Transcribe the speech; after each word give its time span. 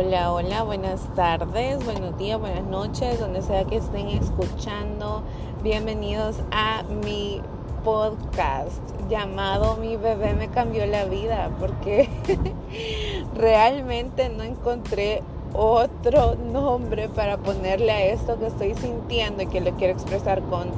Hola, 0.00 0.32
hola, 0.32 0.62
buenas 0.62 1.12
tardes, 1.16 1.84
buenos 1.84 2.16
días, 2.16 2.38
buenas 2.38 2.62
noches, 2.62 3.18
donde 3.18 3.42
sea 3.42 3.64
que 3.64 3.78
estén 3.78 4.06
escuchando. 4.10 5.24
Bienvenidos 5.64 6.36
a 6.52 6.84
mi 6.84 7.40
podcast 7.82 8.80
llamado 9.10 9.76
Mi 9.76 9.96
bebé 9.96 10.34
me 10.34 10.50
cambió 10.50 10.86
la 10.86 11.04
vida, 11.06 11.50
porque 11.58 12.08
realmente 13.34 14.28
no 14.28 14.44
encontré 14.44 15.24
otro 15.52 16.36
nombre 16.36 17.08
para 17.08 17.36
ponerle 17.38 17.90
a 17.90 18.04
esto 18.04 18.38
que 18.38 18.46
estoy 18.46 18.76
sintiendo 18.76 19.42
y 19.42 19.46
que 19.48 19.60
lo 19.60 19.72
quiero 19.72 19.94
expresar 19.94 20.42
con 20.44 20.68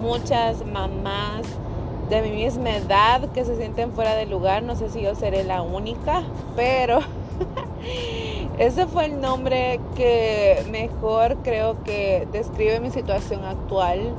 muchas 0.00 0.66
mamás 0.66 1.46
de 2.10 2.22
mi 2.22 2.30
misma 2.30 2.70
edad 2.70 3.30
que 3.30 3.44
se 3.44 3.56
sienten 3.56 3.92
fuera 3.92 4.16
de 4.16 4.26
lugar. 4.26 4.64
No 4.64 4.74
sé 4.74 4.90
si 4.90 5.00
yo 5.00 5.14
seré 5.14 5.44
la 5.44 5.62
única, 5.62 6.24
pero 6.56 6.98
ese 8.58 8.86
fue 8.86 9.06
el 9.06 9.20
nombre 9.20 9.80
que 9.96 10.64
mejor 10.70 11.38
creo 11.42 11.82
que 11.82 12.28
describe 12.32 12.80
mi 12.80 12.90
situación 12.90 13.44
actual 13.44 14.14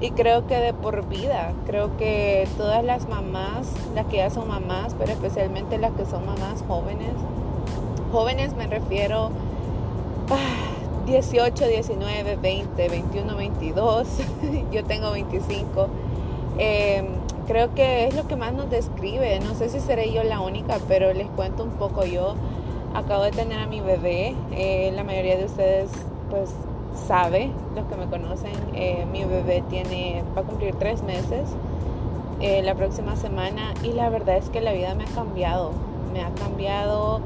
y 0.00 0.10
creo 0.12 0.46
que 0.46 0.56
de 0.56 0.72
por 0.72 1.06
vida. 1.08 1.52
Creo 1.66 1.96
que 1.96 2.46
todas 2.56 2.84
las 2.84 3.08
mamás, 3.08 3.68
las 3.94 4.06
que 4.06 4.18
ya 4.18 4.30
son 4.30 4.48
mamás, 4.48 4.94
pero 4.98 5.12
especialmente 5.12 5.78
las 5.78 5.92
que 5.92 6.06
son 6.06 6.24
mamás 6.24 6.62
jóvenes, 6.66 7.12
jóvenes 8.12 8.54
me 8.54 8.66
refiero 8.66 9.30
a 10.30 11.06
18, 11.06 11.66
19, 11.66 12.36
20, 12.36 12.88
21, 12.88 13.36
22, 13.36 14.08
yo 14.72 14.84
tengo 14.84 15.10
25. 15.10 15.88
Em, 16.58 17.06
creo 17.46 17.74
que 17.74 18.06
es 18.06 18.14
lo 18.14 18.28
que 18.28 18.36
más 18.36 18.52
nos 18.52 18.70
describe. 18.70 19.40
No 19.40 19.54
sé 19.54 19.68
si 19.68 19.80
seré 19.80 20.12
yo 20.12 20.22
la 20.22 20.40
única, 20.40 20.78
pero 20.88 21.12
les 21.12 21.28
cuento 21.28 21.64
un 21.64 21.70
poco 21.70 22.04
yo. 22.04 22.34
Acabo 22.94 23.22
de 23.22 23.30
tener 23.30 23.58
a 23.58 23.66
mi 23.66 23.80
bebé. 23.80 24.34
Eh, 24.52 24.92
la 24.94 25.04
mayoría 25.04 25.36
de 25.36 25.44
ustedes 25.44 25.90
pues 26.28 26.50
sabe, 27.06 27.50
los 27.74 27.84
que 27.86 27.96
me 27.96 28.06
conocen, 28.06 28.52
eh, 28.74 29.06
mi 29.10 29.24
bebé 29.24 29.62
tiene, 29.68 30.24
va 30.36 30.42
a 30.42 30.44
cumplir 30.44 30.74
tres 30.74 31.02
meses 31.02 31.48
eh, 32.40 32.62
la 32.62 32.74
próxima 32.74 33.16
semana 33.16 33.74
y 33.84 33.92
la 33.92 34.08
verdad 34.08 34.36
es 34.36 34.48
que 34.48 34.60
la 34.60 34.72
vida 34.72 34.94
me 34.94 35.04
ha 35.04 35.14
cambiado. 35.14 35.72
Me 36.12 36.22
ha 36.22 36.30
cambiado 36.30 37.20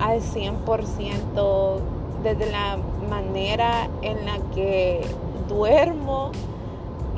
al 0.00 0.20
100% 0.20 1.78
desde 2.22 2.50
la 2.50 2.78
manera 3.10 3.88
en 4.00 4.24
la 4.24 4.38
que 4.54 5.02
duermo 5.48 6.30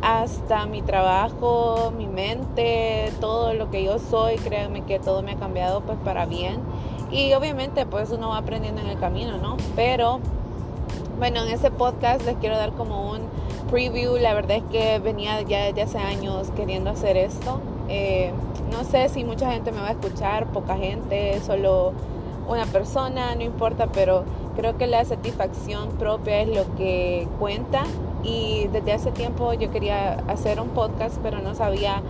hasta 0.02 0.66
mi 0.66 0.82
trabajo, 0.82 1.92
mi 1.96 2.06
mente, 2.06 3.12
todo 3.20 3.54
lo 3.54 3.70
que 3.70 3.84
yo 3.84 3.98
soy, 3.98 4.36
créanme 4.36 4.82
que 4.82 4.98
todo 4.98 5.22
me 5.22 5.32
ha 5.32 5.36
cambiado 5.36 5.80
pues 5.82 5.98
para 6.04 6.26
bien. 6.26 6.60
Y 7.10 7.32
obviamente 7.34 7.86
pues 7.86 8.10
uno 8.10 8.30
va 8.30 8.38
aprendiendo 8.38 8.80
en 8.80 8.88
el 8.88 8.98
camino, 8.98 9.38
¿no? 9.38 9.56
Pero 9.74 10.20
bueno, 11.18 11.42
en 11.44 11.48
ese 11.48 11.70
podcast 11.70 12.24
les 12.26 12.36
quiero 12.36 12.56
dar 12.56 12.72
como 12.72 13.10
un 13.12 13.20
preview. 13.70 14.16
La 14.16 14.34
verdad 14.34 14.58
es 14.58 14.64
que 14.64 14.98
venía 14.98 15.40
ya 15.42 15.64
desde 15.64 15.82
hace 15.82 15.98
años 15.98 16.50
queriendo 16.56 16.90
hacer 16.90 17.16
esto. 17.16 17.60
Eh, 17.88 18.32
no 18.70 18.84
sé 18.84 19.08
si 19.08 19.24
mucha 19.24 19.50
gente 19.52 19.72
me 19.72 19.80
va 19.80 19.88
a 19.88 19.92
escuchar, 19.92 20.46
poca 20.46 20.76
gente, 20.76 21.40
solo 21.40 21.92
una 22.48 22.64
persona, 22.66 23.34
no 23.34 23.42
importa, 23.42 23.88
pero 23.92 24.24
creo 24.56 24.76
que 24.76 24.86
la 24.86 25.04
satisfacción 25.04 25.90
propia 25.90 26.40
es 26.42 26.48
lo 26.48 26.76
que 26.76 27.28
cuenta 27.38 27.84
y 28.22 28.68
desde 28.72 28.92
hace 28.92 29.10
tiempo 29.10 29.52
yo 29.52 29.70
quería 29.70 30.14
hacer 30.28 30.60
un 30.60 30.68
podcast, 30.68 31.18
pero 31.22 31.40
no 31.40 31.54
sabía 31.54 32.02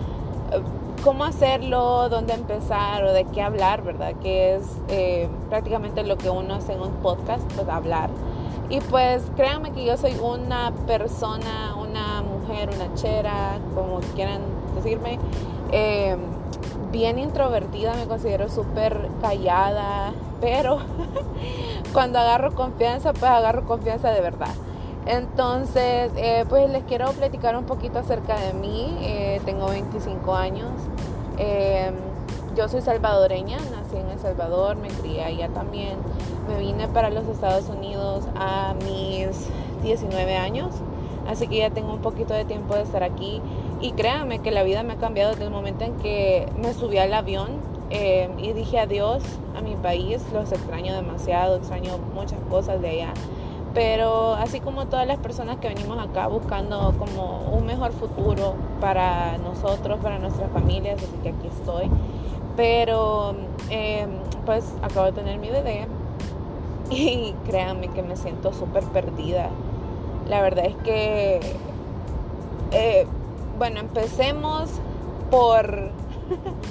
eh, 0.51 0.61
cómo 1.03 1.23
hacerlo, 1.23 2.09
dónde 2.09 2.33
empezar 2.33 3.03
o 3.03 3.13
de 3.13 3.25
qué 3.25 3.41
hablar, 3.41 3.83
¿verdad? 3.83 4.13
Que 4.21 4.55
es 4.55 4.63
eh, 4.89 5.29
prácticamente 5.49 6.03
lo 6.03 6.17
que 6.17 6.29
uno 6.29 6.55
hace 6.55 6.73
en 6.73 6.81
un 6.81 6.91
podcast, 7.01 7.43
pues 7.53 7.67
hablar. 7.67 8.09
Y 8.69 8.81
pues 8.81 9.23
créanme 9.35 9.71
que 9.71 9.85
yo 9.85 9.95
soy 9.97 10.15
una 10.21 10.73
persona, 10.85 11.75
una 11.79 12.21
mujer, 12.21 12.69
una 12.75 12.93
chera, 12.95 13.59
como 13.73 13.99
quieran 14.15 14.41
decirme, 14.75 15.19
eh, 15.71 16.17
bien 16.91 17.17
introvertida, 17.19 17.93
me 17.93 18.07
considero 18.07 18.49
súper 18.49 19.09
callada, 19.21 20.13
pero 20.41 20.79
cuando 21.93 22.19
agarro 22.19 22.53
confianza, 22.55 23.13
pues 23.13 23.31
agarro 23.31 23.65
confianza 23.65 24.11
de 24.11 24.21
verdad. 24.21 24.53
Entonces, 25.07 26.11
eh, 26.17 26.43
pues 26.49 26.69
les 26.69 26.83
quiero 26.83 27.09
platicar 27.13 27.55
un 27.55 27.63
poquito 27.63 27.99
acerca 27.99 28.37
de 28.39 28.53
mí. 28.53 28.93
Eh, 28.99 29.39
tengo 29.45 29.67
25 29.67 30.35
años. 30.35 30.69
Eh, 31.37 31.91
yo 32.57 32.67
soy 32.67 32.81
salvadoreña, 32.81 33.57
nací 33.57 33.95
en 33.95 34.09
El 34.09 34.19
Salvador, 34.19 34.75
me 34.75 34.89
crié 34.89 35.23
allá 35.23 35.47
también. 35.49 35.97
Me 36.49 36.59
vine 36.59 36.89
para 36.89 37.09
los 37.09 37.25
Estados 37.27 37.69
Unidos 37.69 38.25
a 38.35 38.75
mis 38.83 39.47
19 39.81 40.35
años, 40.35 40.73
así 41.27 41.47
que 41.47 41.57
ya 41.57 41.69
tengo 41.69 41.93
un 41.93 42.01
poquito 42.01 42.33
de 42.33 42.43
tiempo 42.43 42.75
de 42.75 42.81
estar 42.81 43.03
aquí. 43.03 43.41
Y 43.79 43.91
créanme 43.93 44.39
que 44.39 44.51
la 44.51 44.63
vida 44.63 44.83
me 44.83 44.93
ha 44.93 44.97
cambiado 44.97 45.31
desde 45.31 45.45
el 45.45 45.51
momento 45.51 45.85
en 45.85 45.95
que 45.97 46.49
me 46.57 46.73
subí 46.73 46.97
al 46.97 47.13
avión 47.13 47.61
y 47.89 48.51
dije 48.51 48.79
adiós 48.79 49.23
a 49.55 49.61
mi 49.61 49.75
país. 49.75 50.21
Los 50.33 50.51
extraño 50.51 50.95
demasiado, 50.95 51.57
extraño 51.57 51.97
muchas 52.13 52.39
cosas 52.49 52.81
de 52.81 52.89
allá 52.89 53.13
pero 53.77 54.33
así 54.33 54.59
como 54.59 54.87
todas 54.87 55.05
las 55.05 55.19
personas 55.19 55.57
que 55.57 55.67
venimos 55.67 55.99
acá 55.99 56.25
buscando 56.25 56.95
como 56.97 57.41
un 57.55 57.67
mejor 57.67 57.91
futuro 57.91 58.55
para 58.81 59.37
nosotros, 59.37 59.99
para 60.01 60.17
nuestras 60.17 60.49
familias, 60.51 60.95
así 60.97 61.15
que 61.21 61.29
aquí 61.29 61.47
estoy. 61.47 61.87
Pero 62.55 63.35
em, 63.69 64.09
pues 64.47 64.73
acabo 64.81 65.05
de 65.05 65.11
tener 65.11 65.37
mi 65.37 65.51
bebé 65.51 65.85
y 66.89 67.35
créanme 67.45 67.89
que 67.89 68.01
me 68.01 68.15
siento 68.15 68.51
súper 68.51 68.83
perdida. 68.85 69.49
La 70.27 70.41
verdad 70.41 70.65
es 70.65 70.75
que, 70.77 71.39
eh, 72.71 73.05
bueno, 73.59 73.79
empecemos 73.79 74.71
por 75.29 75.91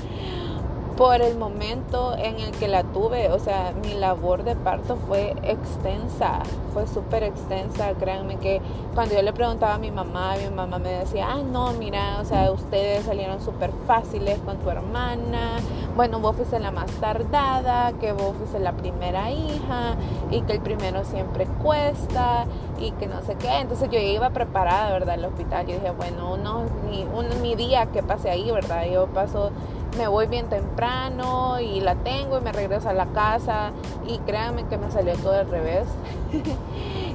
por 0.96 1.20
el 1.20 1.36
momento 1.38 2.16
en 2.16 2.40
el 2.40 2.50
que 2.50 2.66
la 2.66 2.82
tuve. 2.82 3.28
O 3.28 3.38
sea, 3.38 3.72
mi 3.84 3.94
labor 3.94 4.42
de 4.42 4.56
parto 4.56 4.96
fue 4.96 5.36
extensa, 5.44 6.42
fue 6.76 6.86
súper 6.86 7.22
extensa. 7.22 7.94
Créanme 7.98 8.36
que 8.36 8.60
cuando 8.94 9.14
yo 9.14 9.22
le 9.22 9.32
preguntaba 9.32 9.76
a 9.76 9.78
mi 9.78 9.90
mamá, 9.90 10.34
mi 10.36 10.54
mamá 10.54 10.78
me 10.78 10.90
decía, 10.90 11.26
ah, 11.30 11.40
no, 11.42 11.72
mira, 11.72 12.18
o 12.20 12.24
sea, 12.26 12.52
ustedes 12.52 13.06
salieron 13.06 13.40
súper 13.40 13.70
fáciles 13.86 14.38
con 14.40 14.58
tu 14.58 14.68
hermana. 14.68 15.56
Bueno, 15.96 16.20
vos 16.20 16.36
fuiste 16.36 16.58
la 16.58 16.72
más 16.72 16.90
tardada, 17.00 17.92
que 17.92 18.12
vos 18.12 18.36
fuiste 18.36 18.58
la 18.58 18.72
primera 18.72 19.30
hija 19.30 19.94
y 20.30 20.42
que 20.42 20.52
el 20.52 20.60
primero 20.60 21.02
siempre 21.04 21.46
cuesta 21.62 22.44
y 22.78 22.90
que 22.90 23.06
no 23.06 23.22
sé 23.22 23.36
qué. 23.36 23.56
Entonces 23.58 23.88
yo 23.90 23.98
iba 23.98 24.28
preparada, 24.28 24.92
¿verdad? 24.92 25.14
Al 25.14 25.24
hospital. 25.24 25.66
Yo 25.66 25.76
dije, 25.76 25.92
bueno, 25.92 26.34
uno, 26.34 26.64
mi, 26.90 27.04
un, 27.04 27.40
mi 27.40 27.54
día 27.54 27.86
que 27.86 28.02
pase 28.02 28.28
ahí, 28.28 28.50
¿verdad? 28.50 28.84
Yo 28.84 29.06
paso 29.06 29.50
me 29.96 30.08
voy 30.08 30.26
bien 30.26 30.48
temprano 30.48 31.58
y 31.60 31.80
la 31.80 31.94
tengo 31.94 32.38
y 32.38 32.40
me 32.42 32.52
regreso 32.52 32.88
a 32.88 32.92
la 32.92 33.06
casa 33.06 33.70
y 34.06 34.18
créanme 34.18 34.66
que 34.66 34.76
me 34.76 34.90
salió 34.90 35.16
todo 35.16 35.32
al 35.32 35.48
revés. 35.48 35.86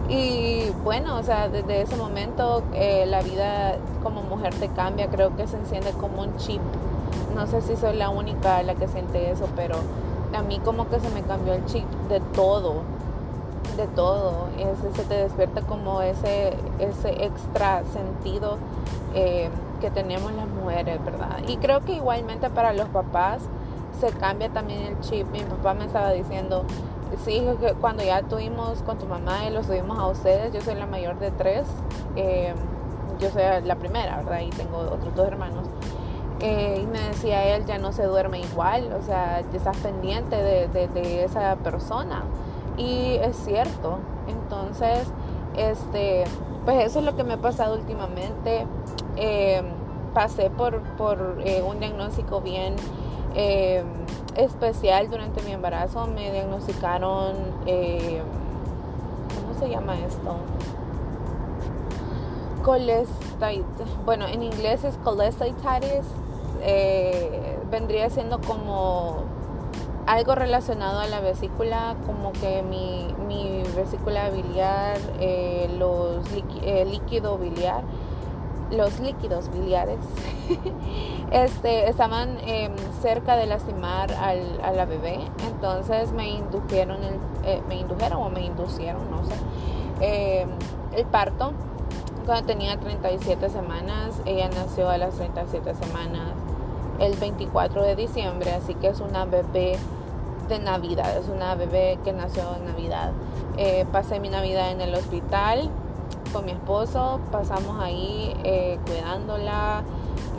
y 0.10 0.70
bueno, 0.84 1.18
o 1.18 1.24
sea, 1.24 1.48
desde 1.48 1.82
ese 1.82 1.96
momento 1.96 2.64
eh, 2.74 3.06
la 3.08 3.22
vida 3.22 3.76
como 4.04 4.22
mujer 4.24 4.54
te 4.56 4.68
cambia, 4.70 5.08
creo 5.08 5.36
que 5.36 5.48
se 5.48 5.58
enciende 5.58 5.92
como 5.92 6.22
un 6.22 6.36
chip. 6.38 6.62
No 7.36 7.48
sé 7.48 7.62
si 7.62 7.76
soy 7.76 7.96
la 7.96 8.10
única 8.10 8.62
la 8.64 8.76
que 8.76 8.88
siente 8.88 9.32
eso, 9.32 9.48
pero 9.56 9.76
a 10.34 10.42
mí 10.42 10.60
como 10.60 10.90
que 10.90 11.00
se 11.00 11.10
me 11.10 11.22
cambió 11.22 11.54
el 11.54 11.66
chip 11.66 11.86
de 12.10 12.20
todo, 12.20 12.82
de 13.78 13.88
todo. 13.88 14.48
Ese, 14.58 14.94
se 14.96 15.04
te 15.08 15.16
despierta 15.16 15.62
como 15.62 16.02
ese, 16.02 16.54
ese 16.80 17.24
extra 17.24 17.84
sentido. 17.94 18.58
Eh, 19.14 19.50
que 19.82 19.90
tenemos 19.90 20.32
las 20.34 20.48
mujeres, 20.48 21.04
¿verdad? 21.04 21.40
Y 21.48 21.58
creo 21.58 21.82
que 21.82 21.94
igualmente 21.94 22.50
para 22.50 22.72
los 22.72 22.88
papás 22.90 23.42
se 24.00 24.12
cambia 24.12 24.50
también 24.50 24.84
el 24.84 25.00
chip. 25.02 25.28
Mi 25.32 25.42
papá 25.42 25.74
me 25.74 25.86
estaba 25.86 26.12
diciendo, 26.12 26.64
sí, 27.24 27.44
cuando 27.80 28.04
ya 28.04 28.24
tuvimos 28.24 28.82
con 28.84 28.98
tu 28.98 29.06
mamá 29.06 29.46
y 29.46 29.52
los 29.52 29.68
tuvimos 29.68 29.98
a 30.00 30.08
ustedes, 30.08 30.54
yo 30.54 30.62
soy 30.62 30.76
la 30.76 30.86
mayor 30.86 31.20
de 31.20 31.32
tres, 31.32 31.66
eh, 32.16 32.54
yo 33.20 33.30
soy 33.30 33.44
la 33.64 33.76
primera, 33.76 34.18
¿verdad? 34.18 34.42
Y 34.42 34.50
tengo 34.50 34.78
otros 34.78 35.16
dos 35.16 35.28
hermanos. 35.28 35.68
Eh, 36.40 36.80
y 36.84 36.88
me 36.88 37.00
decía 37.00 37.56
él, 37.56 37.66
ya 37.66 37.78
no 37.78 37.92
se 37.92 38.04
duerme 38.04 38.40
igual, 38.40 38.92
o 38.94 39.04
sea, 39.04 39.42
estás 39.54 39.78
pendiente 39.78 40.36
de, 40.36 40.68
de 40.68 41.24
esa 41.24 41.56
persona. 41.58 42.24
Y 42.78 43.16
es 43.22 43.36
cierto, 43.36 44.00
entonces, 44.28 45.08
este, 45.56 46.24
pues 46.66 46.86
eso 46.86 47.00
es 47.00 47.06
lo 47.06 47.16
que 47.16 47.24
me 47.24 47.34
ha 47.34 47.42
pasado 47.42 47.76
últimamente. 47.76 48.66
Em, 49.18 49.66
pasé 50.14 50.50
por, 50.50 50.82
por 50.98 51.38
eh, 51.46 51.62
un 51.62 51.80
diagnóstico 51.80 52.42
bien 52.42 52.76
especial 54.36 55.10
durante 55.10 55.42
mi 55.44 55.52
embarazo. 55.52 56.08
Me 56.08 56.32
diagnosticaron, 56.32 57.36
em, 57.66 58.24
¿cómo 59.36 59.60
se 59.60 59.70
llama 59.70 60.00
esto? 60.00 60.36
Cholestitis. 62.66 63.88
Bueno, 64.06 64.28
en 64.28 64.44
inglés 64.44 64.84
es 64.84 64.98
cholestasis. 65.04 66.06
Eh, 66.64 67.58
vendría 67.72 68.10
siendo 68.10 68.40
como 68.42 69.24
algo 70.06 70.36
relacionado 70.36 71.00
a 71.00 71.08
la 71.08 71.20
vesícula, 71.22 71.96
como 72.06 72.34
que 72.34 72.64
mi, 72.64 73.08
mi 73.28 73.64
vesícula 73.76 74.30
biliar, 74.30 74.98
eh, 75.20 75.70
los 75.78 76.26
eh, 76.64 76.86
líquido 76.86 77.38
biliar, 77.38 77.84
los 78.72 79.00
líquidos 79.00 79.52
biliares 79.52 80.00
este, 81.32 81.90
estaban 81.90 82.38
em, 82.42 82.74
cerca 83.02 83.36
de 83.36 83.46
lastimar 83.46 84.12
al, 84.14 84.62
a 84.64 84.72
la 84.72 84.86
bebé, 84.86 85.20
entonces 85.48 86.12
me 86.14 86.30
indujeron, 86.30 87.04
el, 87.04 87.16
eh, 87.44 87.62
me 87.68 87.76
indujeron 87.76 88.22
o 88.22 88.30
me 88.30 88.46
inducieron, 88.46 89.10
no 89.12 89.24
sé, 89.26 89.36
em, 90.02 90.50
el 90.94 91.06
parto 91.06 91.54
cuando 92.26 92.46
tenía 92.46 92.80
37 92.80 93.50
semanas, 93.50 94.22
ella 94.26 94.50
nació 94.50 94.90
a 94.90 94.98
las 94.98 95.16
37 95.16 95.74
semanas 95.76 96.34
el 97.00 97.16
24 97.18 97.84
de 97.84 97.96
diciembre, 97.96 98.52
así 98.52 98.76
que 98.76 98.88
es 98.88 99.00
una 99.00 99.26
bebé 99.26 99.78
de 100.48 100.60
Navidad, 100.60 101.18
es 101.18 101.28
una 101.30 101.56
bebé 101.56 101.98
que 102.04 102.14
nació 102.14 102.44
en 102.56 102.66
Navidad. 102.66 103.12
Eh, 103.58 103.86
pasé 103.92 104.20
mi 104.20 104.30
Navidad 104.30 104.72
en 104.72 104.82
el 104.82 104.94
hospital 104.94 105.70
con 106.32 106.46
mi 106.46 106.52
esposo, 106.52 107.20
pasamos 107.32 107.80
ahí 107.80 108.34
eh, 108.44 108.80
cuidándola. 108.86 109.84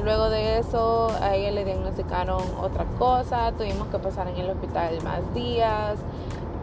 Luego 0.03 0.31
de 0.31 0.59
eso 0.59 1.11
a 1.21 1.35
ella 1.35 1.51
le 1.53 1.65
diagnosticaron 1.65 2.43
otra 2.61 2.85
cosa, 2.99 3.53
tuvimos 3.53 3.89
que 3.89 3.99
pasar 3.99 4.29
en 4.29 4.37
el 4.37 4.51
hospital 4.51 5.03
más 5.03 5.33
días. 5.35 5.99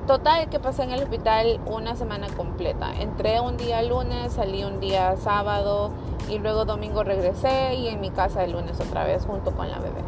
Total 0.07 0.49
que 0.49 0.59
pasé 0.59 0.83
en 0.83 0.91
el 0.91 1.03
hospital 1.03 1.59
una 1.67 1.95
semana 1.95 2.27
completa. 2.35 2.91
Entré 2.99 3.39
un 3.39 3.57
día 3.57 3.81
lunes, 3.83 4.33
salí 4.33 4.63
un 4.63 4.79
día 4.79 5.15
sábado 5.17 5.91
y 6.27 6.39
luego 6.39 6.65
domingo 6.65 7.03
regresé 7.03 7.75
y 7.75 7.87
en 7.87 8.01
mi 8.01 8.09
casa 8.09 8.43
el 8.43 8.53
lunes 8.53 8.79
otra 8.79 9.03
vez 9.03 9.25
junto 9.25 9.51
con 9.51 9.69
la 9.69 9.77
bebé. 9.77 10.01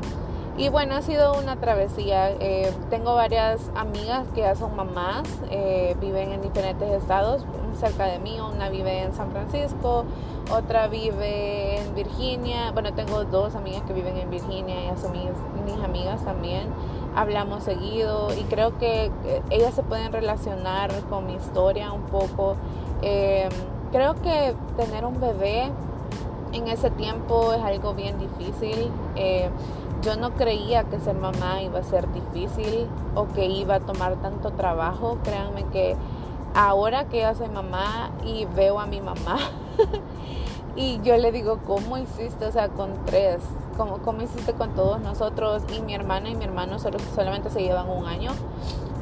Y 0.62 0.70
bueno, 0.70 0.94
ha 0.94 1.02
sido 1.02 1.34
una 1.40 1.56
travesía. 1.56 2.30
Eh, 2.40 2.72
tengo 2.92 3.16
varias 3.16 3.72
amigas 3.74 4.28
que 4.36 4.42
ya 4.42 4.56
son 4.56 4.76
mamás, 4.76 5.28
eh, 5.50 5.96
viven 6.00 6.34
en 6.34 6.42
diferentes 6.44 6.88
estados 6.88 7.44
cerca 7.80 8.06
de 8.06 8.20
mí. 8.20 8.38
Una 8.40 8.70
vive 8.70 9.02
en 9.02 9.12
San 9.12 9.32
Francisco, 9.32 10.06
otra 10.56 10.88
vive 10.88 11.80
en 11.80 11.96
Virginia. 11.96 12.70
Bueno, 12.74 12.94
tengo 12.94 13.24
dos 13.24 13.56
amigas 13.56 13.82
que 13.88 13.94
viven 13.94 14.18
en 14.18 14.30
Virginia 14.30 14.76
y 14.86 14.98
son 15.00 15.14
mis, 15.14 15.84
amigas 15.84 16.24
también 16.24 16.68
hablamos 17.16 17.64
seguido 17.64 18.28
y 18.40 18.44
creo 18.44 18.78
que 18.78 19.06
eh, 19.06 19.42
ellas 19.50 19.74
se 19.74 19.82
pueden 19.82 20.12
relacionar 20.12 20.92
con 21.10 21.26
mi 21.26 21.34
historia 21.34 21.92
un 21.92 22.04
poco. 22.04 22.56
Creo 23.02 24.14
que 24.22 24.54
tener 24.78 25.06
un 25.06 25.20
bebé 25.20 25.72
en 26.54 26.68
ese 26.68 26.92
tiempo 26.92 27.52
es 27.52 27.64
algo 27.64 27.96
bien 27.96 28.20
difícil. 28.20 28.92
Yo 30.02 30.16
no 30.16 30.32
creía 30.32 30.84
que 30.86 31.00
ser 31.00 31.16
mamá 31.16 31.62
iba 31.62 31.80
a 31.80 31.84
ser 31.84 32.08
difícil 32.12 32.88
o 33.16 33.28
que 33.28 33.46
iba 33.46 33.76
a 33.76 33.80
tomar 33.80 34.16
tanto 34.22 34.52
trabajo. 34.52 35.20
Créanme 35.24 35.66
que 35.66 35.96
ahora 36.54 37.06
que 37.06 37.22
yo 37.22 37.36
soy 37.36 37.50
mamá 37.50 38.12
y 38.24 38.46
veo 38.46 38.80
a 38.80 38.86
mi 38.86 39.02
mamá 39.02 39.38
y 40.76 41.00
yo 41.02 41.18
le 41.18 41.32
digo, 41.32 41.60
¿cómo 41.66 41.98
hiciste? 41.98 42.46
O 42.46 42.52
sea, 42.52 42.70
con 42.70 43.06
tres 43.06 43.42
como, 43.78 44.22
hiciste 44.22 44.54
con 44.54 44.72
todos 44.72 45.00
nosotros 45.02 45.64
y 45.76 45.82
mi 45.82 45.94
hermana 45.94 46.30
y 46.30 46.36
mi 46.36 46.44
hermano 46.44 46.80
solo, 46.80 47.00
solamente 47.16 47.50
se 47.50 47.62
llevan 47.62 47.90
un 47.90 48.06
año. 48.06 48.32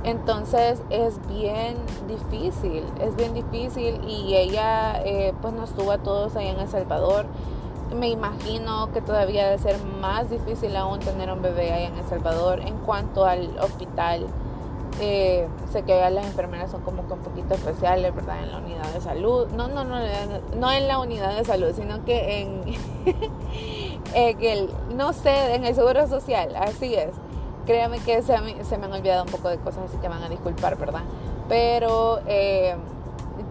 Entonces 0.04 0.82
es 0.90 1.20
bien 1.28 1.76
difícil, 2.08 2.86
es 3.02 3.16
bien 3.18 3.34
difícil 3.34 4.00
y 4.08 4.36
ella 4.36 5.02
eh, 5.04 5.34
pues 5.42 5.54
nos 5.54 5.72
tuvo 5.72 5.92
a 5.92 5.98
todos 5.98 6.36
allá 6.36 6.52
en 6.52 6.60
El 6.60 6.70
Salvador. 6.70 7.26
Me 7.96 8.10
imagino 8.10 8.92
que 8.94 9.02
todavía 9.02 9.46
debe 9.46 9.58
ser 9.58 9.84
más 10.00 10.30
difícil 10.30 10.76
aún 10.76 11.00
tener 11.00 11.32
un 11.32 11.42
bebé 11.42 11.72
allá 11.74 11.88
en 11.88 11.98
El 11.98 12.06
Salvador 12.08 12.60
en 12.60 12.78
cuanto 12.78 13.26
al 13.26 13.58
hospital. 13.60 14.28
Eh, 15.02 15.48
sé 15.72 15.84
que 15.84 16.10
las 16.10 16.26
enfermeras 16.26 16.72
son 16.72 16.82
como 16.82 17.08
que 17.08 17.14
un 17.14 17.20
poquito 17.20 17.54
especiales, 17.54 18.14
¿verdad? 18.14 18.44
En 18.44 18.52
la 18.52 18.58
unidad 18.58 18.94
de 18.94 19.02
salud. 19.02 19.48
No, 19.56 19.68
no, 19.68 19.84
no, 19.84 19.98
no 20.56 20.72
en 20.72 20.88
la 20.88 21.00
unidad 21.00 21.36
de 21.36 21.46
salud, 21.46 21.72
sino 21.76 22.04
que 22.06 22.42
en, 22.42 22.62
en 24.14 24.44
el, 24.44 24.70
no 24.96 25.14
sé, 25.14 25.56
en 25.56 25.66
el 25.66 25.74
seguro 25.74 26.08
social, 26.08 26.56
así 26.56 26.94
es. 26.94 27.12
Créame 27.66 28.00
que 28.00 28.22
se, 28.22 28.36
se, 28.64 28.78
me 28.78 28.86
han 28.86 28.94
olvidado 28.94 29.24
un 29.24 29.30
poco 29.30 29.50
de 29.50 29.58
cosas, 29.58 29.86
así 29.86 29.98
que 29.98 30.08
van 30.08 30.24
a 30.24 30.30
disculpar, 30.30 30.78
¿verdad? 30.78 31.04
Pero 31.48 32.20
eh, 32.28 32.76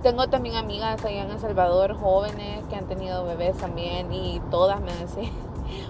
tengo 0.02 0.28
también 0.28 0.56
amigas 0.56 1.04
allá 1.04 1.24
en 1.24 1.30
El 1.30 1.38
Salvador, 1.38 1.94
jóvenes 1.94 2.64
que 2.68 2.76
han 2.76 2.86
tenido 2.86 3.24
bebés 3.24 3.56
también, 3.56 4.12
y 4.12 4.40
todas 4.50 4.80
me 4.80 4.94
decían, 4.94 5.32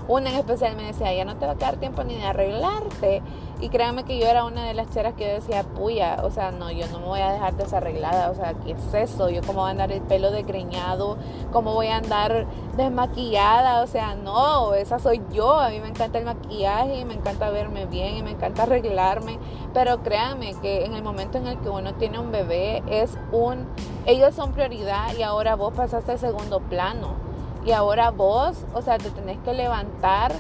una 0.09 0.31
en 0.31 0.37
especial 0.37 0.77
me 0.77 0.85
decía, 0.85 1.13
ya 1.13 1.25
no 1.25 1.37
te 1.37 1.47
va 1.47 1.53
a 1.53 1.57
quedar 1.57 1.77
tiempo 1.77 2.05
ni 2.05 2.15
de 2.15 2.25
arreglarte. 2.25 3.23
Y 3.61 3.71
créanme 3.71 4.05
que 4.05 4.19
yo 4.19 4.27
era 4.27 4.45
una 4.45 4.65
de 4.65 4.75
las 4.75 4.89
cheras 4.91 5.15
que 5.15 5.27
yo 5.27 5.33
decía, 5.33 5.65
puya, 5.65 6.21
o 6.23 6.31
sea, 6.31 6.53
no, 6.53 6.71
yo 6.71 6.87
no 6.89 7.01
me 7.01 7.07
voy 7.07 7.21
a 7.21 7.33
dejar 7.33 7.57
desarreglada, 7.57 8.31
o 8.31 8.35
sea, 8.35 8.55
¿qué 8.55 8.71
es 8.71 8.95
eso? 8.95 9.29
Yo 9.31 9.41
cómo 9.43 9.63
voy 9.63 9.69
a 9.69 9.73
andar 9.73 9.91
el 9.91 10.01
pelo 10.03 10.31
desgreñado, 10.31 11.17
cómo 11.53 11.75
voy 11.75 11.89
a 11.89 11.97
andar 11.97 12.47
desmaquillada, 12.77 13.83
o 13.83 13.89
sea, 13.89 14.15
no, 14.15 14.75
esa 14.75 15.01
soy 15.01 15.21
yo, 15.33 15.59
a 15.59 15.71
mí 15.71 15.81
me 15.81 15.89
encanta 15.89 16.19
el 16.19 16.25
maquillaje 16.25 17.01
y 17.01 17.05
me 17.05 17.15
encanta 17.15 17.51
verme 17.51 17.87
bien 17.87 18.17
y 18.17 18.23
me 18.23 18.31
encanta 18.31 18.63
arreglarme, 18.63 19.41
pero 19.75 20.05
créanme 20.05 20.55
que 20.63 20.85
en 20.85 20.95
el 20.95 21.03
momento 21.03 21.39
en 21.39 21.49
el 21.49 21.59
que 21.59 21.69
uno 21.69 21.95
tiene 21.95 22.21
un 22.21 22.31
bebé 22.31 22.85
es 22.89 23.19
un, 23.33 23.67
ellos 24.07 24.37
son 24.37 24.53
prioridad 24.53 25.17
y 25.19 25.23
ahora 25.23 25.57
vos 25.57 25.75
pasaste 25.75 26.13
al 26.13 26.19
segundo 26.21 26.61
plano 26.61 27.28
y 27.69 27.73
ahora 27.73 28.11
vos, 28.11 28.65
o 28.73 28.81
sea, 28.81 28.97
te 28.97 29.11
tenés 29.11 29.39
que 29.45 29.53
levantar 29.53 30.33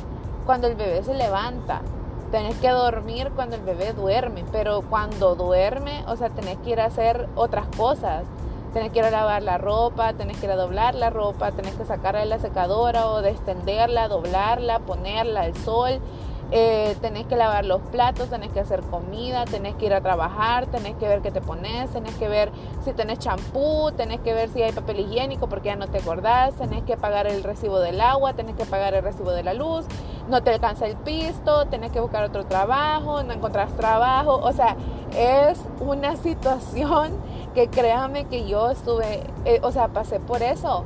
cuando 0.46 0.66
el 0.66 0.76
bebé 0.76 1.04
se 1.04 1.12
levanta 1.12 1.82
tenés 2.30 2.56
que 2.56 2.68
dormir 2.68 3.30
cuando 3.34 3.56
el 3.56 3.62
bebé 3.62 3.92
duerme, 3.92 4.44
pero 4.52 4.82
cuando 4.82 5.34
duerme, 5.34 6.04
o 6.06 6.16
sea, 6.16 6.28
tenés 6.30 6.58
que 6.58 6.70
ir 6.70 6.80
a 6.80 6.86
hacer 6.86 7.28
otras 7.34 7.66
cosas. 7.76 8.24
Tenés 8.72 8.92
que 8.92 8.98
ir 8.98 9.04
a 9.06 9.10
lavar 9.10 9.42
la 9.42 9.56
ropa, 9.56 10.12
tenés 10.12 10.36
que 10.36 10.46
ir 10.46 10.52
a 10.52 10.56
doblar 10.56 10.94
la 10.94 11.08
ropa, 11.08 11.52
tenés 11.52 11.74
que 11.74 11.86
sacarla 11.86 12.20
de 12.20 12.26
la 12.26 12.38
secadora 12.38 13.06
o 13.08 13.22
de 13.22 13.30
extenderla, 13.30 14.08
doblarla, 14.08 14.80
ponerla 14.80 15.42
al 15.42 15.56
sol 15.56 16.00
eh, 16.50 16.96
tenés 17.02 17.26
que 17.26 17.36
lavar 17.36 17.66
los 17.66 17.82
platos, 17.82 18.30
tenés 18.30 18.50
que 18.52 18.60
hacer 18.60 18.80
comida, 18.80 19.44
tenés 19.44 19.74
que 19.74 19.86
ir 19.86 19.94
a 19.94 20.00
trabajar, 20.00 20.66
tenés 20.66 20.96
que 20.96 21.06
ver 21.06 21.20
qué 21.20 21.30
te 21.30 21.42
pones, 21.42 21.90
tenés 21.90 22.14
que 22.14 22.26
ver 22.26 22.50
si 22.84 22.92
tenés 22.94 23.18
champú, 23.18 23.92
tenés 23.96 24.20
que 24.20 24.32
ver 24.32 24.48
si 24.48 24.62
hay 24.62 24.72
papel 24.72 25.00
higiénico 25.00 25.48
porque 25.48 25.68
ya 25.68 25.76
no 25.76 25.88
te 25.88 25.98
acordás, 25.98 26.54
tenés 26.54 26.84
que 26.84 26.96
pagar 26.96 27.26
el 27.26 27.42
recibo 27.42 27.80
del 27.80 28.00
agua, 28.00 28.32
tenés 28.32 28.54
que 28.56 28.64
pagar 28.64 28.94
el 28.94 29.02
recibo 29.02 29.32
de 29.32 29.42
la 29.42 29.52
luz, 29.52 29.84
no 30.30 30.42
te 30.42 30.50
alcanza 30.50 30.86
el 30.86 30.96
pisto, 30.96 31.66
tenés 31.66 31.92
que 31.92 32.00
buscar 32.00 32.24
otro 32.24 32.46
trabajo, 32.46 33.22
no 33.22 33.34
encontrás 33.34 33.70
trabajo, 33.76 34.36
o 34.36 34.52
sea, 34.52 34.74
es 35.14 35.60
una 35.80 36.16
situación 36.22 37.12
que 37.54 37.68
créame 37.68 38.24
que 38.24 38.46
yo 38.46 38.70
estuve, 38.70 39.22
eh, 39.44 39.60
o 39.62 39.70
sea, 39.70 39.88
pasé 39.88 40.18
por 40.18 40.42
eso. 40.42 40.84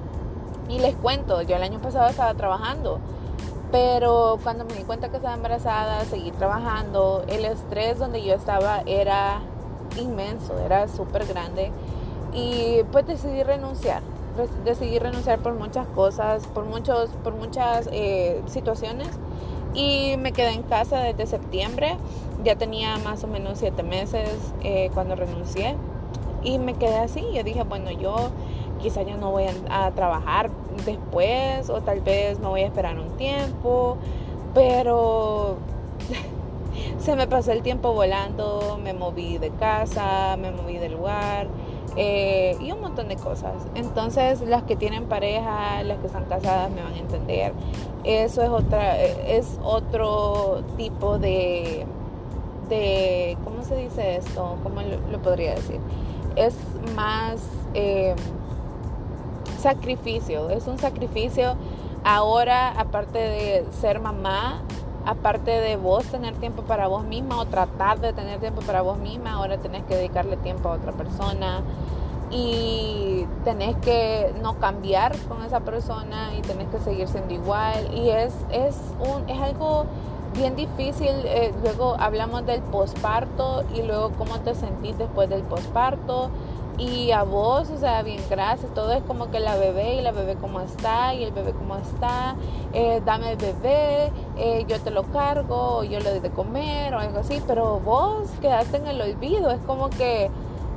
Y 0.68 0.78
les 0.78 0.94
cuento, 0.94 1.42
yo 1.42 1.56
el 1.56 1.62
año 1.62 1.80
pasado 1.80 2.08
estaba 2.08 2.34
trabajando 2.34 2.98
pero 3.72 4.38
cuando 4.42 4.66
me 4.66 4.74
di 4.74 4.84
cuenta 4.84 5.08
que 5.08 5.16
estaba 5.16 5.34
embarazada, 5.34 6.04
seguí 6.04 6.30
trabajando. 6.30 7.24
El 7.26 7.46
estrés 7.46 7.98
donde 7.98 8.22
yo 8.22 8.34
estaba 8.34 8.82
era 8.84 9.40
inmenso, 9.98 10.58
era 10.58 10.86
súper 10.88 11.26
grande. 11.26 11.72
Y 12.34 12.82
pues 12.92 13.06
decidí 13.06 13.42
renunciar. 13.42 14.02
Decidí 14.64 14.98
renunciar 14.98 15.38
por 15.40 15.54
muchas 15.54 15.86
cosas, 15.88 16.46
por, 16.48 16.66
muchos, 16.66 17.10
por 17.24 17.34
muchas 17.34 17.88
eh, 17.92 18.42
situaciones. 18.46 19.08
Y 19.74 20.16
me 20.18 20.32
quedé 20.32 20.52
en 20.52 20.62
casa 20.64 21.00
desde 21.00 21.26
septiembre. 21.26 21.96
Ya 22.44 22.56
tenía 22.56 22.98
más 22.98 23.24
o 23.24 23.26
menos 23.26 23.58
siete 23.58 23.82
meses 23.82 24.28
eh, 24.62 24.90
cuando 24.92 25.16
renuncié. 25.16 25.76
Y 26.42 26.58
me 26.58 26.74
quedé 26.74 26.98
así. 26.98 27.24
Yo 27.32 27.42
dije, 27.42 27.62
bueno, 27.62 27.90
yo 27.90 28.30
quizá 28.82 29.02
ya 29.02 29.16
no 29.16 29.30
voy 29.30 29.44
a, 29.70 29.90
trabajar 29.92 30.50
después 30.84 31.70
o 31.70 31.80
tal 31.80 32.00
vez 32.00 32.38
me 32.40 32.48
voy 32.48 32.62
a 32.62 32.66
esperar 32.66 32.98
un 32.98 33.16
tiempo, 33.16 33.96
pero 34.54 35.56
se 36.98 37.16
me 37.16 37.26
pasó 37.26 37.52
el 37.52 37.62
tiempo 37.62 37.92
volando, 37.92 38.78
me 38.82 38.92
moví 38.92 39.38
de 39.38 39.50
casa, 39.50 40.36
me 40.36 40.50
moví 40.50 40.78
de 40.78 40.88
lugar 40.88 41.46
eh, 41.96 42.56
y 42.60 42.72
un 42.72 42.80
montón 42.80 43.08
de 43.08 43.16
cosas. 43.16 43.54
Entonces 43.74 44.40
las 44.42 44.62
que 44.64 44.76
tienen 44.76 45.04
pareja, 45.04 45.82
las 45.82 45.98
que 45.98 46.06
están 46.06 46.24
casadas 46.24 46.70
me 46.70 46.82
van 46.82 46.94
a 46.94 46.98
entender. 46.98 47.52
Eso 48.04 48.42
es 48.42 48.48
otra, 48.48 49.00
es 49.00 49.58
otro 49.62 50.64
tipo 50.76 51.18
de, 51.18 51.86
de 52.68 53.36
¿cómo 53.44 53.62
se 53.62 53.76
dice 53.76 54.16
esto? 54.16 54.56
¿Cómo 54.62 54.80
lo, 54.82 55.22
podría 55.22 55.54
decir? 55.54 55.78
Es 56.36 56.56
más 56.96 57.40
eh, 57.74 58.14
sacrificio, 59.62 60.50
es 60.50 60.66
un 60.66 60.78
sacrificio 60.78 61.54
ahora, 62.04 62.70
aparte 62.72 63.18
de 63.18 63.64
ser 63.80 64.00
mamá, 64.00 64.62
aparte 65.06 65.50
de 65.50 65.76
vos 65.76 66.04
tener 66.06 66.34
tiempo 66.34 66.62
para 66.62 66.88
vos 66.88 67.04
misma 67.04 67.40
o 67.40 67.46
tratar 67.46 68.00
de 68.00 68.12
tener 68.12 68.40
tiempo 68.40 68.60
para 68.62 68.82
vos 68.82 68.98
misma, 68.98 69.34
ahora 69.34 69.58
tenés 69.58 69.84
que 69.84 69.96
dedicarle 69.96 70.36
tiempo 70.36 70.68
a 70.68 70.72
otra 70.72 70.92
persona 70.92 71.62
y 72.30 73.26
tenés 73.44 73.76
que 73.76 74.32
no 74.42 74.58
cambiar 74.58 75.16
con 75.28 75.42
esa 75.44 75.60
persona 75.60 76.34
y 76.36 76.42
tenés 76.42 76.68
que 76.68 76.78
seguir 76.78 77.08
siendo 77.08 77.34
igual 77.34 77.92
y 77.94 78.08
es, 78.10 78.34
es, 78.50 78.76
un, 79.00 79.28
es 79.28 79.40
algo 79.40 79.86
bien 80.32 80.56
difícil. 80.56 81.10
Eh, 81.24 81.52
luego 81.62 81.96
hablamos 81.98 82.46
del 82.46 82.62
posparto 82.62 83.64
y 83.74 83.82
luego 83.82 84.10
cómo 84.16 84.38
te 84.40 84.54
sentís 84.54 84.96
después 84.98 85.28
del 85.28 85.42
posparto. 85.42 86.30
Y 86.82 87.12
a 87.12 87.22
vos, 87.22 87.70
o 87.70 87.78
sea, 87.78 88.02
bien, 88.02 88.20
gracias. 88.28 88.74
Todo 88.74 88.90
es 88.92 89.02
como 89.04 89.30
que 89.30 89.38
la 89.38 89.56
bebé 89.56 89.94
y 89.94 90.02
la 90.02 90.10
bebé 90.10 90.34
cómo 90.34 90.60
está 90.60 91.14
y 91.14 91.22
el 91.22 91.30
bebé 91.30 91.52
cómo 91.52 91.76
está. 91.76 92.34
Eh, 92.72 93.00
dame 93.04 93.32
el 93.32 93.36
bebé, 93.36 94.10
eh, 94.36 94.64
yo 94.66 94.80
te 94.80 94.90
lo 94.90 95.04
cargo, 95.04 95.78
o 95.78 95.84
yo 95.84 96.00
le 96.00 96.10
doy 96.10 96.18
de 96.18 96.30
comer 96.30 96.92
o 96.94 96.98
algo 96.98 97.20
así. 97.20 97.40
Pero 97.46 97.78
vos 97.78 98.28
quedaste 98.40 98.78
en 98.78 98.88
el 98.88 99.00
olvido. 99.00 99.52
Es 99.52 99.60
como 99.60 99.90
que, 99.90 100.28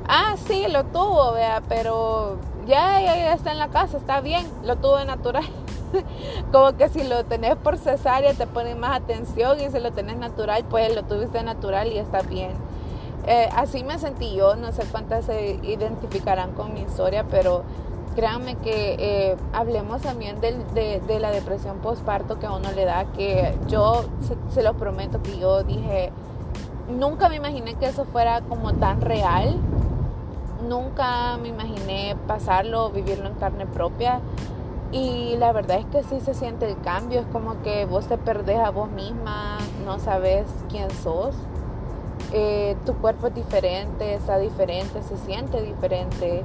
ah, 0.06 0.36
sí, 0.46 0.66
lo 0.68 0.84
tuvo, 0.84 1.32
vea, 1.32 1.60
pero 1.68 2.36
ya, 2.68 3.00
ya, 3.00 3.16
ya 3.16 3.32
está 3.32 3.50
en 3.50 3.58
la 3.58 3.68
casa, 3.68 3.96
está 3.96 4.20
bien, 4.20 4.46
lo 4.62 4.76
tuvo 4.76 5.04
natural. 5.04 5.44
como 6.52 6.76
que 6.76 6.88
si 6.88 7.02
lo 7.02 7.24
tenés 7.24 7.56
por 7.56 7.78
cesárea 7.78 8.32
te 8.34 8.46
pone 8.46 8.76
más 8.76 8.96
atención 8.96 9.60
y 9.60 9.70
si 9.70 9.80
lo 9.80 9.92
tenés 9.92 10.18
natural, 10.18 10.64
pues 10.70 10.94
lo 10.94 11.02
tuviste 11.02 11.42
natural 11.42 11.88
y 11.88 11.98
está 11.98 12.22
bien. 12.22 12.52
Eh, 13.26 13.48
así 13.54 13.82
me 13.82 13.98
sentí 13.98 14.34
yo, 14.34 14.56
no 14.56 14.72
sé 14.72 14.84
cuántas 14.90 15.24
se 15.26 15.58
identificarán 15.62 16.52
con 16.52 16.72
mi 16.74 16.82
historia, 16.82 17.24
pero 17.28 17.64
créanme 18.14 18.54
que 18.56 18.96
eh, 18.98 19.36
hablemos 19.52 20.02
también 20.02 20.40
de, 20.40 21.18
la 21.20 21.30
depresión 21.30 21.78
postparto 21.78 22.38
que 22.38 22.46
a 22.46 22.52
uno 22.52 22.70
le 22.72 22.84
da, 22.84 23.04
que 23.12 23.54
yo 23.66 24.04
se, 24.20 24.36
se 24.54 24.62
lo 24.62 24.74
prometo 24.74 25.22
que 25.22 25.38
yo 25.38 25.64
dije, 25.64 26.12
nunca 26.88 27.28
me 27.28 27.36
imaginé 27.36 27.74
que 27.74 27.86
eso 27.86 28.04
fuera 28.04 28.42
como 28.42 28.72
tan 28.74 29.00
real, 29.00 29.56
nunca 30.68 31.36
me 31.36 31.48
imaginé 31.48 32.16
pasarlo, 32.26 32.90
vivirlo 32.90 33.26
en 33.26 33.34
carne 33.34 33.66
propia. 33.66 34.20
Y 34.92 35.36
la 35.36 35.52
verdad 35.52 35.78
es 35.78 35.86
que 35.86 36.02
sí 36.04 36.20
se 36.20 36.32
siente 36.32 36.70
el 36.70 36.80
cambio, 36.80 37.20
es 37.20 37.26
como 37.26 37.60
que 37.62 37.86
vos 37.86 38.06
te 38.06 38.18
perdés 38.18 38.58
a 38.58 38.70
vos 38.70 38.88
misma, 38.90 39.58
no 39.84 39.98
sabes 39.98 40.46
quién 40.70 40.90
sos. 40.90 41.34
Eh, 42.32 42.76
tu 42.84 42.94
cuerpo 42.94 43.28
es 43.28 43.34
diferente, 43.34 44.14
está 44.14 44.38
diferente, 44.38 45.02
se 45.02 45.16
siente 45.18 45.62
diferente. 45.62 46.42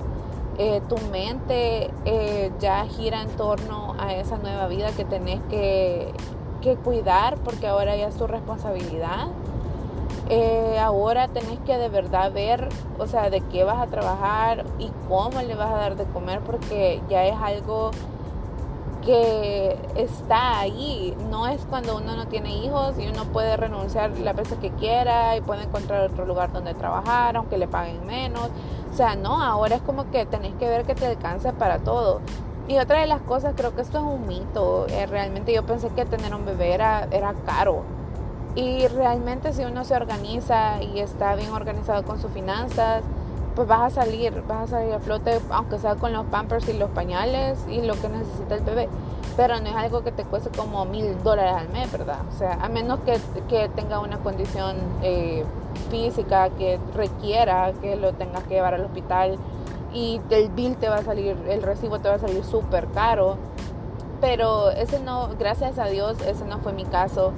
Eh, 0.58 0.82
tu 0.88 0.98
mente 1.12 1.90
eh, 2.06 2.52
ya 2.60 2.86
gira 2.86 3.22
en 3.22 3.30
torno 3.30 3.96
a 3.98 4.14
esa 4.14 4.38
nueva 4.38 4.68
vida 4.68 4.92
que 4.92 5.06
tenés 5.06 5.42
que, 5.50 6.14
que 6.62 6.76
cuidar 6.76 7.38
porque 7.38 7.68
ahora 7.68 7.96
ya 7.96 8.08
es 8.10 8.16
tu 8.16 8.28
responsabilidad. 8.28 9.28
ahora 10.80 11.28
tenés 11.28 11.60
que 11.66 11.78
de 11.78 11.90
verdad 11.90 12.32
ver, 12.32 12.70
o 13.00 13.08
sea, 13.08 13.30
de 13.30 13.42
qué 13.42 13.64
vas 13.64 13.80
a 13.82 13.88
trabajar 13.88 14.66
y 14.80 14.90
cómo 15.08 15.42
le 15.42 15.56
vas 15.56 15.72
a 15.72 15.78
dar 15.78 15.96
de 15.96 16.06
comer 16.06 16.40
porque 16.42 17.02
ya 17.10 17.26
es 17.26 17.36
algo 17.42 17.92
que 19.02 19.78
está 19.96 20.60
ahí. 20.60 21.16
No 21.30 21.48
es 21.48 21.66
cuando 21.70 21.98
uno 21.98 22.16
no 22.16 22.28
tiene 22.28 22.56
hijos 22.64 22.96
y 22.98 23.08
uno 23.08 23.26
puede 23.26 23.58
renunciar 23.58 24.12
la 24.20 24.34
veces 24.34 24.58
que 24.60 24.70
quiera 24.72 25.36
y 25.36 25.42
puede 25.42 25.64
encontrar 25.64 26.10
otro 26.10 26.26
lugar 26.26 26.52
donde 26.54 26.74
trabajar, 26.74 27.36
aunque 27.36 27.58
le 27.58 27.68
paguen 27.68 28.06
menos. 28.06 28.50
O 28.92 28.96
sea, 28.96 29.16
no, 29.16 29.42
ahora 29.42 29.76
es 29.76 29.82
como 29.82 30.10
que 30.12 30.26
tenés 30.26 30.54
que 30.56 30.68
ver 30.68 30.86
que 30.86 30.96
te 30.96 31.08
alcance 31.08 31.52
para 31.54 31.80
todo. 31.80 32.22
Y 32.68 32.78
otra 32.78 33.02
de 33.02 33.08
las 33.08 33.22
cosas, 33.22 33.54
creo 33.58 33.76
que 33.76 33.82
esto 33.82 33.98
es 33.98 34.04
un 34.04 34.28
mito. 34.28 34.86
Eh, 34.88 35.06
realmente 35.06 35.54
yo 35.54 35.66
pensé 35.66 35.90
que 35.90 36.06
tener 36.06 36.34
un 36.34 36.46
bebé 36.46 36.74
era, 36.74 37.08
era 37.12 37.34
caro. 37.46 37.84
Y 38.56 38.88
realmente 38.88 39.54
si 39.54 39.64
uno 39.64 39.84
se 39.86 39.96
organiza 39.96 40.82
y 40.82 41.00
está 41.00 41.36
bien 41.36 41.52
organizado 41.52 42.04
con 42.04 42.20
sus 42.20 42.32
finanzas, 42.32 43.04
pues 43.62 43.70
vas 43.70 43.96
a 43.96 44.04
salir, 44.04 44.34
vas 44.48 44.64
a 44.64 44.68
salir 44.68 44.92
a 44.92 45.00
flote, 45.00 45.40
aunque 45.52 45.78
sea 45.78 45.94
con 45.94 46.14
los 46.14 46.26
pampers 46.26 46.68
y 46.68 46.74
los 46.74 46.90
pañales 46.90 47.60
y 47.70 47.84
lo 47.84 47.94
que 47.94 48.10
necesita 48.10 48.56
el 48.56 48.62
bebé. 48.62 48.90
Pero 49.38 49.60
no 49.60 49.70
es 49.70 49.76
algo 49.76 50.04
que 50.04 50.12
te 50.12 50.24
cueste 50.24 50.50
como 50.50 50.84
mil 50.86 51.22
dólares 51.22 51.54
al 51.56 51.70
mes, 51.70 51.92
¿verdad? 51.92 52.18
O 52.34 52.38
sea, 52.40 52.54
a 52.54 52.70
menos 52.70 53.02
que, 53.02 53.20
que 53.50 53.70
tenga 53.70 54.00
una 54.00 54.18
condición 54.18 54.78
eh, 55.04 55.46
física 55.92 56.50
que 56.50 56.80
requiera 56.96 57.72
que 57.82 57.96
lo 57.98 58.14
tengas 58.14 58.44
que 58.46 58.56
llevar 58.56 58.74
al 58.74 58.86
hospital 58.86 59.38
y 59.94 60.20
el 60.32 60.50
bill 60.50 60.76
te 60.78 60.90
va 60.90 60.96
a 60.96 61.04
salir, 61.04 61.38
el 61.48 61.62
recibo 61.62 62.00
te 62.00 62.10
va 62.10 62.16
a 62.16 62.20
salir 62.20 62.44
súper 62.44 62.88
caro. 62.88 63.38
Pero 64.22 64.70
ese 64.70 65.00
no, 65.00 65.30
gracias 65.40 65.80
a 65.80 65.86
Dios, 65.86 66.22
ese 66.22 66.46
no 66.46 66.60
fue 66.60 66.74
mi 66.74 66.86
caso. 66.86 67.34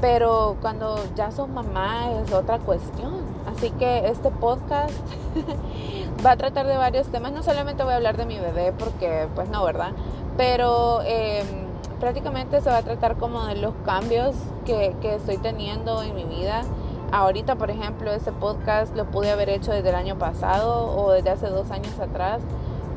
Pero 0.00 0.56
cuando 0.62 0.96
ya 1.16 1.32
sos 1.32 1.48
mamá 1.48 2.12
es 2.12 2.32
otra 2.32 2.58
cuestión. 2.58 3.26
Así 3.46 3.70
que 3.70 4.08
este 4.08 4.30
podcast 4.30 4.94
va 6.24 6.32
a 6.32 6.36
tratar 6.36 6.66
de 6.68 6.76
varios 6.76 7.08
temas. 7.08 7.32
No 7.32 7.42
solamente 7.42 7.82
voy 7.82 7.92
a 7.92 7.96
hablar 7.96 8.16
de 8.16 8.24
mi 8.24 8.38
bebé, 8.38 8.72
porque 8.72 9.26
pues 9.34 9.48
no, 9.48 9.64
¿verdad? 9.64 9.90
Pero 10.36 11.00
em, 11.04 11.66
prácticamente 11.98 12.60
se 12.60 12.70
va 12.70 12.76
a 12.78 12.82
tratar 12.82 13.16
como 13.16 13.44
de 13.46 13.56
los 13.56 13.74
cambios 13.84 14.36
que, 14.64 14.94
que 15.02 15.16
estoy 15.16 15.38
teniendo 15.38 16.04
en 16.04 16.14
mi 16.14 16.24
vida. 16.24 16.62
Ahorita, 17.10 17.56
por 17.56 17.70
ejemplo, 17.70 18.12
este 18.12 18.30
podcast 18.30 18.94
lo 18.94 19.06
pude 19.06 19.32
haber 19.32 19.48
hecho 19.48 19.72
desde 19.72 19.88
el 19.88 19.96
año 19.96 20.18
pasado 20.18 20.94
o 20.94 21.10
desde 21.10 21.30
hace 21.30 21.48
dos 21.48 21.70
años 21.72 21.98
atrás 21.98 22.42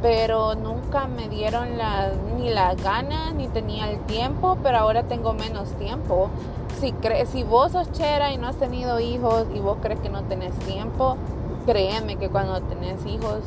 pero 0.02 0.56
nunca 0.56 1.08
me 1.08 1.30
dieron 1.30 1.78
la, 1.78 2.12
ni 2.38 2.50
las 2.50 2.82
ganas 2.82 3.34
ni 3.34 3.48
tenía 3.48 3.90
el 3.90 4.00
tiempo, 4.02 4.58
pero 4.64 4.80
ahora 4.80 5.04
tengo 5.04 5.34
menos 5.34 5.70
tiempo. 5.74 6.30
Si, 6.80 6.92
cre 6.94 7.26
si 7.28 7.44
vos 7.44 7.74
sos 7.74 7.92
chera 7.92 8.32
y 8.34 8.38
no 8.38 8.48
has 8.48 8.56
tenido 8.56 9.00
hijos 9.00 9.46
y 9.54 9.60
vos 9.60 9.78
crees 9.82 10.00
que 10.00 10.10
no 10.10 10.24
tenés 10.24 10.58
tiempo, 10.60 11.18
créeme 11.66 12.16
que 12.16 12.30
cuando 12.30 12.60
tenés 12.62 13.06
hijos, 13.06 13.42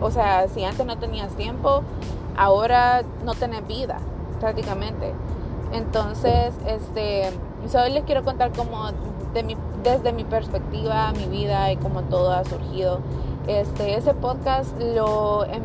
o 0.00 0.10
sea, 0.10 0.48
si 0.48 0.64
antes 0.64 0.84
no 0.84 0.98
tenías 0.98 1.30
tiempo, 1.34 1.82
ahora 2.36 3.02
no 3.24 3.34
tenés 3.34 3.66
vida 3.66 3.98
prácticamente. 4.40 5.12
Entonces, 5.72 6.52
este, 6.66 7.30
hoy 7.78 7.92
les 7.92 8.04
quiero 8.04 8.24
contar 8.24 8.50
como 8.52 8.90
de 9.32 9.42
mi, 9.44 9.56
desde 9.84 10.12
mi 10.12 10.24
perspectiva, 10.24 11.12
mi 11.12 11.26
vida 11.26 11.70
y 11.70 11.76
cómo 11.76 12.02
todo 12.02 12.32
ha 12.32 12.44
surgido. 12.44 13.00
Este, 13.50 13.96
ese 13.96 14.14
podcast 14.14 14.78
lo, 14.78 15.44
em, 15.44 15.64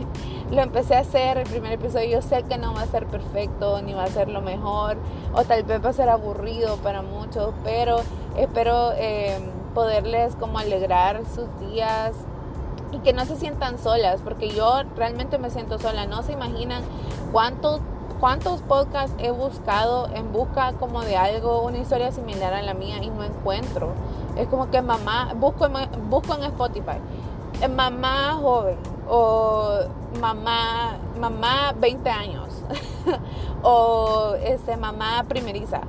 lo 0.50 0.62
empecé 0.62 0.94
a 0.94 1.00
hacer, 1.00 1.36
el 1.36 1.46
primer 1.46 1.72
episodio, 1.72 2.08
yo 2.08 2.22
sé 2.22 2.42
que 2.44 2.56
no 2.56 2.72
va 2.72 2.80
a 2.80 2.86
ser 2.86 3.04
perfecto, 3.06 3.82
ni 3.82 3.92
va 3.92 4.04
a 4.04 4.06
ser 4.06 4.30
lo 4.30 4.40
mejor, 4.40 4.96
o 5.34 5.44
tal 5.44 5.62
vez 5.64 5.84
va 5.84 5.90
a 5.90 5.92
ser 5.92 6.08
aburrido 6.08 6.76
para 6.78 7.02
muchos, 7.02 7.52
pero 7.64 7.98
espero 8.38 8.92
em, 8.96 9.42
poderles 9.74 10.36
como 10.36 10.58
alegrar 10.58 11.20
sus 11.26 11.48
días 11.68 12.12
y 12.92 12.98
que 13.00 13.12
no 13.12 13.26
se 13.26 13.36
sientan 13.36 13.78
solas, 13.78 14.22
porque 14.24 14.48
yo 14.48 14.84
realmente 14.96 15.36
me 15.36 15.50
siento 15.50 15.78
sola, 15.78 16.06
no 16.06 16.22
se 16.22 16.32
imaginan 16.32 16.82
cuántos 17.30 17.82
cuántos 18.20 18.62
podcasts 18.62 19.14
he 19.18 19.30
buscado 19.30 20.08
en 20.14 20.32
busca 20.32 20.72
como 20.74 21.02
de 21.02 21.16
algo, 21.16 21.62
una 21.62 21.78
historia 21.78 22.12
similar 22.12 22.52
a 22.54 22.62
la 22.62 22.74
mía 22.74 23.02
y 23.02 23.10
no 23.10 23.24
encuentro. 23.24 23.92
Es 24.36 24.48
como 24.48 24.70
que 24.70 24.82
mamá, 24.82 25.34
busco, 25.34 25.68
busco 26.08 26.34
en 26.34 26.44
Spotify, 26.44 26.98
eh, 27.60 27.68
mamá 27.68 28.38
joven 28.40 28.78
o 29.08 29.80
mamá, 30.20 30.96
mamá 31.18 31.74
20 31.78 32.10
años 32.10 32.62
o 33.62 34.34
este, 34.42 34.76
mamá 34.76 35.24
primeriza 35.28 35.80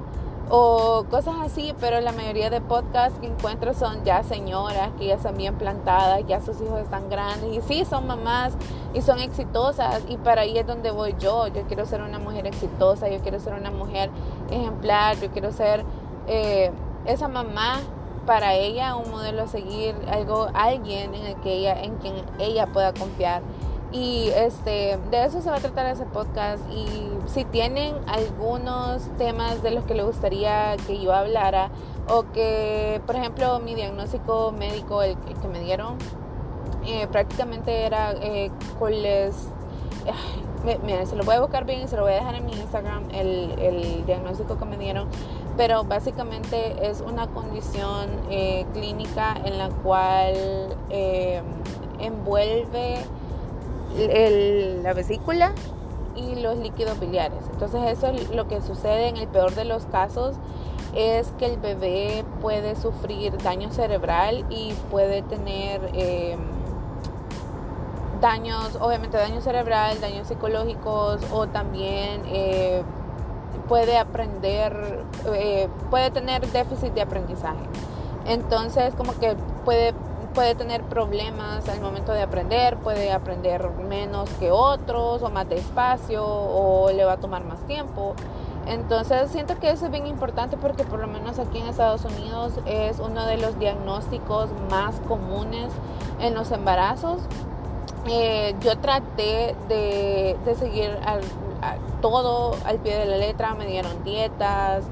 o 0.50 1.06
cosas 1.12 1.36
así, 1.44 1.76
pero 1.80 2.02
la 2.02 2.12
mayoría 2.12 2.50
de 2.50 2.60
podcasts 2.60 3.20
que 3.20 3.28
encuentro 3.28 3.74
son 3.74 4.04
ya 4.04 4.24
señoras 4.24 4.90
que 4.98 5.06
ya 5.06 5.16
están 5.16 5.38
bien 5.38 5.56
plantadas, 5.56 6.22
ya 6.28 6.42
sus 6.42 6.60
hijos 6.62 6.80
están 6.82 7.10
grandes 7.10 7.56
y 7.56 7.62
sí, 7.62 7.86
son 7.86 8.08
mamás 8.08 8.54
y 8.94 9.02
son 9.02 9.20
exitosas 9.20 10.04
y 10.10 10.18
para 10.18 10.42
ahí 10.42 10.58
es 10.58 10.66
donde 10.66 10.90
voy 10.90 11.16
yo. 11.20 11.48
Yo 11.48 11.62
quiero 11.64 11.86
ser 11.86 12.02
una 12.02 12.18
mujer 12.18 12.48
exitosa, 12.48 13.10
yo 13.10 13.20
quiero 13.20 13.40
ser 13.40 13.54
una 13.54 13.70
mujer 13.70 14.10
ejemplar, 14.50 15.18
yo 15.20 15.30
quiero 15.30 15.52
ser 15.52 15.86
eh, 16.28 16.72
esa 17.06 17.28
mamá 17.28 17.80
para 18.26 18.54
ella, 18.56 18.96
un 18.96 19.10
modelo 19.12 19.44
a 19.44 19.48
seguir, 19.48 19.96
algo, 20.12 20.50
alguien 20.54 21.14
en 21.14 21.26
el 21.26 21.36
que 21.42 21.54
ella, 21.54 21.82
en 21.82 21.96
quien 21.98 22.16
ella 22.40 22.68
pueda 22.68 22.94
confiar. 22.94 23.42
Y 23.92 24.30
este, 24.36 25.00
de 25.10 25.26
eso 25.26 25.42
se 25.42 25.50
va 25.50 25.58
a 25.58 25.60
tratar 25.60 25.88
ese 25.88 26.06
podcast. 26.06 26.64
Y 26.72 26.86
si 27.28 27.44
tienen 27.46 27.96
algunos 28.08 29.02
temas 29.18 29.64
de 29.64 29.72
los 29.72 29.84
que 29.86 29.96
le 29.96 30.04
gustaría 30.04 30.76
que 30.86 31.00
yo 31.00 31.14
hablara, 31.14 31.72
o 32.08 32.26
que, 32.32 33.02
por 33.06 33.16
ejemplo, 33.16 33.60
mi 33.60 33.76
diagnóstico 33.76 34.52
médico, 34.52 35.02
el, 35.02 35.16
que 35.18 35.48
me 35.48 35.60
dieron, 35.60 35.98
eh, 36.86 37.08
prácticamente 37.12 37.86
era 37.86 38.14
eh, 38.22 38.52
les. 38.92 39.36
Miren, 40.84 41.08
se 41.08 41.16
lo 41.16 41.24
voy 41.24 41.36
a 41.36 41.40
buscar 41.40 41.66
bien 41.66 41.84
y 41.84 41.88
se 41.88 41.96
lo 41.96 42.04
voy 42.04 42.12
a 42.12 42.16
dejar 42.16 42.36
en 42.36 42.46
mi 42.46 42.52
Instagram, 42.52 43.10
el, 43.12 43.56
el 43.60 44.06
diagnóstico 44.06 44.58
que 44.58 44.66
me 44.66 44.78
dieron. 44.78 45.08
Pero 45.60 45.84
básicamente 45.84 46.88
es 46.90 47.02
una 47.02 47.28
condición 47.28 48.08
eh, 48.30 48.66
clínica 48.74 49.36
en 49.44 49.58
la 49.58 49.70
cual 49.70 50.34
eh, 50.90 51.42
envuelve 53.92 54.80
la 54.84 54.94
vesícula 54.94 55.54
y 56.16 56.36
los 56.36 56.58
líquidos 56.58 57.00
biliares. 57.00 57.40
Entonces 57.52 57.82
eso 57.88 58.08
es 58.08 58.30
lo 58.32 58.48
que 58.48 58.62
sucede 58.62 59.08
en 59.08 59.18
el 59.18 59.28
peor 59.28 59.56
de 59.56 59.66
los 59.66 59.86
casos 59.86 60.36
es 60.96 61.32
que 61.38 61.46
el 61.46 61.58
bebé 61.58 62.26
puede 62.42 62.76
sufrir 62.76 63.38
daño 63.38 63.72
cerebral 63.72 64.46
y 64.50 64.74
puede 64.90 65.22
tener 65.22 65.82
em, 65.94 66.40
daños, 68.22 68.78
obviamente 68.82 69.18
daño 69.18 69.42
cerebral, 69.42 70.02
daños 70.02 70.28
psicológicos 70.28 71.22
o 71.32 71.48
también 71.48 72.22
eh, 72.26 72.84
puede 73.68 73.98
aprender, 73.98 75.06
eh, 75.34 75.70
puede 75.90 76.12
tener 76.12 76.46
déficit 76.52 76.94
de 76.94 77.02
aprendizaje. 77.02 77.64
Entonces, 78.26 78.94
como 78.96 79.14
que 79.14 79.36
puede, 79.66 79.94
puede 80.34 80.56
tener 80.56 80.84
problemas 80.84 81.68
al 81.70 81.82
momento 81.82 82.14
de 82.14 82.22
aprender, 82.22 82.78
puede 82.78 83.12
aprender 83.12 83.70
menos 83.88 84.30
que 84.40 84.52
otros 84.52 85.22
o 85.24 85.30
más 85.30 85.48
despacio 85.50 86.24
o 86.26 86.92
le 86.92 87.04
va 87.06 87.14
a 87.14 87.18
tomar 87.18 87.44
más 87.44 87.60
tiempo. 87.68 88.16
Entonces 88.68 89.32
siento 89.32 89.58
que 89.58 89.72
eso 89.72 89.86
es 89.86 89.92
bien 89.92 90.06
importante 90.06 90.56
porque 90.56 90.84
por 90.84 91.00
lo 91.00 91.08
menos 91.08 91.40
aquí 91.40 91.58
en 91.58 91.68
Estados 91.68 92.06
Unidos 92.06 92.54
es 92.66 93.00
uno 93.00 93.26
de 93.26 93.38
los 93.38 93.58
diagnósticos 93.58 94.50
más 94.70 95.00
comunes 95.08 95.72
en 96.20 96.36
los 96.36 96.52
embarazos. 96.52 97.22
Eh, 98.08 98.56
yo 98.62 98.78
traté 98.78 99.56
de, 99.68 100.38
seguir 100.58 100.98
todo 102.02 102.56
al 102.66 102.78
pie 102.78 102.98
de 102.98 103.06
la 103.06 103.18
letra, 103.18 103.56
me 103.56 103.66
dieron 103.66 104.04
dietas, 104.04 104.84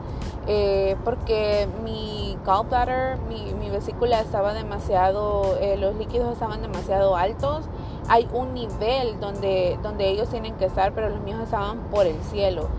eh, 0.47 0.95
porque 1.03 1.67
mi 1.83 2.37
gallbladder, 2.45 3.17
mi, 3.27 3.53
mi 3.53 3.69
vesícula 3.69 4.21
estaba 4.21 4.53
demasiado, 4.53 5.57
eh, 5.59 5.75
los 5.77 5.95
líquidos 5.95 6.31
estaban 6.31 6.61
demasiado 6.61 7.15
altos. 7.15 7.65
Hay 8.07 8.27
un 8.31 8.53
nivel 8.53 9.19
donde, 9.19 9.77
donde 9.83 10.09
ellos 10.09 10.29
tienen 10.29 10.55
que 10.55 10.65
estar, 10.65 10.93
pero 10.93 11.09
los 11.09 11.19
míos 11.21 11.41
estaban 11.43 11.79
por 11.89 12.05
el 12.05 12.21
cielo. 12.23 12.69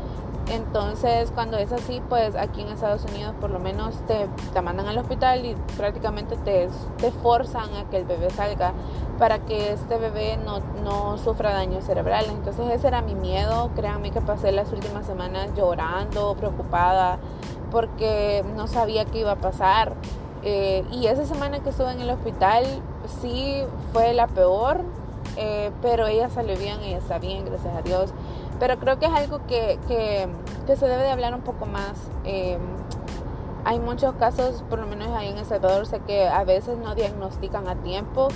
Entonces, 0.50 1.30
cuando 1.34 1.58
es 1.58 1.72
así, 1.72 2.00
pues 2.08 2.34
aquí 2.34 2.62
en 2.62 2.68
Estados 2.68 3.04
Unidos 3.04 3.34
por 3.38 3.50
lo 3.50 3.58
menos 3.58 3.94
te, 4.06 4.26
te 4.54 4.62
mandan 4.62 4.86
al 4.86 4.96
hospital 4.96 5.44
y 5.44 5.54
prácticamente 5.76 6.36
te, 6.36 6.68
te, 6.96 7.10
forzan 7.10 7.74
a 7.76 7.84
que 7.90 7.98
el 7.98 8.04
bebé 8.04 8.30
salga 8.30 8.72
para 9.18 9.40
que 9.40 9.72
este 9.72 9.98
bebé 9.98 10.38
no, 10.38 10.60
no 10.82 11.18
sufra 11.18 11.52
daños 11.52 11.84
cerebrales. 11.84 12.30
Entonces 12.30 12.66
ese 12.70 12.88
era 12.88 13.02
mi 13.02 13.14
miedo. 13.14 13.70
Créanme 13.76 14.10
que 14.10 14.22
pasé 14.22 14.50
las 14.52 14.72
últimas 14.72 15.04
semanas 15.04 15.50
llorando, 15.54 16.34
preocupada, 16.34 17.18
porque 17.70 18.42
no 18.56 18.66
sabía 18.68 19.04
qué 19.04 19.20
iba 19.20 19.32
a 19.32 19.36
pasar. 19.36 19.92
Eh, 20.44 20.84
y 20.92 21.08
esa 21.08 21.26
semana 21.26 21.60
que 21.60 21.70
estuve 21.70 21.92
en 21.92 22.00
el 22.00 22.10
hospital 22.10 22.64
sí 23.20 23.64
fue 23.92 24.14
la 24.14 24.28
peor, 24.28 24.80
eh, 25.36 25.72
pero 25.82 26.06
ella 26.06 26.30
salió 26.30 26.56
bien, 26.56 26.80
ella 26.82 26.98
está 26.98 27.18
bien, 27.18 27.44
gracias 27.44 27.76
a 27.76 27.82
Dios. 27.82 28.14
Pero 28.58 28.78
creo 28.78 28.98
que 28.98 29.06
es 29.06 29.12
algo 29.12 29.40
que, 29.46 29.78
que, 29.86 30.28
que 30.66 30.76
se 30.76 30.86
debe 30.86 31.02
de 31.02 31.10
hablar 31.10 31.34
un 31.34 31.42
poco 31.42 31.66
más. 31.66 31.92
Eh, 32.24 32.58
hay 33.64 33.80
muchos 33.80 34.14
casos, 34.14 34.64
por 34.70 34.78
lo 34.78 34.86
menos 34.86 35.08
ahí 35.08 35.28
en 35.28 35.38
El 35.38 35.44
Salvador, 35.44 35.86
sé 35.86 36.00
que 36.00 36.26
a 36.26 36.44
veces 36.44 36.78
no 36.78 36.94
diagnostican 36.94 37.68
a 37.68 37.74
tiempo 37.76 38.28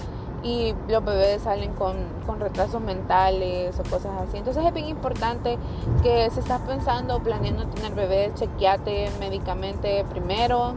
y 0.42 0.74
los 0.88 1.04
bebés 1.04 1.42
salen 1.42 1.72
con, 1.74 1.94
con, 2.26 2.40
retrasos 2.40 2.80
mentales 2.80 3.78
o 3.78 3.82
cosas 3.84 4.12
así. 4.20 4.38
Entonces 4.38 4.64
es 4.64 4.74
bien 4.74 4.88
importante 4.88 5.58
que 6.02 6.28
si 6.30 6.40
estás 6.40 6.60
pensando 6.62 7.16
o 7.16 7.20
planeando 7.20 7.66
tener 7.66 7.94
bebés, 7.94 8.34
chequeate 8.34 9.10
médicamente 9.20 10.04
primero, 10.10 10.74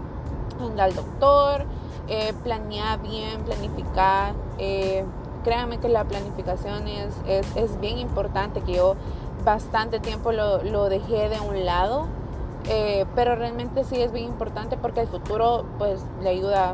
anda 0.61 0.83
al 0.83 0.95
doctor, 0.95 1.65
eh, 2.07 2.33
planea 2.43 2.97
bien, 2.97 3.43
planificar. 3.43 4.33
Eh, 4.57 5.03
créanme 5.43 5.79
que 5.79 5.89
la 5.89 6.03
planificación 6.05 6.87
es, 6.87 7.13
es, 7.27 7.55
es, 7.55 7.79
bien 7.79 7.99
importante, 7.99 8.61
que 8.61 8.73
yo 8.73 8.95
bastante 9.45 9.99
tiempo 9.99 10.31
lo, 10.31 10.63
lo 10.63 10.89
dejé 10.89 11.29
de 11.29 11.39
un 11.39 11.65
lado. 11.65 12.07
Eh, 12.67 13.05
pero 13.13 13.35
realmente 13.35 13.83
sí 13.83 14.01
es 14.01 14.11
bien 14.11 14.25
importante 14.25 14.75
porque 14.75 15.01
el 15.01 15.07
futuro 15.07 15.65
pues 15.77 16.03
le 16.23 16.29
ayuda 16.29 16.73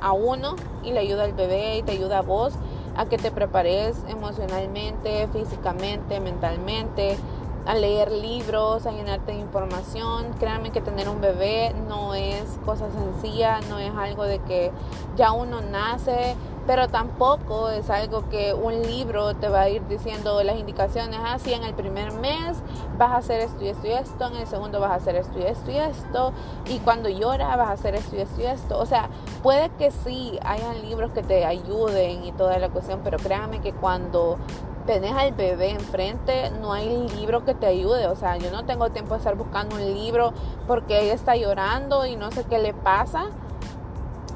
a 0.00 0.12
uno 0.12 0.56
y 0.82 0.92
le 0.92 1.00
ayuda 1.00 1.24
al 1.24 1.34
bebé 1.34 1.76
y 1.76 1.82
te 1.82 1.92
ayuda 1.92 2.18
a 2.18 2.22
vos 2.22 2.54
a 2.96 3.04
que 3.04 3.18
te 3.18 3.30
prepares 3.30 3.98
emocionalmente, 4.08 5.28
físicamente, 5.32 6.18
mentalmente, 6.20 7.18
a 7.66 7.74
leer 7.74 8.10
libros, 8.10 8.86
a 8.86 8.92
llenarte 8.92 9.32
de 9.32 9.38
información. 9.38 10.32
Créanme 10.38 10.70
que 10.70 10.80
tener 10.80 11.08
un 11.08 11.20
bebé 11.20 11.74
no 11.88 12.14
es 12.14 12.58
cosa 12.64 12.86
sencilla, 12.90 13.60
no 13.68 13.78
es 13.78 13.92
algo 13.94 14.24
de 14.24 14.38
que 14.38 14.70
ya 15.16 15.32
uno 15.32 15.60
nace 15.60 16.34
pero 16.66 16.88
tampoco 16.88 17.70
es 17.70 17.88
algo 17.90 18.28
que 18.28 18.52
un 18.52 18.82
libro 18.82 19.34
te 19.34 19.48
va 19.48 19.62
a 19.62 19.68
ir 19.68 19.86
diciendo 19.86 20.42
las 20.42 20.56
indicaciones, 20.56 21.18
así 21.24 21.52
ah, 21.52 21.56
en 21.56 21.64
el 21.64 21.74
primer 21.74 22.12
mes 22.12 22.58
vas 22.98 23.12
a 23.12 23.16
hacer 23.18 23.40
esto 23.40 23.64
y 23.64 23.68
esto 23.68 23.86
y 23.86 23.92
esto, 23.92 24.26
en 24.26 24.36
el 24.36 24.46
segundo 24.46 24.80
vas 24.80 24.90
a 24.90 24.94
hacer 24.96 25.16
esto 25.16 25.38
y 25.38 25.42
esto 25.42 25.70
y 25.70 25.76
esto, 25.76 26.32
y 26.66 26.78
cuando 26.80 27.08
llora 27.08 27.54
vas 27.56 27.68
a 27.68 27.72
hacer 27.72 27.94
esto 27.94 28.16
y 28.16 28.20
esto 28.20 28.40
y 28.40 28.44
esto. 28.46 28.78
O 28.78 28.86
sea, 28.86 29.08
puede 29.42 29.70
que 29.70 29.90
sí 29.90 30.38
hayan 30.44 30.82
libros 30.82 31.12
que 31.12 31.22
te 31.22 31.44
ayuden 31.44 32.24
y 32.24 32.32
toda 32.32 32.58
la 32.58 32.68
cuestión, 32.68 33.00
pero 33.04 33.18
créanme 33.18 33.60
que 33.60 33.72
cuando 33.72 34.38
tenés 34.86 35.12
al 35.12 35.32
bebé 35.32 35.70
enfrente, 35.70 36.50
no 36.60 36.72
hay 36.72 37.08
libro 37.08 37.44
que 37.44 37.54
te 37.54 37.66
ayude. 37.66 38.06
O 38.06 38.16
sea, 38.16 38.36
yo 38.36 38.50
no 38.50 38.64
tengo 38.64 38.90
tiempo 38.90 39.14
de 39.14 39.18
estar 39.18 39.34
buscando 39.34 39.76
un 39.76 39.94
libro 39.94 40.32
porque 40.66 41.00
ella 41.00 41.14
está 41.14 41.36
llorando 41.36 42.06
y 42.06 42.16
no 42.16 42.30
sé 42.30 42.44
qué 42.44 42.58
le 42.58 42.72
pasa 42.72 43.26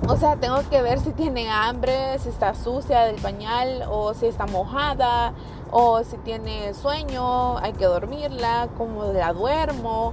o 0.09 0.17
sea, 0.17 0.37
tengo 0.37 0.59
que 0.71 0.83
ver 0.83 0.99
si 0.99 1.13
tiene 1.13 1.51
hambre, 1.51 2.19
si 2.19 2.29
está 2.29 2.55
sucia 2.55 3.03
del 3.03 3.17
pañal 3.17 3.85
o 3.89 4.15
si 4.15 4.27
está 4.27 4.47
mojada 4.47 5.35
o 5.71 6.03
si 6.03 6.17
tiene 6.19 6.75
sueño, 6.75 7.59
hay 7.59 7.73
que 7.75 7.85
dormirla, 7.85 8.69
cómo 8.77 9.05
la 9.13 9.33
duermo. 9.33 10.13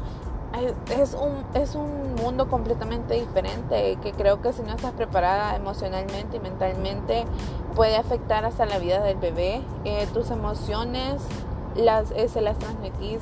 Es 0.97 1.13
un, 1.13 1.43
es 1.54 1.76
un 1.76 2.15
mundo 2.15 2.47
completamente 2.47 3.13
diferente 3.13 3.97
que 4.02 4.12
creo 4.13 4.41
que 4.41 4.54
si 4.54 4.63
no 4.63 4.73
estás 4.73 4.93
preparada 4.93 5.56
emocionalmente 5.56 6.38
y 6.38 6.39
mentalmente 6.39 7.26
puede 7.76 7.95
afectar 7.95 8.43
hasta 8.43 8.65
la 8.65 8.80
vida 8.80 9.02
del 9.04 9.17
bebé. 9.17 9.62
Eh, 9.86 10.08
tus 10.13 10.32
emociones 10.32 11.21
las, 11.76 12.12
eh, 12.12 12.28
se 12.28 12.41
las 12.41 12.58
transmitís 12.58 13.19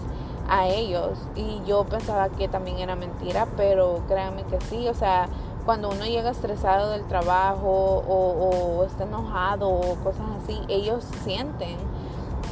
a 0.48 0.68
ellos 0.68 1.18
y 1.36 1.62
yo 1.66 1.84
pensaba 1.86 2.30
que 2.30 2.48
también 2.48 2.80
era 2.80 2.96
mentira, 2.96 3.48
pero 3.58 4.02
créanme 4.08 4.44
que 4.44 4.62
sí, 4.62 4.88
o 4.88 4.94
sea, 4.94 5.28
cuando 5.66 5.90
uno 5.90 6.06
llega 6.06 6.30
estresado 6.30 6.92
del 6.92 7.06
trabajo 7.06 8.04
o, 8.08 8.84
está 8.86 9.04
enojado 9.06 9.70
o 9.70 9.96
cosas 10.04 10.26
así, 10.44 10.60
ellos 10.68 11.04
sienten, 11.24 11.78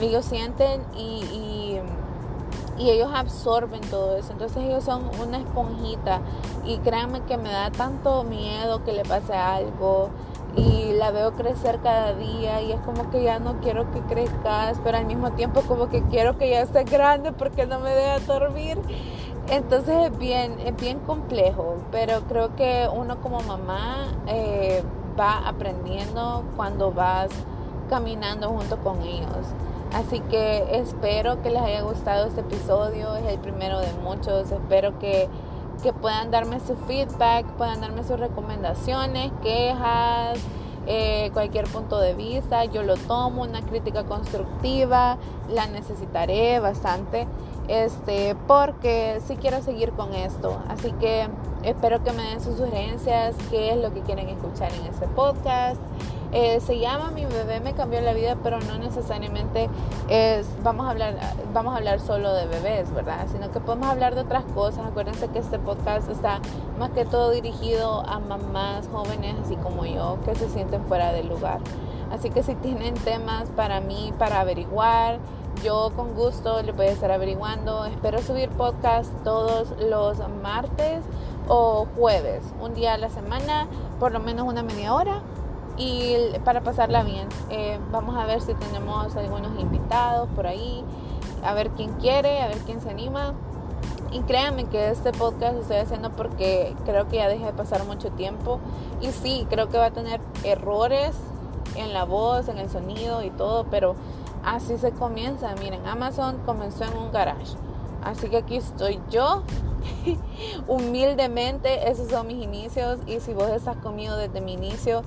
ellos 0.02 0.26
sienten 0.26 0.82
y, 0.97 1.80
y, 2.78 2.89
ellos 2.89 3.12
absorben 3.13 3.82
todo 3.82 4.17
eso. 4.17 4.34
Entonces 4.34 4.63
ellos 4.63 4.84
son 4.84 5.04
una 5.21 5.38
esponjita 5.38 6.21
y 6.65 6.78
créanme 6.80 7.21
que 7.21 7.38
me 7.38 7.49
da 7.49 7.71
tanto 7.71 8.23
miedo 8.23 8.84
que 8.84 8.93
le 8.93 9.04
pase 9.04 9.34
algo 9.34 10.10
y 10.56 10.93
la 10.93 11.12
veo 11.12 11.34
crecer 11.34 11.80
cada 11.82 12.13
día 12.13 12.62
y 12.62 12.71
es 12.71 12.80
como 12.82 13.10
que 13.10 13.23
ya 13.23 13.39
no 13.39 13.60
quiero 13.62 13.89
que 13.91 14.02
crezcas, 14.02 14.80
pero 14.84 14.97
al 14.97 15.06
mismo 15.06 15.32
tiempo 15.32 15.62
como 15.62 15.89
que 15.89 16.04
quiero 16.04 16.38
que 16.38 16.49
ya 16.49 16.62
esté 16.62 16.84
grande 16.84 17.32
porque 17.32 17.65
no 17.67 17.80
me 17.80 17.91
deja 17.91 18.19
dormir. 18.19 18.78
Entonces 19.49 20.12
es 20.12 20.17
bien, 20.17 20.58
es 20.65 20.75
bien 20.77 20.99
complejo, 20.99 21.75
pero 21.91 22.21
creo 22.21 22.56
que 22.56 22.88
uno 22.93 23.19
como 23.21 23.41
mamá 23.41 24.08
eh, 24.27 24.84
va 25.19 25.47
aprendiendo 25.47 26.45
cuando 26.56 26.91
vas 26.91 27.29
caminando 27.89 28.49
junto 28.49 28.77
con 28.77 29.01
ellos. 29.01 29.47
Así 29.93 30.21
que 30.21 30.77
espero 30.77 31.41
que 31.41 31.51
les 31.51 31.62
haya 31.62 31.82
gustado 31.82 32.27
este 32.27 32.41
episodio, 32.41 33.15
es 33.15 33.25
el 33.25 33.39
primero 33.39 33.79
de 33.79 33.91
muchos, 34.01 34.49
espero 34.51 34.97
que, 34.97 35.27
que 35.84 35.93
puedan 35.93 36.32
darme 36.32 36.60
su 36.62 36.75
feedback, 36.88 37.45
puedan 37.58 37.82
darme 37.82 38.03
sus 38.03 38.19
recomendaciones, 38.19 39.32
quejas, 39.43 40.39
eh, 40.88 41.29
cualquier 41.34 41.65
punto 41.65 41.99
de 41.99 42.13
vista, 42.13 42.65
yo 42.65 42.82
lo 42.82 42.95
tomo, 42.95 43.43
una 43.43 43.62
crítica 43.62 44.03
constructiva, 44.03 45.17
la 45.49 45.67
necesitaré 45.67 46.60
bastante 46.60 47.27
este, 47.67 48.36
porque 48.47 49.21
sí 49.26 49.36
quiero 49.38 49.62
seguir 49.62 49.91
con 49.91 50.13
esto. 50.13 50.62
Así 50.67 50.91
que 50.93 51.28
espero 51.63 52.04
que 52.04 52.12
me 52.12 52.23
den 52.23 52.41
sus 52.41 52.58
sugerencias, 52.58 53.36
qué 53.49 53.71
es 53.71 53.78
lo 53.78 53.93
que 53.93 54.02
quieren 54.02 54.30
escuchar 54.30 54.71
en 54.73 54.86
este 54.88 55.08
podcast. 55.08 55.80
Eh, 56.36 56.60
se 56.62 56.80
llama 56.80 57.12
Mi 57.12 57.26
bebé 57.26 57.60
me 57.60 57.73
cambió 57.73 58.02
la 58.02 58.12
vida, 58.13 58.36
pero 58.41 58.60
no 58.60 58.80
necesariamente 58.80 59.69
es, 60.10 60.47
vamos 60.63 60.88
a 60.88 60.89
hablar, 60.89 61.15
vamos 61.54 61.76
a 61.76 61.78
hablar 61.78 61.99
solo 61.99 62.34
de 62.34 62.47
bebés, 62.47 62.91
¿verdad? 62.91 63.28
Sino 63.32 63.52
que 63.52 63.60
podemos 63.60 63.88
hablar 63.88 64.15
de 64.15 64.21
otras 64.21 64.43
cosas. 64.56 64.84
Acuérdense 64.88 65.28
que 65.28 65.38
este 65.38 65.60
podcast 65.60 66.10
está 66.10 66.39
más 66.80 66.89
que 66.89 67.06
todo 67.06 67.30
dirigido 67.30 68.04
a 68.08 68.17
mamás 68.17 68.89
jóvenes, 68.91 69.36
así 69.45 69.56
como 69.58 69.86
yo, 69.86 70.17
que 70.26 70.34
se 70.34 70.49
sienten 70.49 70.84
fuera 70.86 71.13
del 71.13 71.30
lugar. 71.30 71.60
Así 72.12 72.32
que 72.32 72.41
si 72.41 72.56
tienen 72.56 72.95
temas 72.95 73.49
para 73.56 73.80
mí, 73.80 74.12
para 74.17 74.39
averiguar, 74.39 75.19
yo 75.61 75.91
con 75.95 76.13
gusto 76.15 76.61
le 76.61 76.71
voy 76.71 76.87
a 76.87 76.91
estar 76.91 77.11
averiguando. 77.11 77.85
Espero 77.85 78.21
subir 78.21 78.49
podcast 78.49 79.11
todos 79.23 79.73
los 79.79 80.17
martes 80.41 81.03
o 81.47 81.87
jueves, 81.95 82.43
un 82.61 82.73
día 82.73 82.93
a 82.93 82.97
la 82.97 83.09
semana, 83.09 83.67
por 83.99 84.11
lo 84.11 84.19
menos 84.19 84.47
una 84.47 84.63
media 84.63 84.93
hora. 84.93 85.21
Y 85.77 86.15
para 86.45 86.61
pasarla 86.61 87.03
bien, 87.03 87.27
eh, 87.49 87.79
vamos 87.91 88.15
a 88.15 88.25
ver 88.25 88.41
si 88.41 88.53
tenemos 88.53 89.15
algunos 89.15 89.59
invitados 89.59 90.29
por 90.35 90.47
ahí, 90.47 90.83
a 91.43 91.53
ver 91.53 91.71
quién 91.71 91.93
quiere, 91.93 92.41
a 92.41 92.47
ver 92.47 92.57
quién 92.59 92.81
se 92.81 92.89
anima. 92.89 93.33
Y 94.11 94.19
créanme 94.21 94.65
que 94.65 94.91
este 94.91 95.11
podcast 95.11 95.55
lo 95.55 95.61
estoy 95.61 95.77
haciendo 95.77 96.11
porque 96.11 96.75
creo 96.85 97.07
que 97.07 97.17
ya 97.17 97.27
dejé 97.27 97.45
de 97.45 97.53
pasar 97.53 97.83
mucho 97.85 98.11
tiempo. 98.11 98.59
Y 99.01 99.07
sí, 99.07 99.47
creo 99.49 99.69
que 99.69 99.77
va 99.77 99.87
a 99.87 99.91
tener 99.91 100.21
errores 100.43 101.15
en 101.75 101.93
la 101.93 102.03
voz, 102.03 102.47
en 102.47 102.59
el 102.59 102.69
sonido 102.69 103.23
y 103.23 103.31
todo, 103.31 103.65
pero 103.71 103.95
Así 104.43 104.77
se 104.77 104.91
comienza. 104.91 105.53
Miren, 105.56 105.86
Amazon 105.88 106.39
comenzó 106.45 106.84
en 106.84 106.97
un 106.97 107.12
garage. 107.12 107.56
Así 108.03 108.29
que 108.29 108.38
aquí 108.38 108.58
estoy 108.58 108.99
yo, 109.10 109.43
humildemente, 110.67 111.89
esos 111.89 112.10
son 112.10 112.27
mis 112.27 112.43
inicios 112.43 112.99
y 113.08 113.21
si 113.21 113.34
vos 113.34 113.49
estás 113.49 113.77
conmigo 113.77 114.15
desde 114.17 114.41
mi 114.41 114.53
inicio, 114.53 115.03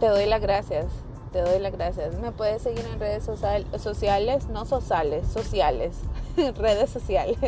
te 0.00 0.08
doy 0.08 0.26
las 0.26 0.40
gracias, 0.40 0.86
te 1.32 1.42
doy 1.42 1.60
las 1.60 1.72
gracias. 1.72 2.18
Me 2.18 2.32
puedes 2.32 2.62
seguir 2.62 2.84
en 2.92 2.98
redes 2.98 3.24
sociales, 3.24 4.48
no 4.48 4.64
sociales, 4.64 5.28
sociales, 5.28 5.96
redes 6.56 6.90
sociales, 6.90 7.38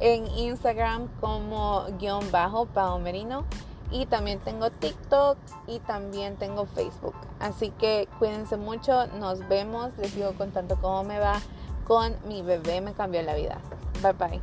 en 0.00 0.26
Instagram 0.36 1.08
como 1.20 1.86
guion 1.98 2.30
bajo 2.30 2.68
Merino 2.98 3.44
y 3.90 4.06
también 4.06 4.38
tengo 4.40 4.70
TikTok 4.70 5.36
y 5.66 5.80
también 5.80 6.36
tengo 6.36 6.66
Facebook. 6.66 7.14
Así 7.38 7.70
que 7.70 8.08
cuídense 8.18 8.56
mucho, 8.56 9.06
nos 9.18 9.46
vemos, 9.48 9.90
les 9.98 10.12
sigo 10.12 10.32
contando 10.32 10.76
cómo 10.80 11.04
me 11.04 11.18
va 11.18 11.40
con 11.84 12.14
mi 12.26 12.42
bebé, 12.42 12.80
me 12.80 12.92
cambió 12.92 13.22
la 13.22 13.34
vida. 13.34 13.58
Bye 14.02 14.12
bye. 14.12 14.40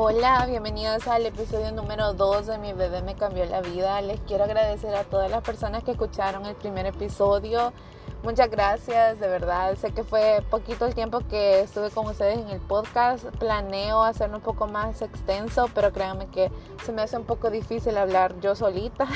Hola, 0.00 0.46
bienvenidos 0.46 1.08
al 1.08 1.26
episodio 1.26 1.72
número 1.72 2.14
2 2.14 2.46
de 2.46 2.58
Mi 2.58 2.72
bebé 2.72 3.02
me 3.02 3.16
cambió 3.16 3.44
la 3.46 3.60
vida. 3.60 4.00
Les 4.00 4.20
quiero 4.20 4.44
agradecer 4.44 4.94
a 4.94 5.02
todas 5.02 5.28
las 5.28 5.42
personas 5.42 5.82
que 5.82 5.90
escucharon 5.90 6.46
el 6.46 6.54
primer 6.54 6.86
episodio. 6.86 7.72
Muchas 8.24 8.50
gracias, 8.50 9.20
de 9.20 9.28
verdad. 9.28 9.76
Sé 9.76 9.92
que 9.92 10.02
fue 10.02 10.42
poquito 10.50 10.86
el 10.86 10.94
tiempo 10.94 11.20
que 11.30 11.60
estuve 11.60 11.90
con 11.90 12.06
ustedes 12.06 12.38
en 12.38 12.48
el 12.48 12.60
podcast. 12.60 13.24
Planeo 13.38 14.02
hacerlo 14.02 14.38
un 14.38 14.42
poco 14.42 14.66
más 14.66 15.02
extenso, 15.02 15.70
pero 15.72 15.92
créanme 15.92 16.26
que 16.26 16.50
se 16.84 16.90
me 16.90 17.02
hace 17.02 17.16
un 17.16 17.24
poco 17.24 17.48
difícil 17.48 17.96
hablar 17.96 18.38
yo 18.40 18.56
solita. 18.56 19.06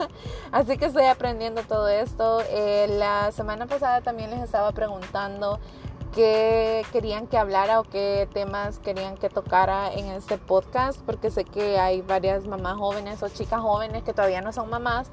Así 0.52 0.76
que 0.76 0.84
estoy 0.84 1.06
aprendiendo 1.06 1.62
todo 1.62 1.88
esto. 1.88 2.42
Eh, 2.50 2.88
la 2.98 3.32
semana 3.32 3.66
pasada 3.66 4.02
también 4.02 4.30
les 4.30 4.42
estaba 4.42 4.70
preguntando 4.72 5.58
qué 6.14 6.84
querían 6.92 7.26
que 7.26 7.38
hablara 7.38 7.80
o 7.80 7.84
qué 7.84 8.28
temas 8.34 8.78
querían 8.78 9.16
que 9.16 9.30
tocara 9.30 9.90
en 9.92 10.08
este 10.08 10.36
podcast, 10.36 11.00
porque 11.06 11.30
sé 11.30 11.44
que 11.44 11.78
hay 11.78 12.02
varias 12.02 12.46
mamás 12.46 12.76
jóvenes 12.76 13.22
o 13.22 13.30
chicas 13.30 13.60
jóvenes 13.62 14.02
que 14.02 14.12
todavía 14.12 14.42
no 14.42 14.52
son 14.52 14.68
mamás, 14.68 15.10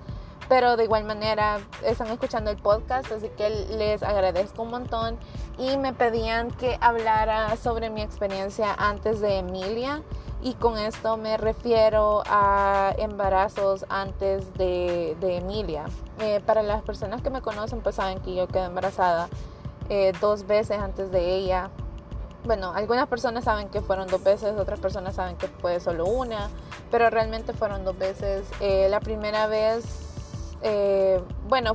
pero 0.49 0.75
de 0.75 0.83
igual 0.85 1.05
manera 1.05 1.59
están 1.85 2.07
escuchando 2.07 2.49
el 2.49 2.57
podcast, 2.57 3.09
así 3.12 3.29
que 3.38 3.49
les 3.49 4.03
agradezco 4.03 4.63
un 4.63 4.71
montón 4.71 5.17
y 5.59 5.77
me 5.77 5.93
pedían 5.93 6.49
que 6.51 6.77
hablara 6.81 7.55
sobre 7.55 7.89
mi 7.91 8.01
experiencia 8.01 8.73
antes 8.73 9.21
de 9.21 9.38
Emilia 9.38 10.01
y 10.41 10.55
con 10.55 10.77
esto 10.77 11.17
me 11.17 11.38
refiero 11.38 12.23
a 12.25 12.93
embarazos 12.97 13.85
antes 13.89 14.53
de, 14.55 15.15
Emilia. 15.21 15.85
Eh, 16.19 16.41
para 16.45 16.63
las 16.63 16.81
personas 16.81 17.21
que 17.21 17.29
me 17.29 17.41
conocen 17.41 17.81
pues 17.81 17.95
saben 17.95 18.19
que 18.19 18.33
yo 18.33 18.47
quedé 18.47 18.65
embarazada 18.65 19.29
eh, 19.89 20.13
dos 20.19 20.47
veces 20.47 20.79
antes 20.79 21.12
de 21.12 21.35
ella. 21.35 21.69
Bueno, 22.45 22.71
algunas 22.73 23.07
personas 23.07 23.43
saben 23.43 23.67
que 23.69 23.81
fueron 23.81 24.07
dos 24.07 24.23
veces, 24.23 24.57
otras 24.57 24.79
personas 24.79 25.15
saben 25.15 25.35
que 25.35 25.47
fue 25.47 25.79
solo 25.81 26.05
una, 26.05 26.49
pero 26.89 27.09
realmente 27.09 27.53
fueron 27.53 27.83
dos 27.83 27.97
veces. 27.97 28.47
Eh, 28.62 28.88
la 28.89 29.01
primera 29.01 29.47
vez, 29.47 30.08
eh, 30.61 31.21
bueno, 31.47 31.73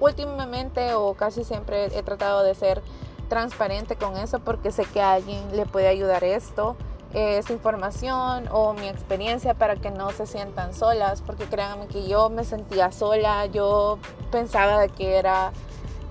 últimamente 0.00 0.94
o 0.94 1.14
casi 1.14 1.44
siempre 1.44 1.86
he 1.96 2.02
tratado 2.02 2.42
de 2.42 2.54
ser 2.54 2.82
transparente 3.28 3.96
con 3.96 4.16
eso 4.16 4.40
porque 4.40 4.72
sé 4.72 4.84
que 4.84 5.00
a 5.00 5.12
alguien 5.12 5.56
le 5.56 5.66
puede 5.66 5.88
ayudar 5.88 6.24
esto, 6.24 6.76
esta 7.12 7.52
información 7.52 8.48
o 8.52 8.72
mi 8.72 8.88
experiencia 8.88 9.54
para 9.54 9.76
que 9.76 9.90
no 9.90 10.10
se 10.10 10.26
sientan 10.26 10.74
solas, 10.74 11.22
porque 11.22 11.44
créanme 11.44 11.86
que 11.86 12.06
yo 12.06 12.30
me 12.30 12.44
sentía 12.44 12.92
sola, 12.92 13.46
yo 13.46 13.98
pensaba 14.30 14.78
de 14.80 14.88
que 14.88 15.16
era, 15.16 15.52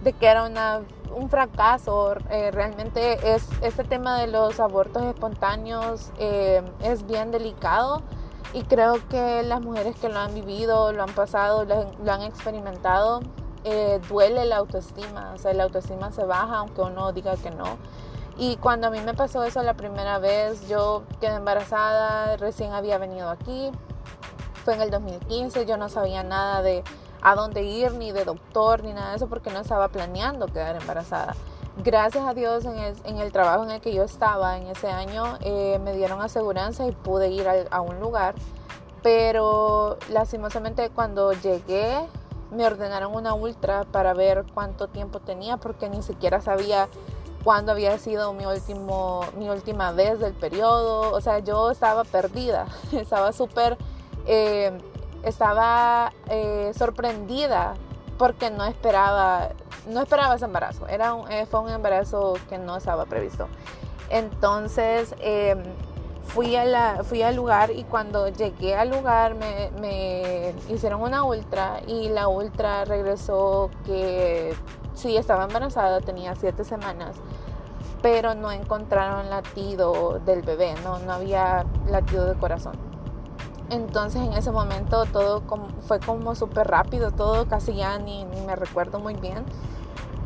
de 0.03 0.13
que 0.13 0.27
era 0.27 0.43
una 0.43 0.81
un 1.13 1.29
fracaso. 1.29 2.15
Eh, 2.29 2.51
realmente 2.51 3.33
es 3.35 3.47
este 3.61 3.83
tema 3.83 4.19
de 4.19 4.27
los 4.27 4.59
abortos 4.59 5.03
espontáneos 5.03 6.11
eh, 6.19 6.61
es 6.83 7.05
bien 7.05 7.31
delicado 7.31 8.01
y 8.53 8.63
creo 8.63 9.07
que 9.09 9.43
las 9.43 9.61
mujeres 9.61 9.95
que 9.99 10.09
lo 10.09 10.19
han 10.19 10.33
vivido, 10.33 10.91
lo 10.91 11.03
han 11.03 11.13
pasado, 11.13 11.65
lo, 11.65 12.11
han 12.11 12.21
experimentado, 12.23 13.21
eh, 13.63 13.99
duele 14.09 14.45
la 14.45 14.57
autoestima. 14.57 15.33
O 15.35 15.37
sea, 15.37 15.53
la 15.53 15.63
autoestima 15.63 16.11
se 16.11 16.25
baja 16.25 16.57
aunque 16.57 16.81
uno 16.81 17.11
diga 17.11 17.35
que 17.37 17.51
no. 17.51 17.77
Y 18.37 18.55
cuando 18.57 18.87
a 18.87 18.89
mí 18.89 19.01
me 19.01 19.13
pasó 19.13 19.43
eso 19.43 19.61
la 19.63 19.73
primera 19.73 20.17
vez, 20.17 20.67
yo 20.67 21.03
quedé 21.19 21.35
embarazada, 21.35 22.37
recién 22.37 22.71
había 22.71 22.97
venido 22.97 23.29
aquí, 23.29 23.69
fue 24.63 24.75
en 24.75 24.81
el 24.81 24.91
2015, 24.91 25.65
yo 25.65 25.77
no 25.77 25.89
sabía 25.89 26.23
nada 26.23 26.61
de 26.61 26.83
a 27.21 27.35
dónde 27.35 27.63
ir, 27.63 27.93
ni 27.93 28.13
de 28.13 28.23
doctor, 28.23 28.83
ni 28.83 28.93
nada 28.93 29.09
de 29.09 29.17
eso, 29.17 29.27
porque 29.27 29.51
no 29.51 29.59
estaba 29.59 29.89
planeando 29.89 30.47
quedar 30.47 30.77
embarazada. 30.77 31.35
Gracias 31.81 32.25
a 32.25 32.33
Dios 32.33 32.65
en 32.65 33.17
el, 33.17 33.31
trabajo 33.31 33.63
en 33.63 33.71
el 33.71 33.79
que 33.79 33.93
yo 33.93 34.03
estaba 34.03 34.57
en 34.57 34.67
ese 34.67 34.89
año 34.89 35.37
eh, 35.39 35.79
me 35.81 35.93
dieron 35.93 36.21
aseguranza 36.21 36.85
y 36.85 36.91
pude 36.91 37.29
ir 37.29 37.47
a, 37.47 37.79
un 37.79 38.01
lugar, 38.01 38.35
pero 39.01 39.97
lastimosamente 40.09 40.89
cuando 40.89 41.31
llegué 41.31 42.05
me 42.51 42.65
ordenaron 42.65 43.15
una 43.15 43.33
ultra 43.33 43.85
para 43.85 44.13
ver 44.13 44.43
cuánto 44.53 44.87
tiempo 44.87 45.21
tenía 45.21 45.55
porque 45.55 45.87
ni 45.87 46.01
siquiera 46.03 46.41
sabía 46.41 46.89
cuándo 47.45 47.71
había 47.71 47.97
sido 47.97 48.33
mi, 48.33 48.45
último, 48.45 49.21
mi 49.37 49.49
última 49.49 49.93
vez 49.93 50.19
del 50.19 50.33
periodo. 50.33 51.13
O 51.13 51.21
sea, 51.21 51.39
yo 51.39 51.71
estaba 51.71 52.03
perdida, 52.03 52.65
estaba 52.91 53.31
súper 53.31 53.77
eh, 54.25 54.77
estaba 55.23 56.11
eh, 56.29 56.71
sorprendida 56.77 57.75
porque 58.17 58.51
no 58.51 58.65
esperaba, 58.65 59.49
no 59.89 60.01
esperaba 60.01 60.35
ese 60.35 60.45
embarazo. 60.45 60.87
Era 60.87 61.13
un, 61.13 61.31
eh, 61.31 61.45
fue 61.45 61.61
un 61.61 61.69
embarazo 61.69 62.35
que 62.49 62.57
no 62.57 62.77
estaba 62.77 63.05
previsto. 63.05 63.47
Entonces 64.09 65.13
em, 65.19 65.61
fui, 66.23 66.55
a 66.55 67.03
fui 67.03 67.21
al 67.21 67.35
lugar 67.35 67.71
y 67.71 67.83
cuando 67.83 68.27
llegué 68.29 68.75
al 68.75 68.89
lugar 68.89 69.35
me, 69.35 69.71
me, 69.79 70.53
hicieron 70.69 71.01
una 71.01 71.23
ultra 71.23 71.81
y 71.87 72.09
la 72.09 72.27
ultra 72.27 72.85
regresó 72.85 73.69
que 73.85 74.55
sí 74.93 75.15
estaba 75.17 75.45
embarazada, 75.45 76.01
tenía 76.01 76.35
siete 76.35 76.63
semanas, 76.63 77.15
pero 78.01 78.35
no 78.35 78.51
encontraron 78.51 79.29
latido 79.29 80.19
del 80.25 80.41
bebé, 80.41 80.73
no, 80.83 80.99
no 80.99 81.13
había 81.13 81.65
latido 81.87 82.25
de 82.25 82.35
corazón. 82.35 82.89
Entonces 83.69 84.21
en 84.21 84.33
ese 84.33 84.51
momento 84.51 85.05
todo 85.05 85.43
fue 85.87 85.99
como 85.99 86.33
súper 86.33 86.67
rápido, 86.67 87.11
todo 87.11 87.47
casi 87.47 87.75
ya 87.75 87.99
ni, 87.99 88.25
me 88.45 88.55
recuerdo 88.55 88.99
muy 88.99 89.13
bien. 89.13 89.45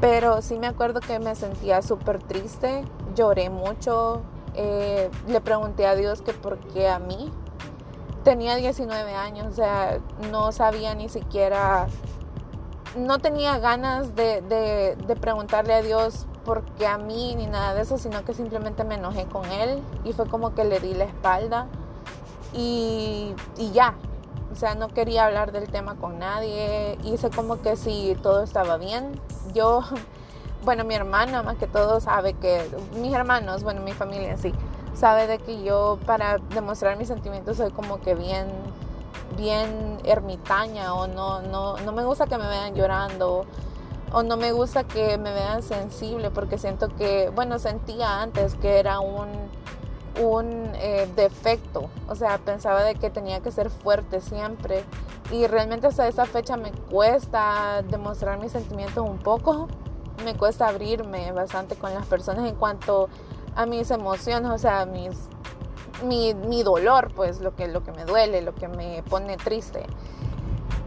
Pero 0.04 0.42
sí 0.42 0.60
me 0.60 0.68
acuerdo 0.68 1.00
que 1.00 1.18
me 1.20 1.34
sentía 1.34 1.82
súper 1.82 2.22
triste, 2.22 2.84
lloré 3.16 3.50
mucho, 3.50 4.22
eh, 4.54 5.10
le 5.28 5.40
pregunté 5.40 5.88
a 5.88 5.96
Dios 5.96 6.22
que 6.22 6.34
por 6.34 6.58
qué 6.58 6.90
a 6.90 7.00
mí. 7.00 7.32
Tenía 8.26 8.56
19 8.56 9.16
años, 9.16 9.48
o 9.48 9.54
sea, 9.54 10.00
no 10.30 10.52
sabía 10.52 10.94
ni 10.94 11.08
siquiera, 11.08 11.88
no 12.98 13.20
tenía 13.20 13.60
ganas 13.60 14.14
de, 14.14 14.42
de 14.42 15.16
preguntarle 15.16 15.74
a 15.74 15.82
Dios 15.82 16.28
por 16.44 16.66
qué 16.76 16.86
a 16.86 16.98
mí 16.98 17.36
ni 17.38 17.48
nada 17.48 17.74
de 17.74 17.84
eso, 17.84 17.98
sino 17.98 18.26
que 18.26 18.34
simplemente 18.34 18.84
me 18.84 18.96
enojé 18.96 19.24
con 19.28 19.46
él 19.46 19.82
y 20.04 20.12
fue 20.12 20.28
como 20.28 20.54
que 20.54 20.66
le 20.66 20.82
di 20.82 20.96
la 20.96 21.06
espalda 21.06 21.68
y, 22.52 23.34
ya. 23.72 23.96
O 24.54 24.56
sea, 24.56 24.76
no 24.76 24.88
quería 24.88 25.26
hablar 25.26 25.52
del 25.52 25.68
tema 25.68 25.96
con 25.96 26.20
nadie. 26.20 27.00
Hice 27.04 27.32
como 27.32 27.60
que 27.64 27.76
si 27.76 28.16
todo 28.22 28.44
estaba 28.44 28.78
bien. 28.78 29.20
Yo, 29.56 29.82
bueno, 30.64 30.84
mi 30.84 30.94
hermana 30.94 31.42
más 31.42 31.58
que 31.58 31.66
todo 31.66 32.00
sabe 32.00 32.36
que, 32.36 32.70
mis 33.02 33.14
hermanos, 33.14 33.64
bueno, 33.64 33.82
mi 33.82 33.94
familia 33.94 34.38
sí, 34.38 34.54
sabe 34.94 35.26
de 35.26 35.40
que 35.40 35.64
yo 35.64 35.98
para 36.06 36.38
demostrar 36.38 36.98
mis 36.98 37.08
sentimientos 37.08 37.58
soy 37.58 37.72
como 37.72 38.00
que 38.00 38.14
bien, 38.14 38.48
bien 39.36 39.98
ermitaña 40.04 40.94
o 40.94 41.08
no, 41.08 41.42
no, 41.42 41.78
no 41.78 41.92
me 41.92 42.06
gusta 42.06 42.28
que 42.28 42.38
me 42.38 42.48
vean 42.48 42.76
llorando 42.76 43.48
o 44.12 44.22
no 44.22 44.38
me 44.38 44.52
gusta 44.52 44.84
que 44.84 45.18
me 45.18 45.34
vean 45.34 45.64
sensible 45.64 46.30
porque 46.30 46.60
siento 46.60 46.90
que, 46.90 47.32
bueno, 47.34 47.58
sentía 47.58 48.22
antes 48.22 48.54
que 48.54 48.78
era 48.78 49.00
un 49.00 49.30
un 50.22 50.72
eh, 50.76 51.10
defecto, 51.16 51.90
o 52.08 52.16
sea, 52.16 52.38
pensaba 52.38 52.84
de 52.84 52.96
que 52.96 53.10
tenía 53.10 53.40
que 53.42 53.52
ser 53.52 53.70
fuerte 53.70 54.22
siempre. 54.22 54.84
Y 55.32 55.48
realmente 55.48 55.88
hasta 55.88 56.08
esa 56.08 56.26
fecha 56.26 56.58
me 56.58 56.72
cuesta 56.72 57.82
demostrar 57.90 58.40
mis 58.40 58.52
sentimientos 58.52 59.08
un 59.08 59.18
poco, 59.18 59.68
me 60.24 60.36
cuesta 60.36 60.68
abrirme 60.68 61.32
bastante 61.32 61.76
con 61.76 61.94
las 61.94 62.06
personas 62.06 62.48
en 62.48 62.56
cuanto 62.56 63.10
a 63.56 63.66
mis 63.66 63.90
emociones, 63.92 64.52
o 64.52 64.58
sea, 64.58 64.86
mis, 64.86 65.30
mi, 66.04 66.34
mi 66.34 66.64
dolor, 66.64 67.12
pues 67.16 67.40
lo 67.40 67.56
que, 67.56 67.68
lo 67.68 67.84
que 67.84 67.92
me 67.92 68.06
duele, 68.06 68.42
lo 68.42 68.54
que 68.54 68.68
me 68.68 69.04
pone 69.04 69.38
triste. 69.38 69.86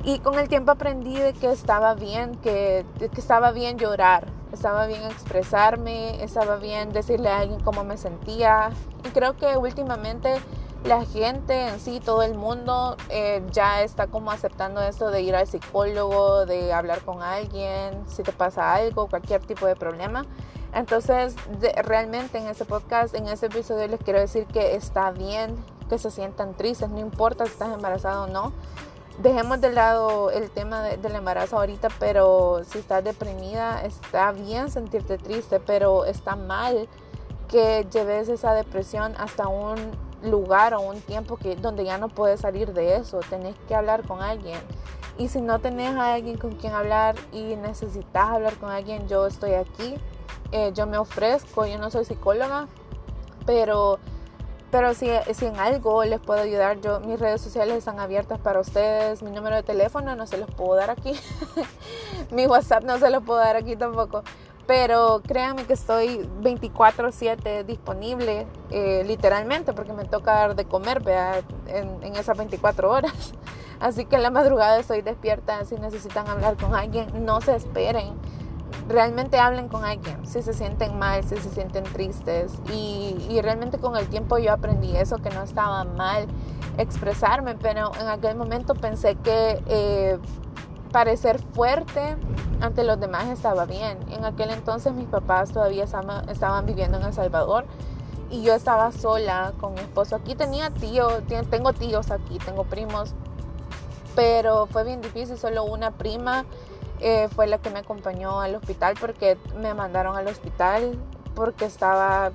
Y 0.06 0.20
con 0.20 0.38
el 0.38 0.48
tiempo 0.48 0.70
aprendí 0.70 1.18
de 1.18 1.32
que 1.32 1.50
estaba 1.50 1.94
bien, 1.94 2.36
que, 2.36 2.86
que 3.00 3.20
estaba 3.20 3.50
bien 3.50 3.76
llorar, 3.76 4.28
estaba 4.52 4.86
bien 4.86 5.02
expresarme, 5.02 6.22
estaba 6.22 6.58
bien 6.58 6.92
decirle 6.92 7.28
a 7.28 7.40
alguien 7.40 7.58
cómo 7.58 7.82
me 7.82 7.96
sentía. 7.96 8.70
Y 9.04 9.08
creo 9.08 9.36
que 9.36 9.56
últimamente 9.56 10.36
la 10.84 11.04
gente 11.04 11.66
en 11.66 11.80
sí, 11.80 11.98
todo 11.98 12.22
el 12.22 12.34
mundo 12.34 12.96
eh, 13.08 13.42
ya 13.50 13.82
está 13.82 14.06
como 14.06 14.30
aceptando 14.30 14.80
esto 14.80 15.10
de 15.10 15.22
ir 15.22 15.34
al 15.34 15.48
psicólogo, 15.48 16.46
de 16.46 16.72
hablar 16.72 17.00
con 17.00 17.20
alguien, 17.20 18.04
si 18.06 18.22
te 18.22 18.30
pasa 18.30 18.74
algo, 18.74 19.08
cualquier 19.08 19.40
tipo 19.40 19.66
de 19.66 19.74
problema. 19.74 20.24
Entonces, 20.72 21.34
realmente 21.82 22.38
en 22.38 22.46
ese 22.46 22.64
podcast, 22.64 23.12
en 23.16 23.26
ese 23.26 23.46
episodio 23.46 23.88
les 23.88 23.98
quiero 23.98 24.20
decir 24.20 24.46
que 24.46 24.76
está 24.76 25.10
bien 25.10 25.56
que 25.88 25.98
se 25.98 26.12
sientan 26.12 26.54
tristes, 26.54 26.90
no 26.90 27.00
importa 27.00 27.44
si 27.46 27.50
estás 27.50 27.74
embarazado 27.74 28.24
o 28.24 28.26
no. 28.28 28.52
Dejemos 29.18 29.60
de 29.62 29.72
lado 29.72 30.30
el 30.30 30.50
tema 30.50 30.82
del 30.82 31.14
embarazo 31.14 31.56
ahorita, 31.56 31.88
pero 31.98 32.62
si 32.64 32.78
estás 32.78 33.02
deprimida, 33.02 33.82
está 33.82 34.30
bien 34.32 34.70
sentirte 34.70 35.16
triste, 35.16 35.58
pero 35.58 36.04
está 36.04 36.36
mal 36.36 36.86
que 37.48 37.86
lleves 37.90 38.28
esa 38.28 38.52
depresión 38.52 39.14
hasta 39.16 39.48
un 39.48 39.76
lugar 40.22 40.74
o 40.74 40.80
un 40.80 41.00
tiempo 41.00 41.38
que, 41.38 41.56
donde 41.56 41.84
ya 41.84 41.96
no 41.96 42.08
puedes 42.08 42.40
salir 42.40 42.74
de 42.74 42.96
eso, 42.96 43.20
tenés 43.30 43.54
que 43.68 43.74
hablar 43.74 44.06
con 44.06 44.20
alguien. 44.20 44.58
Y 45.16 45.28
si 45.28 45.40
no 45.40 45.60
tenés 45.60 45.94
a 45.96 46.12
alguien 46.12 46.36
con 46.36 46.56
quien 46.56 46.74
hablar 46.74 47.16
y 47.32 47.56
necesitas 47.56 48.28
hablar 48.28 48.56
con 48.56 48.70
alguien, 48.70 49.08
yo 49.08 49.26
estoy 49.26 49.54
aquí, 49.54 49.94
eh, 50.52 50.72
yo 50.74 50.86
me 50.86 50.98
ofrezco, 50.98 51.64
yo 51.64 51.78
no 51.78 51.90
soy 51.90 52.04
psicóloga, 52.04 52.68
pero, 53.46 53.98
pero 54.70 54.94
si, 54.94 55.08
si 55.34 55.46
en 55.46 55.58
algo 55.58 56.04
les 56.04 56.20
puedo 56.20 56.40
ayudar, 56.40 56.80
yo, 56.80 57.00
mis 57.00 57.18
redes 57.18 57.40
sociales 57.40 57.76
están 57.76 58.00
abiertas 58.00 58.38
para 58.38 58.60
ustedes, 58.60 59.22
mi 59.22 59.30
número 59.30 59.56
de 59.56 59.62
teléfono 59.62 60.16
no 60.16 60.26
se 60.26 60.38
los 60.38 60.50
puedo 60.50 60.74
dar 60.74 60.90
aquí, 60.90 61.12
mi 62.30 62.46
WhatsApp 62.46 62.84
no 62.84 62.98
se 62.98 63.10
los 63.10 63.22
puedo 63.22 63.38
dar 63.38 63.56
aquí 63.56 63.76
tampoco, 63.76 64.22
pero 64.66 65.22
créanme 65.26 65.64
que 65.64 65.74
estoy 65.74 66.28
24/7 66.42 67.64
disponible, 67.64 68.46
eh, 68.70 69.04
literalmente, 69.06 69.72
porque 69.72 69.92
me 69.92 70.04
toca 70.04 70.32
dar 70.32 70.56
de 70.56 70.64
comer 70.64 71.02
en, 71.66 72.02
en, 72.02 72.16
esas 72.16 72.36
24 72.36 72.90
horas. 72.90 73.12
Así 73.80 74.06
que 74.06 74.16
en 74.16 74.22
la 74.22 74.30
madrugada 74.30 74.78
estoy 74.78 75.02
despierta. 75.02 75.64
Si 75.64 75.76
necesitan 75.76 76.28
hablar 76.28 76.56
con 76.56 76.74
alguien, 76.74 77.24
no 77.24 77.40
se 77.40 77.54
esperen. 77.54 78.14
Realmente 78.88 79.38
hablen 79.38 79.68
con 79.68 79.84
alguien. 79.84 80.26
Si 80.26 80.42
se 80.42 80.52
sienten 80.52 80.98
mal, 80.98 81.24
si 81.24 81.36
se 81.36 81.50
sienten 81.50 81.84
tristes. 81.84 82.52
Y, 82.72 83.16
y 83.28 83.40
realmente 83.42 83.78
con 83.78 83.96
el 83.96 84.06
tiempo 84.08 84.38
yo 84.38 84.52
aprendí 84.52 84.96
eso, 84.96 85.18
que 85.18 85.30
no 85.30 85.42
estaba 85.42 85.84
mal 85.84 86.26
expresarme, 86.78 87.54
pero 87.54 87.92
en 88.00 88.08
aquel 88.08 88.36
momento 88.36 88.74
pensé 88.74 89.16
que... 89.16 89.62
Eh, 89.66 90.18
parecer 90.96 91.38
fuerte 91.52 92.16
ante 92.60 92.82
los 92.82 92.98
demás 92.98 93.26
estaba 93.26 93.66
bien. 93.66 93.98
En 94.12 94.24
aquel 94.24 94.50
entonces 94.50 94.94
mis 94.94 95.06
papás 95.06 95.52
todavía 95.52 95.84
estaban 95.84 96.64
viviendo 96.64 96.96
en 96.98 97.04
El 97.04 97.12
Salvador 97.12 97.66
y 98.30 98.42
yo 98.42 98.54
estaba 98.54 98.90
sola 98.92 99.52
con 99.60 99.74
mi 99.74 99.80
esposo. 99.80 100.16
Aquí 100.16 100.34
tenía 100.34 100.70
tíos, 100.70 101.22
tengo 101.50 101.72
tíos 101.74 102.10
aquí, 102.10 102.38
tengo 102.38 102.64
primos, 102.64 103.14
pero 104.14 104.66
fue 104.66 104.84
bien 104.84 105.00
difícil. 105.00 105.36
Solo 105.36 105.64
una 105.64 105.90
prima 105.90 106.46
eh, 107.00 107.28
fue 107.34 107.46
la 107.46 107.58
que 107.58 107.70
me 107.70 107.80
acompañó 107.80 108.40
al 108.40 108.54
hospital 108.54 108.94
porque 109.00 109.36
me 109.56 109.74
mandaron 109.74 110.16
al 110.16 110.26
hospital 110.28 110.98
porque 111.34 111.66
estaba, 111.66 112.32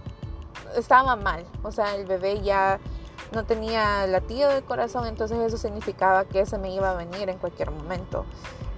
estaba 0.76 1.16
mal. 1.16 1.44
O 1.64 1.72
sea, 1.72 1.96
el 1.96 2.06
bebé 2.06 2.42
ya 2.42 2.80
no 3.34 3.46
tenía 3.46 4.06
latido 4.08 4.50
de 4.50 4.62
corazón, 4.62 5.08
entonces 5.08 5.40
eso 5.40 5.58
significaba 5.58 6.26
que 6.26 6.46
se 6.46 6.58
me 6.58 6.74
iba 6.74 6.92
a 6.92 6.96
venir 6.96 7.30
en 7.30 7.38
cualquier 7.38 7.72
momento. 7.72 8.26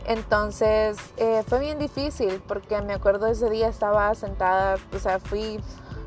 Entonces 0.05 0.97
eh, 1.17 1.43
fue 1.47 1.59
bien 1.59 1.79
difícil 1.79 2.41
porque 2.47 2.81
me 2.81 2.93
acuerdo 2.93 3.27
ese 3.27 3.49
día 3.49 3.67
estaba 3.67 4.13
sentada, 4.15 4.75
o 4.93 4.99
sea, 4.99 5.19
fui 5.19 5.59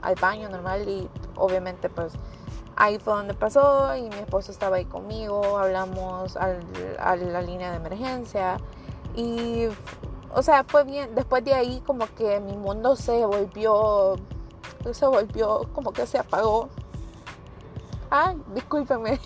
al 0.02 0.14
baño 0.16 0.48
normal 0.48 0.88
y 0.88 1.08
obviamente 1.34 1.88
pues 1.88 2.12
ahí 2.76 2.98
fue 2.98 3.14
donde 3.14 3.34
pasó 3.34 3.96
y 3.96 4.02
mi 4.02 4.16
esposo 4.16 4.52
estaba 4.52 4.76
ahí 4.76 4.84
conmigo, 4.84 5.58
hablamos 5.58 6.36
a 6.36 7.16
la 7.16 7.40
línea 7.40 7.70
de 7.70 7.76
emergencia 7.78 8.58
y 9.16 9.66
o 10.33 10.42
sea, 10.42 10.64
fue 10.64 10.85
bien, 10.85 11.14
después 11.14 11.44
de 11.44 11.55
ahí 11.55 11.83
como 11.87 12.07
que 12.14 12.38
mi 12.40 12.57
mundo 12.57 12.94
se 12.94 13.24
volvió, 13.26 14.16
se 14.92 15.07
volvió 15.07 15.68
como 15.72 15.92
que 15.92 16.07
se 16.07 16.18
apagó 16.18 16.68
Ay, 18.11 18.37
discúlpeme. 18.55 19.20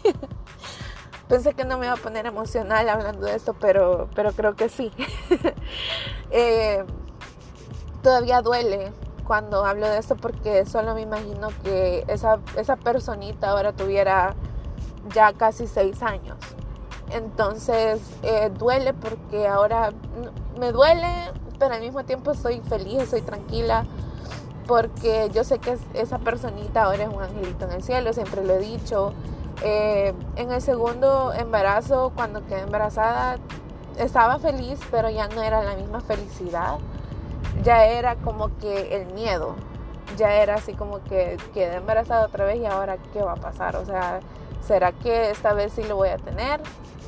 Pensé 1.29 1.55
que 1.55 1.65
no 1.65 1.79
me 1.79 1.87
iba 1.87 1.95
a 1.95 1.99
poner 1.99 2.27
emocional 2.27 2.89
hablando 2.89 3.27
de 3.27 3.37
esto, 3.37 3.55
pero, 3.55 4.09
pero 4.15 4.33
creo 4.33 4.55
que 4.57 4.69
sí. 4.69 4.93
Eh, 6.33 6.85
todavía 8.05 8.41
duele 8.41 8.93
cuando 9.27 9.65
hablo 9.65 9.89
de 9.89 9.99
esto 9.99 10.15
porque 10.15 10.65
solo 10.65 10.95
me 10.95 11.01
imagino 11.01 11.49
que 11.65 12.05
esa, 12.07 12.39
esa 12.57 12.77
personita 12.77 13.51
ahora 13.51 13.73
tuviera 13.73 14.37
ya 15.13 15.33
casi 15.33 15.67
seis 15.67 16.01
años. 16.05 16.39
Entonces 17.11 18.01
eh, 18.23 18.51
duele 18.59 18.95
porque 18.95 19.49
ahora 19.49 19.91
me 20.59 20.73
duele, 20.73 21.09
pero 21.59 21.75
al 21.75 21.81
mismo 21.81 22.05
tiempo 22.05 22.33
estoy 22.33 22.61
feliz, 22.61 23.03
estoy 23.03 23.23
tranquila 23.23 23.85
porque 24.71 25.29
yo 25.35 25.43
sé 25.43 25.59
que 25.59 25.77
esa 25.95 26.19
personita 26.19 26.85
ahora 26.85 27.03
es 27.03 27.09
un 27.09 27.21
angelito 27.21 27.65
en 27.65 27.73
el 27.73 27.83
cielo, 27.83 28.13
siempre 28.13 28.45
lo 28.45 28.55
he 28.55 28.61
dicho. 28.61 29.13
Eh, 29.65 30.15
en 30.37 30.53
el 30.53 30.63
segundo 30.63 31.33
embarazo, 31.33 32.13
cuando 32.15 32.47
quedé 32.47 32.61
embarazada, 32.61 33.39
estaba 33.99 34.39
feliz, 34.39 34.79
pero 34.93 35.11
ya 35.11 35.27
no 35.27 35.43
era 35.43 35.65
la 35.65 35.75
misma 35.75 36.01
felicidad. 36.01 36.79
Ya 37.65 37.85
era 37.85 38.15
como 38.15 38.57
que 38.59 38.95
el 38.95 39.13
miedo. 39.13 39.57
Ya 40.17 40.35
era 40.35 40.55
así 40.55 40.73
como 40.75 41.03
que 41.03 41.37
quedé 41.53 41.75
embarazada 41.75 42.27
otra 42.27 42.45
vez 42.45 42.61
y 42.61 42.67
ahora 42.67 42.97
qué 43.13 43.23
va 43.23 43.33
a 43.33 43.37
pasar. 43.37 43.75
O 43.75 43.85
sea, 43.85 44.21
¿será 44.65 44.93
que 44.93 45.33
esta 45.33 45.53
vez 45.53 45.73
sí 45.73 45.83
lo 45.83 45.97
voy 45.97 46.11
a 46.11 46.17
tener? 46.17 46.61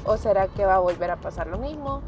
¿O 0.04 0.16
será 0.16 0.48
que 0.48 0.64
va 0.64 0.76
a 0.76 0.78
volver 0.78 1.10
a 1.10 1.16
pasar 1.16 1.46
lo 1.46 1.58
mismo? 1.58 2.02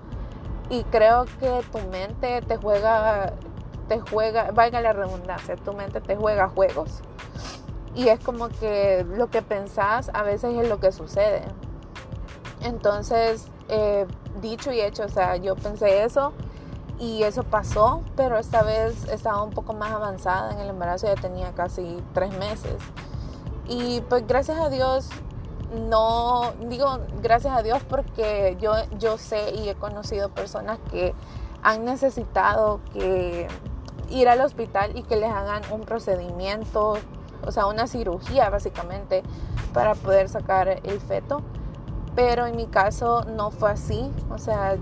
Y 0.71 0.85
creo 0.85 1.27
que 1.41 1.63
tu 1.71 1.79
mente 1.91 2.43
te 2.43 2.57
juega 2.57 3.35
te 3.89 4.01
juega, 4.01 4.51
valga 4.53 4.81
la 4.81 4.93
redundancia, 4.93 5.57
tu 5.57 5.73
mente 5.73 6.01
te 6.01 6.17
juega 6.17 6.49
juegos. 6.49 7.03
Y 7.95 8.09
es 8.09 8.19
como 8.21 8.49
que 8.49 9.07
lo 9.17 9.29
que 9.29 9.43
pensás 9.43 10.11
a 10.15 10.23
veces 10.23 10.55
es 10.57 10.69
lo 10.69 10.81
que 10.81 10.91
sucede. 10.91 11.43
Entonces, 12.63 13.49
eh, 13.69 14.07
dicho 14.41 14.73
y 14.73 14.81
hecho, 14.81 15.05
o 15.05 15.09
sea, 15.09 15.37
yo 15.37 15.55
pensé 15.55 16.05
eso 16.05 16.33
y 16.99 17.23
eso 17.23 17.43
pasó, 17.45 18.03
pero 18.17 18.39
esta 18.39 18.63
vez 18.63 19.05
estaba 19.09 19.43
un 19.43 19.51
poco 19.51 19.75
más 19.75 19.93
avanzada 19.93 20.53
en 20.53 20.61
el 20.61 20.71
embarazo, 20.71 21.07
ya 21.07 21.15
tenía 21.15 21.53
casi 21.53 22.03
tres 22.15 22.37
meses. 22.39 22.77
Y 23.69 24.01
pues 24.03 24.27
gracias 24.27 24.59
a 24.59 24.71
Dios, 24.71 25.09
no 25.75 26.53
digo 26.69 27.01
gracias 27.23 27.57
a 27.57 27.63
Dios 27.63 27.83
porque 27.89 28.57
yo, 28.61 28.73
yo 28.99 29.19
sé 29.19 29.51
y 29.55 29.69
he 29.69 29.75
conocido 29.75 30.29
personas 30.29 30.79
que 30.91 31.15
han 31.63 31.85
necesitado 31.85 32.81
que 32.93 33.49
ir 34.11 34.29
al 34.29 34.41
hospital 34.41 34.97
y 34.97 35.03
que 35.03 35.17
les 35.17 35.31
hagan 35.31 35.63
un 35.71 35.81
procedimiento, 35.83 36.95
o 37.45 37.53
sea, 37.53 37.67
una 37.67 37.87
cirugía 37.87 38.51
básicamente 38.51 39.23
para 39.73 39.95
poder 39.95 40.29
sacar 40.29 40.69
el 40.69 41.01
feto. 41.01 41.43
Pero 42.15 42.47
en 42.47 42.55
mi 42.55 42.67
caso 42.67 43.25
no 43.25 43.51
fue 43.51 43.73
así, 43.73 44.09
o 44.31 44.39
sea, 44.39 44.77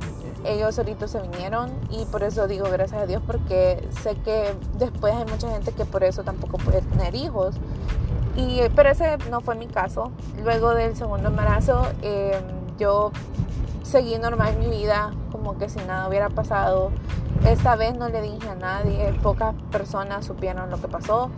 ellos 0.44 0.78
ahorita 0.78 1.09
se 1.09 1.20
vinieron 1.22 1.70
y 1.88 2.05
por 2.07 2.22
eso 2.24 2.46
digo 2.46 2.66
gracias 2.70 3.02
a 3.02 3.07
Dios 3.07 3.22
porque 3.26 3.88
sé 4.02 4.16
que 4.16 4.55
después 4.76 5.14
hay 5.14 5.24
mucha 5.24 5.48
gente 5.50 5.72
que 5.72 5.87
por 5.87 6.05
eso 6.05 6.24
tampoco 6.24 6.59
puede 6.59 6.83
tener 6.83 7.14
hijos. 7.14 7.55
Pero 8.35 8.90
ese 8.90 9.18
no 9.31 9.40
fue 9.40 9.55
mi 9.55 9.66
caso. 9.66 10.11
Luego 10.42 10.75
del 10.75 10.97
segundo 10.97 11.29
embarazo 11.29 11.87
em, 12.03 12.42
yo 12.79 13.12
seguí 13.83 14.16
normal 14.18 14.57
mi 14.59 14.68
vida 14.68 15.12
como 15.31 15.59
que 15.59 15.68
si 15.68 15.79
nada 15.81 16.09
hubiera 16.09 16.31
pasado. 16.31 16.90
Esta 17.47 17.77
vez 17.77 17.97
no 17.97 18.09
le 18.09 18.23
dije 18.23 18.49
a 18.49 18.55
nadie, 18.55 19.12
pocas 19.23 19.55
personas 19.71 20.25
supieron 20.25 20.71
lo 20.71 20.81
que 20.81 20.88
pasó 20.88 21.31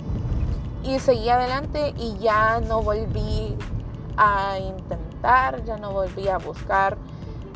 y 0.83 0.99
seguí 0.99 1.29
adelante 1.31 1.95
y 1.97 2.19
ya 2.19 2.61
no 2.61 2.83
volví 2.83 3.57
a 4.17 4.59
intentar, 4.59 5.65
ya 5.65 5.79
no 5.79 5.93
volví 5.93 6.29
a 6.29 6.39
buscar 6.39 6.99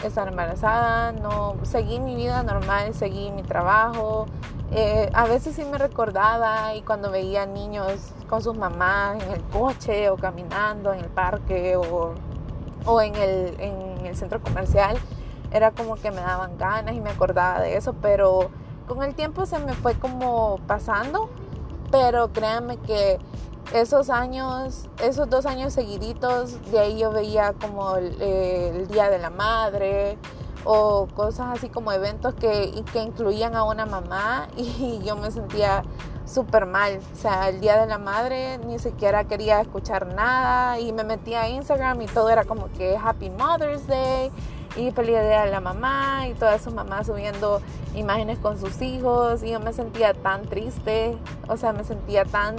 estar 0.02 0.28
embarazada, 0.28 1.12
no 1.12 1.56
seguí 1.62 2.00
mi 2.00 2.14
vida 2.14 2.42
normal, 2.42 2.94
seguí 2.94 3.30
mi 3.30 3.42
trabajo. 3.42 4.26
Eh, 4.70 5.10
a 5.12 5.26
veces 5.26 5.56
sí 5.56 5.64
me 5.64 5.78
recordaba 5.78 6.74
y 6.74 6.82
cuando 6.82 7.10
veía 7.10 7.46
niños 7.46 8.12
con 8.28 8.42
sus 8.42 8.56
mamás 8.56 9.22
en 9.22 9.32
el 9.32 9.42
coche 9.44 10.10
o 10.10 10.16
caminando 10.16 10.92
en 10.92 11.00
el 11.00 11.10
parque 11.10 11.76
o, 11.76 12.14
o 12.84 13.00
en, 13.00 13.14
el, 13.16 13.60
en 13.60 14.06
el 14.06 14.16
centro 14.16 14.40
comercial, 14.40 14.98
era 15.50 15.70
como 15.70 15.96
que 15.96 16.10
me 16.10 16.20
daban 16.20 16.58
ganas 16.58 16.94
y 16.94 17.00
me 17.00 17.10
acordaba 17.10 17.60
de 17.60 17.76
eso, 17.76 17.94
pero 18.00 18.50
con 18.86 19.02
el 19.02 19.14
tiempo 19.14 19.46
se 19.46 19.58
me 19.58 19.74
fue 19.74 19.94
como 19.94 20.58
pasando, 20.66 21.28
pero 21.90 22.32
créanme 22.32 22.76
que 22.78 23.18
esos 23.72 24.08
años, 24.10 24.88
esos 25.02 25.28
dos 25.28 25.46
años 25.46 25.72
seguiditos, 25.72 26.58
de 26.70 26.78
ahí 26.78 26.98
yo 26.98 27.10
veía 27.10 27.52
como 27.52 27.96
el, 27.96 28.88
Día 28.88 29.10
de 29.10 29.18
la 29.18 29.30
Madre 29.30 30.16
o 30.64 31.06
cosas 31.14 31.58
así 31.58 31.68
como 31.68 31.92
eventos 31.92 32.34
que, 32.34 32.82
que 32.92 33.02
incluían 33.02 33.54
a 33.54 33.64
una 33.64 33.86
mamá 33.86 34.48
y 34.56 35.00
yo 35.04 35.16
me 35.16 35.30
sentía 35.30 35.82
súper 36.28 36.66
mal. 36.66 37.00
O 37.12 37.16
sea, 37.16 37.48
el 37.48 37.60
Día 37.60 37.80
de 37.80 37.86
la 37.86 37.98
Madre 37.98 38.58
ni 38.58 38.78
siquiera 38.78 39.24
quería 39.24 39.60
escuchar 39.60 40.06
nada 40.06 40.78
y 40.78 40.92
me 40.92 41.04
metía 41.04 41.42
a 41.42 41.48
Instagram 41.48 42.02
y 42.02 42.06
todo 42.06 42.30
era 42.30 42.44
como 42.44 42.70
que 42.72 42.96
Happy 42.96 43.30
Mother's 43.30 43.86
Day 43.86 44.30
y 44.76 44.90
feliz 44.90 45.20
Día 45.20 45.44
de 45.44 45.50
la 45.50 45.60
Mamá 45.60 46.28
y 46.28 46.34
todas 46.34 46.62
sus 46.62 46.74
mamás 46.74 47.06
subiendo 47.06 47.60
imágenes 47.94 48.38
con 48.38 48.58
sus 48.60 48.80
hijos 48.82 49.42
y 49.42 49.50
yo 49.50 49.60
me 49.60 49.72
sentía 49.72 50.14
tan 50.14 50.42
triste, 50.42 51.16
o 51.48 51.56
sea, 51.56 51.72
me 51.72 51.84
sentía 51.84 52.24
tan 52.24 52.56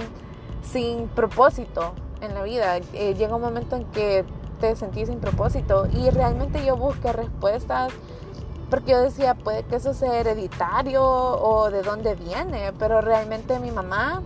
sin 0.62 1.08
propósito 1.08 1.94
en 2.20 2.34
la 2.34 2.42
vida. 2.42 2.78
Eh, 2.92 3.14
llega 3.14 3.36
un 3.36 3.42
momento 3.42 3.76
en 3.76 3.84
que 3.86 4.24
te 4.60 4.76
sentís 4.76 5.08
sin 5.08 5.20
propósito 5.20 5.86
y 5.92 6.10
realmente 6.10 6.64
yo 6.64 6.76
busqué 6.76 7.12
respuestas 7.12 7.92
porque 8.70 8.92
yo 8.92 9.00
decía, 9.00 9.34
puede 9.34 9.64
que 9.64 9.76
eso 9.76 9.92
sea 9.92 10.18
hereditario 10.18 11.02
o 11.04 11.70
de 11.70 11.82
dónde 11.82 12.14
viene, 12.14 12.72
pero 12.78 13.00
realmente 13.00 13.58
mi 13.58 13.70
mamá 13.70 14.22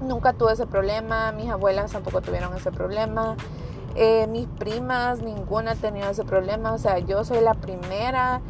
nunca 0.00 0.32
tuvo 0.32 0.50
ese 0.50 0.66
problema, 0.66 1.32
mis 1.32 1.50
abuelas 1.50 1.92
tampoco 1.92 2.20
tuvieron 2.22 2.54
ese 2.54 2.72
problema, 2.72 3.36
eh, 3.94 4.26
mis 4.28 4.46
primas, 4.46 5.20
ninguna 5.20 5.72
ha 5.72 5.74
tenido 5.74 6.08
ese 6.08 6.24
problema, 6.24 6.72
o 6.72 6.78
sea, 6.78 6.98
yo 6.98 7.24
soy 7.24 7.40
la 7.40 7.54
primera 7.54 8.40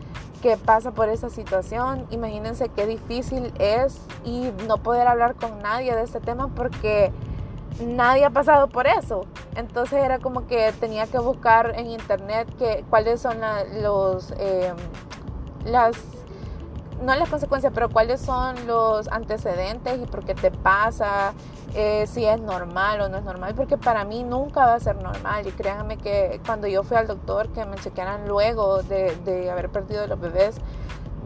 que 0.43 0.57
pasa 0.57 0.93
por 0.93 1.09
esa 1.09 1.31
situación. 1.31 2.07
Imagínense 2.11 2.69
qué 2.69 2.87
difícil 2.87 3.53
es 3.59 4.01
y 4.25 4.53
no 4.67 4.79
poder 4.79 5.09
hablar 5.09 5.35
con 5.35 5.59
nadie 5.61 5.95
de 5.95 6.03
este 6.03 6.21
tema 6.21 6.49
porque 6.55 7.13
nadie 7.85 8.25
ha 8.25 8.31
pasado 8.31 8.69
por 8.69 8.87
eso. 8.87 9.27
Entonces 9.57 10.05
era 10.05 10.19
como 10.19 10.47
que 10.47 10.73
tenía 10.81 11.07
que 11.07 11.19
buscar 11.19 11.75
en 11.77 11.87
internet 11.87 12.49
que, 12.59 12.85
cuáles 12.89 13.21
son 13.21 13.39
los, 13.83 14.33
eh, 14.39 14.73
las, 15.71 15.97
no 17.03 17.15
las 17.15 17.29
consecuencias, 17.29 17.73
pero 17.75 17.89
cuáles 17.89 18.21
son 18.21 18.67
los 18.67 19.09
antecedentes 19.09 19.99
y 20.01 20.07
por 20.07 20.25
qué 20.25 20.35
te 20.35 20.51
pasa, 20.51 21.33
eh, 21.75 22.07
si 22.07 22.25
es 22.25 22.41
normal 22.41 23.01
o 23.03 23.09
no 23.09 23.19
es 23.19 23.25
normal, 23.25 23.55
porque 23.55 23.77
para 23.77 24.05
mí 24.05 24.25
nunca 24.25 24.67
va 24.67 24.75
a 24.75 24.81
ser 24.81 24.97
normal. 24.97 25.47
Y 25.47 25.51
créanme 25.53 25.97
que 25.97 26.41
cuando 26.45 26.67
yo 26.67 26.83
fui 26.83 26.97
al 26.97 27.07
doctor, 27.07 27.49
que 27.49 27.65
me 27.65 27.77
chequearan 27.77 28.27
luego 28.27 28.83
de, 28.83 29.15
de 29.25 29.51
haber 29.51 29.69
perdido 29.69 30.07
los 30.07 30.19
bebés, 30.19 30.57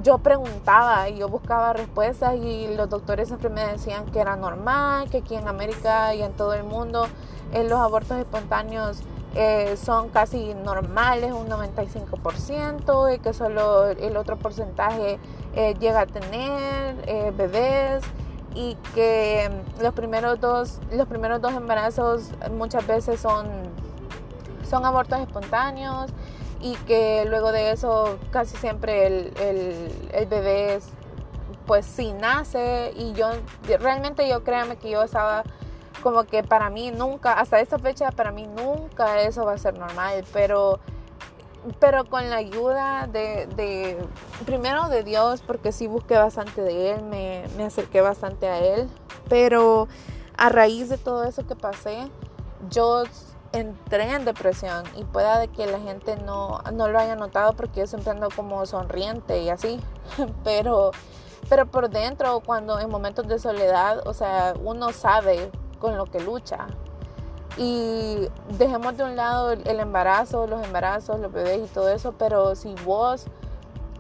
yo 0.03 0.19
preguntaba 0.19 1.09
y 1.09 1.19
yo 1.19 1.29
buscaba 1.29 1.73
respuestas 1.73 2.35
y 2.37 2.75
los 2.75 2.89
doctores 2.89 3.29
siempre 3.29 3.51
me 3.51 3.65
decían 3.65 4.07
que 4.07 4.21
era 4.21 4.37
normal, 4.37 5.09
que 5.11 5.19
aquí 5.19 5.37
en 5.37 5.47
América 5.47 6.15
y 6.15 6.23
en 6.23 6.33
todo 6.33 6.55
el 6.55 6.65
mundo 6.65 7.07
eh, 7.53 7.65
los 7.65 7.79
abortos 7.79 8.19
espontáneos 8.19 9.03
eh, 9.35 9.77
son 9.77 10.11
casi 10.11 10.55
normales, 10.55 11.33
un 11.33 11.49
95%, 11.49 13.15
y 13.15 13.19
que 13.19 13.33
solo 13.33 13.89
el 13.89 14.17
otro 14.17 14.37
porcentaje 14.37 15.19
eh, 15.55 15.75
llega 15.81 16.01
a 16.01 16.07
tener 16.07 17.33
bebés 17.35 18.03
y 18.55 18.77
que 18.95 19.51
los 19.81 19.95
primeros 19.95 20.41
dos, 20.41 20.81
los 20.91 21.07
primeros 21.09 21.41
dos 21.41 21.53
embarazos 21.55 22.31
muchas 22.51 22.87
veces 22.87 23.21
son, 23.21 23.47
son 24.69 24.85
abortos 24.85 25.21
espontáneos 25.21 26.11
y 26.61 26.77
que 26.87 27.25
luego 27.27 27.53
de 27.53 27.73
eso 27.73 28.19
casi 28.31 28.57
siempre 28.57 29.07
el, 29.07 29.33
el, 30.13 30.27
bebé 30.27 30.79
pues 31.67 31.85
sí 31.85 32.13
nace 32.13 32.93
y 32.97 33.13
yo 33.15 33.31
realmente 33.81 34.29
yo 34.29 34.45
créame 34.45 34.77
que 34.77 34.91
yo 34.91 35.03
estaba 35.03 35.43
como 36.03 36.25
que 36.25 36.43
para 36.43 36.71
mí 36.71 36.91
nunca, 36.91 37.35
hasta 37.35 37.61
esta 37.61 37.79
fecha 37.79 38.11
para 38.11 38.33
mí 38.33 38.47
nunca 38.47 39.21
eso 39.23 39.45
va 39.45 39.53
a 39.53 39.59
ser 39.59 39.79
normal, 39.79 40.25
pero 40.33 40.81
pero 41.79 42.05
con 42.05 42.29
la 42.29 42.37
ayuda 42.37 43.07
de, 43.07 43.97
primero 44.45 44.89
de 44.89 45.05
Dios, 45.05 45.43
porque 45.47 45.71
sí 45.71 45.87
busqué 45.87 46.17
bastante 46.17 46.61
de 46.61 46.93
Él, 46.93 47.05
me, 47.05 47.45
me, 47.57 47.65
acerqué 47.65 48.01
bastante 48.01 48.49
a 48.49 48.59
Él, 48.59 48.89
pero 49.29 49.87
a 50.37 50.49
raíz 50.49 50.89
de 50.89 50.99
todo 50.99 51.25
eso 51.25 51.47
que 51.47 51.55
pasé, 51.55 52.09
yo 52.69 53.05
entré 53.53 54.13
en 54.13 54.25
depresión 54.25 54.85
y 54.97 55.05
pueda 55.05 55.39
de 55.39 55.49
que 55.49 55.67
la 55.67 55.79
gente 55.79 56.17
no, 56.17 56.63
no 56.73 56.89
lo 56.89 56.99
haya 56.99 57.17
notado 57.17 57.53
porque 57.53 57.81
yo 57.81 57.87
siempre 57.87 58.11
ando 58.11 58.29
como 58.35 58.65
sonriente 58.67 59.43
y 59.43 59.51
así, 59.51 59.81
pero, 60.45 60.91
pero 61.49 61.67
por 61.67 61.91
dentro 61.91 62.41
cuando 62.41 62.81
en 62.81 62.91
momentos 62.91 63.29
de 63.29 63.39
soledad, 63.39 64.07
o 64.07 64.15
sea, 64.15 64.55
uno 64.65 64.93
sabe 64.93 65.51
con 65.83 65.97
lo 65.99 66.07
que 66.07 66.21
lucha. 66.21 66.69
Y 67.59 68.29
dejemos 68.57 68.97
de 68.97 69.05
un 69.05 69.17
lado 69.17 69.51
el 69.51 69.81
embarazo, 69.81 70.47
los 70.47 70.65
embarazos, 70.65 71.21
los 71.21 71.31
bebés 71.31 71.69
y 71.69 71.75
todo 71.75 71.91
eso, 71.91 72.15
pero 72.17 72.55
si 72.55 72.75
vos 72.87 73.27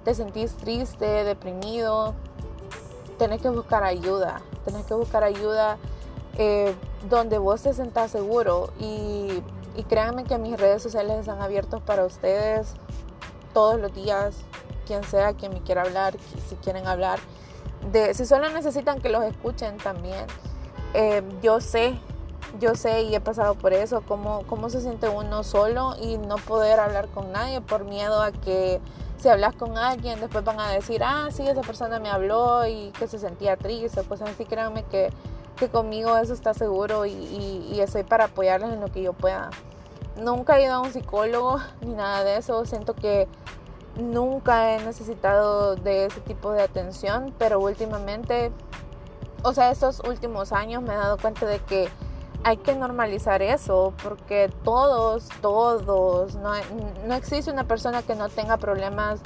te 0.04 0.14
sentís 0.14 0.56
triste, 0.56 1.24
deprimido, 1.24 2.14
tenés 3.18 3.42
que 3.42 3.50
buscar 3.50 3.84
ayuda, 3.84 4.40
tenés 4.64 4.86
que 4.86 4.94
buscar 4.94 5.22
ayuda 5.22 5.76
eh, 6.38 6.74
donde 7.10 7.36
vos 7.36 7.62
te 7.62 7.74
sentás 7.74 8.10
seguro 8.10 8.70
y, 8.78 9.42
créanme 9.88 10.24
que 10.24 10.38
mis 10.38 10.58
redes 10.58 10.82
sociales 10.82 11.18
están 11.18 11.42
abiertos 11.42 11.82
para 11.82 12.04
ustedes 12.04 12.74
todos 13.52 13.78
los 13.80 13.92
días, 13.92 14.36
quien 14.86 15.02
sea 15.04 15.34
quien 15.34 15.52
me 15.52 15.60
quiera 15.62 15.82
hablar, 15.82 16.14
si 16.48 16.54
quieren 16.56 16.86
hablar. 16.86 17.18
De, 17.90 18.14
si 18.14 18.24
solo 18.24 18.48
necesitan 18.50 19.00
que 19.00 19.08
los 19.08 19.24
escuchen 19.24 19.76
también. 19.78 20.26
Eh, 20.94 21.22
yo 21.42 21.60
sé, 21.60 21.98
yo 22.60 22.74
sé 22.74 23.02
y 23.02 23.14
he 23.14 23.20
pasado 23.20 23.54
por 23.54 23.72
eso, 23.72 24.02
cómo, 24.06 24.42
cómo 24.46 24.68
se 24.68 24.80
siente 24.80 25.08
uno 25.08 25.42
solo 25.42 25.94
y 26.00 26.18
no 26.18 26.36
poder 26.36 26.80
hablar 26.80 27.08
con 27.08 27.32
nadie 27.32 27.60
por 27.60 27.84
miedo 27.84 28.22
a 28.22 28.32
que 28.32 28.80
si 29.16 29.28
hablas 29.28 29.54
con 29.54 29.78
alguien 29.78 30.20
después 30.20 30.44
van 30.44 30.60
a 30.60 30.70
decir, 30.70 31.02
ah, 31.04 31.28
sí, 31.30 31.46
esa 31.46 31.62
persona 31.62 31.98
me 32.00 32.10
habló 32.10 32.66
y 32.66 32.90
que 32.98 33.06
se 33.06 33.18
sentía 33.18 33.56
triste, 33.56 34.02
pues 34.02 34.20
así 34.20 34.44
créanme 34.44 34.84
que 34.84 35.10
que 35.56 35.68
conmigo 35.68 36.16
eso 36.16 36.32
está 36.32 36.54
seguro 36.54 37.06
y, 37.06 37.12
y, 37.12 37.80
estoy 37.80 38.02
para 38.02 38.24
apoyarles 38.24 38.72
en 38.72 38.80
lo 38.80 38.88
que 38.88 39.02
yo 39.02 39.12
pueda. 39.12 39.50
Nunca 40.20 40.58
he 40.58 40.64
ido 40.64 40.74
a 40.74 40.80
un 40.80 40.92
psicólogo 40.92 41.58
ni 41.80 41.94
nada 41.94 42.24
de 42.24 42.38
eso. 42.38 42.64
Siento 42.64 42.94
que 42.94 43.28
nunca 43.96 44.74
he 44.74 44.84
necesitado 44.84 45.76
de 45.76 46.06
ese 46.06 46.20
tipo 46.20 46.50
de 46.52 46.62
atención, 46.62 47.34
pero 47.38 47.60
últimamente, 47.60 48.50
o 49.42 49.52
sea, 49.52 49.70
estos 49.70 50.00
últimos 50.00 50.52
años 50.52 50.82
me 50.82 50.94
he 50.94 50.96
dado 50.96 51.18
cuenta 51.18 51.46
de 51.46 51.58
que 51.60 51.88
hay 52.44 52.56
que 52.56 52.74
normalizar 52.74 53.42
eso, 53.42 53.92
porque 54.02 54.50
todos, 54.64 55.28
todos, 55.40 56.34
no, 56.36 56.52
no 57.06 57.14
existe 57.14 57.50
una 57.50 57.64
persona 57.64 58.02
que 58.02 58.14
no 58.14 58.28
tenga 58.28 58.56
problemas 58.56 59.20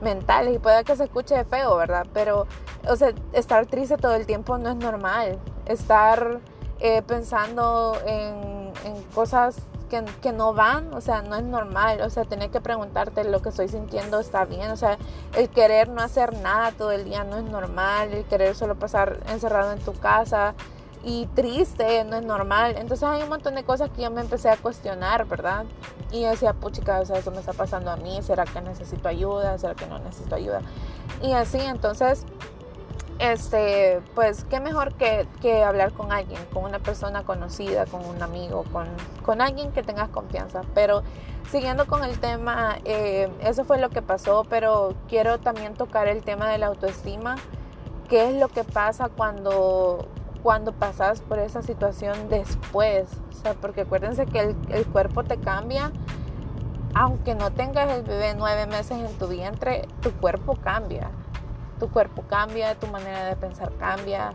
mentales 0.00 0.56
y 0.56 0.58
puede 0.58 0.84
que 0.84 0.96
se 0.96 1.04
escuche 1.04 1.44
feo, 1.44 1.76
¿verdad? 1.76 2.06
Pero, 2.12 2.46
o 2.88 2.96
sea, 2.96 3.12
estar 3.32 3.66
triste 3.66 3.96
todo 3.96 4.14
el 4.14 4.26
tiempo 4.26 4.58
no 4.58 4.70
es 4.70 4.76
normal. 4.76 5.38
Estar 5.66 6.40
eh, 6.80 7.02
pensando 7.02 7.96
en, 8.06 8.61
en 8.84 9.02
cosas 9.14 9.56
que, 9.90 10.04
que, 10.22 10.32
no 10.32 10.54
van, 10.54 10.92
o 10.94 11.00
sea, 11.00 11.22
no 11.22 11.36
es 11.36 11.44
normal. 11.44 12.00
O 12.02 12.10
sea, 12.10 12.24
tener 12.24 12.50
que 12.50 12.60
preguntarte 12.60 13.24
lo 13.24 13.42
que 13.42 13.50
estoy 13.50 13.68
sintiendo 13.68 14.20
está 14.20 14.44
bien. 14.44 14.70
O 14.70 14.76
sea, 14.76 14.98
el 15.36 15.48
querer 15.48 15.88
no 15.88 16.02
hacer 16.02 16.38
nada 16.38 16.72
todo 16.72 16.92
el 16.92 17.04
día 17.04 17.24
no 17.24 17.36
es 17.36 17.44
normal. 17.44 18.12
El 18.12 18.24
querer 18.24 18.54
solo 18.54 18.74
pasar 18.74 19.20
encerrado 19.28 19.72
en 19.72 19.80
tu 19.80 19.92
casa 19.92 20.54
y 21.04 21.26
triste, 21.34 22.04
no 22.04 22.16
es 22.16 22.24
normal. 22.24 22.76
Entonces 22.78 23.08
hay 23.08 23.22
un 23.22 23.28
montón 23.28 23.54
de 23.54 23.64
cosas 23.64 23.90
que 23.90 24.02
yo 24.02 24.10
me 24.10 24.20
empecé 24.20 24.48
a 24.48 24.56
cuestionar, 24.56 25.26
¿verdad? 25.26 25.64
Y 26.10 26.22
yo 26.22 26.30
decía, 26.30 26.52
puchica, 26.52 27.00
o 27.00 27.06
sea, 27.06 27.18
eso 27.18 27.30
me 27.30 27.40
está 27.40 27.52
pasando 27.52 27.90
a 27.90 27.96
mí, 27.96 28.20
¿será 28.22 28.44
que 28.44 28.60
necesito 28.60 29.08
ayuda? 29.08 29.58
¿Será 29.58 29.74
que 29.74 29.86
no 29.86 29.98
necesito 29.98 30.34
ayuda? 30.34 30.60
Y 31.22 31.32
así, 31.32 31.58
entonces, 31.58 32.24
este, 33.22 34.00
pues, 34.16 34.44
qué 34.50 34.58
mejor 34.58 34.94
que, 34.94 35.62
hablar 35.62 35.92
con 35.92 36.10
alguien, 36.10 36.44
con 36.52 36.64
una 36.64 36.80
persona 36.80 37.22
conocida, 37.22 37.86
con 37.86 38.04
un 38.04 38.20
amigo, 38.20 38.64
con, 38.72 38.88
con 39.24 39.40
alguien 39.40 39.70
que 39.70 39.84
tengas 39.84 40.08
confianza. 40.08 40.62
Pero 40.74 41.04
siguiendo 41.48 41.86
con 41.86 42.02
el 42.02 42.18
tema, 42.18 42.78
eh, 42.84 43.30
eso 43.40 43.64
fue 43.64 43.78
lo 43.78 43.90
que 43.90 44.02
pasó, 44.02 44.44
pero 44.50 44.94
quiero 45.08 45.38
también 45.38 45.74
tocar 45.74 46.08
el 46.08 46.22
tema 46.24 46.48
de 46.48 46.58
la 46.58 46.66
autoestima. 46.66 47.36
¿Qué 48.08 48.28
es 48.28 48.34
lo 48.34 48.48
que 48.48 48.64
pasa 48.64 49.08
cuando 49.08 50.08
cuando 50.42 50.72
pasas 50.72 51.20
por 51.20 51.38
esa 51.38 51.62
situación 51.62 52.28
después. 52.28 53.06
O 53.30 53.32
sea, 53.32 53.54
porque 53.54 53.82
acuérdense 53.82 54.26
que 54.26 54.40
el, 54.40 54.56
el, 54.70 54.84
cuerpo 54.86 55.22
te 55.22 55.36
cambia. 55.36 55.92
Aunque 56.94 57.36
no 57.36 57.52
tengas 57.52 57.92
el 57.92 58.02
bebé 58.02 58.34
nueve 58.36 58.66
meses 58.66 58.98
en 58.98 59.16
tu 59.18 59.28
vientre, 59.28 59.86
tu 60.00 60.10
cuerpo 60.10 60.56
cambia. 60.56 61.12
Tu 61.82 61.90
cuerpo 61.90 62.22
cambia, 62.28 62.76
tu 62.76 62.86
manera 62.86 63.24
de 63.24 63.34
pensar 63.34 63.72
cambia, 63.72 64.34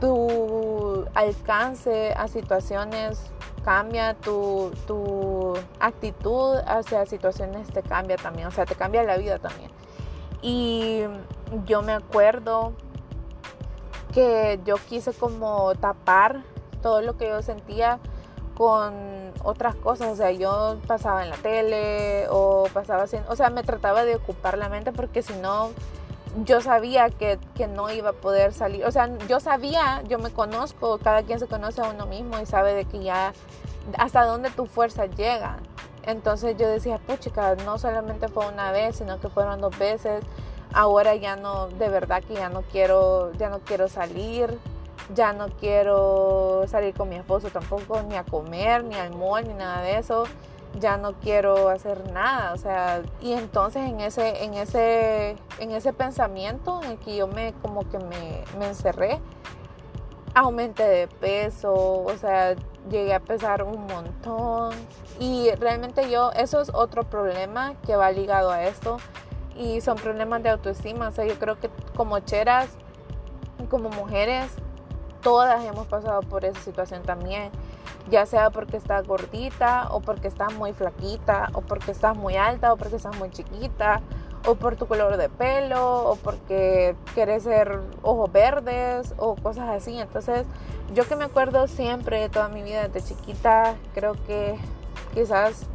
tu 0.00 1.06
alcance 1.14 2.12
a 2.12 2.26
situaciones 2.26 3.30
cambia, 3.64 4.14
tu, 4.14 4.72
tu 4.88 5.54
actitud 5.78 6.56
hacia 6.66 7.06
situaciones 7.06 7.68
te 7.68 7.84
cambia 7.84 8.16
también. 8.16 8.48
O 8.48 8.50
sea, 8.50 8.66
te 8.66 8.74
cambia 8.74 9.04
la 9.04 9.16
vida 9.16 9.38
también. 9.38 9.70
Y 10.40 11.02
yo 11.66 11.82
me 11.82 11.92
acuerdo 11.92 12.72
que 14.12 14.58
yo 14.64 14.74
quise 14.88 15.12
como 15.12 15.76
tapar 15.76 16.42
todo 16.80 17.00
lo 17.00 17.16
que 17.16 17.28
yo 17.28 17.40
sentía 17.42 18.00
con 18.56 19.32
otras 19.44 19.76
cosas, 19.76 20.08
o 20.08 20.16
sea, 20.16 20.32
yo 20.32 20.78
pasaba 20.88 21.22
en 21.22 21.30
la 21.30 21.36
tele 21.36 22.26
o 22.28 22.64
pasaba 22.74 23.04
haciendo, 23.04 23.30
o 23.30 23.36
sea, 23.36 23.50
me 23.50 23.62
trataba 23.62 24.04
de 24.04 24.16
ocupar 24.16 24.58
la 24.58 24.68
mente 24.68 24.90
porque 24.90 25.22
si 25.22 25.32
no, 25.34 25.70
yo 26.44 26.60
sabía 26.60 27.10
que, 27.10 27.38
que, 27.54 27.66
no 27.66 27.90
iba 27.90 28.10
a 28.10 28.12
poder 28.14 28.52
salir, 28.52 28.84
o 28.84 28.90
sea, 28.90 29.08
yo 29.28 29.40
sabía, 29.40 30.02
yo 30.08 30.18
me 30.18 30.30
conozco, 30.30 30.98
cada 30.98 31.22
quien 31.22 31.38
se 31.38 31.46
conoce 31.46 31.80
a 31.80 31.90
uno 31.90 32.06
mismo 32.06 32.38
y 32.40 32.46
sabe 32.46 32.74
de 32.74 32.84
que 32.84 33.02
ya 33.02 33.32
hasta 33.98 34.24
dónde 34.24 34.50
tu 34.50 34.66
fuerza 34.66 35.06
llega. 35.06 35.58
Entonces 36.04 36.56
yo 36.56 36.68
decía, 36.68 36.98
puchica, 36.98 37.54
no 37.56 37.78
solamente 37.78 38.28
fue 38.28 38.46
una 38.48 38.72
vez, 38.72 38.96
sino 38.96 39.20
que 39.20 39.28
fueron 39.28 39.60
dos 39.60 39.78
veces. 39.78 40.24
Ahora 40.72 41.14
ya 41.14 41.36
no, 41.36 41.68
de 41.68 41.88
verdad 41.88 42.22
que 42.24 42.34
ya 42.34 42.48
no 42.48 42.62
quiero, 42.62 43.32
ya 43.34 43.50
no 43.50 43.60
quiero 43.60 43.88
salir, 43.88 44.58
ya 45.14 45.32
no 45.32 45.48
quiero 45.48 46.64
salir 46.66 46.94
con 46.94 47.08
mi 47.08 47.16
esposo 47.16 47.50
tampoco, 47.50 48.02
ni 48.02 48.16
a 48.16 48.24
comer, 48.24 48.82
ni 48.84 48.96
al 48.96 49.14
mall, 49.14 49.46
ni 49.46 49.54
nada 49.54 49.82
de 49.82 49.98
eso. 49.98 50.24
Ya 50.80 50.96
no 50.96 51.12
quiero 51.14 51.68
hacer 51.68 52.10
nada, 52.12 52.54
o 52.54 52.56
sea, 52.56 53.02
y 53.20 53.32
entonces 53.32 53.88
en 53.88 54.00
ese, 54.00 54.42
en 54.42 54.54
ese, 54.54 55.36
en 55.58 55.70
ese 55.70 55.92
pensamiento 55.92 56.80
en 56.82 56.92
el 56.92 56.98
que 56.98 57.14
yo 57.14 57.28
me 57.28 57.52
como 57.60 57.88
que 57.90 57.98
me, 57.98 58.42
me 58.58 58.68
encerré, 58.68 59.20
aumenté 60.34 60.84
de 60.84 61.08
peso, 61.08 61.74
o 61.74 62.16
sea, 62.18 62.56
llegué 62.90 63.14
a 63.14 63.20
pesar 63.20 63.62
un 63.62 63.86
montón. 63.86 64.74
Y 65.18 65.50
realmente 65.52 66.10
yo, 66.10 66.30
eso 66.32 66.60
es 66.60 66.70
otro 66.72 67.04
problema 67.04 67.74
que 67.86 67.96
va 67.96 68.10
ligado 68.10 68.50
a 68.50 68.64
esto. 68.64 68.98
Y 69.56 69.80
son 69.80 69.96
problemas 69.96 70.42
de 70.42 70.50
autoestima. 70.50 71.08
O 71.08 71.10
sea, 71.10 71.26
yo 71.26 71.38
creo 71.38 71.58
que 71.60 71.68
como 71.94 72.18
cheras, 72.20 72.68
como 73.68 73.90
mujeres, 73.90 74.50
todas 75.22 75.64
hemos 75.64 75.86
pasado 75.86 76.20
por 76.22 76.44
esa 76.44 76.60
situación 76.60 77.02
también. 77.02 77.50
Ya 78.10 78.26
sea 78.26 78.50
porque 78.50 78.76
estás 78.76 79.06
gordita, 79.06 79.88
o 79.90 80.00
porque 80.00 80.28
estás 80.28 80.52
muy 80.54 80.72
flaquita, 80.72 81.50
o 81.54 81.60
porque 81.60 81.92
estás 81.92 82.16
muy 82.16 82.36
alta, 82.36 82.72
o 82.72 82.76
porque 82.76 82.96
estás 82.96 83.16
muy 83.16 83.30
chiquita, 83.30 84.00
o 84.46 84.56
por 84.56 84.76
tu 84.76 84.86
color 84.86 85.16
de 85.16 85.28
pelo, 85.28 86.10
o 86.10 86.16
porque 86.16 86.96
quieres 87.14 87.44
ser 87.44 87.78
ojos 88.02 88.30
verdes, 88.32 89.14
o 89.18 89.36
cosas 89.36 89.68
así. 89.70 89.98
Entonces, 89.98 90.46
yo 90.94 91.06
que 91.06 91.16
me 91.16 91.24
acuerdo 91.24 91.68
siempre 91.68 92.20
de 92.20 92.28
toda 92.28 92.48
mi 92.48 92.62
vida 92.62 92.88
desde 92.88 93.14
chiquita, 93.14 93.76
creo 93.94 94.14
que 94.26 94.58
quizás 95.14 95.66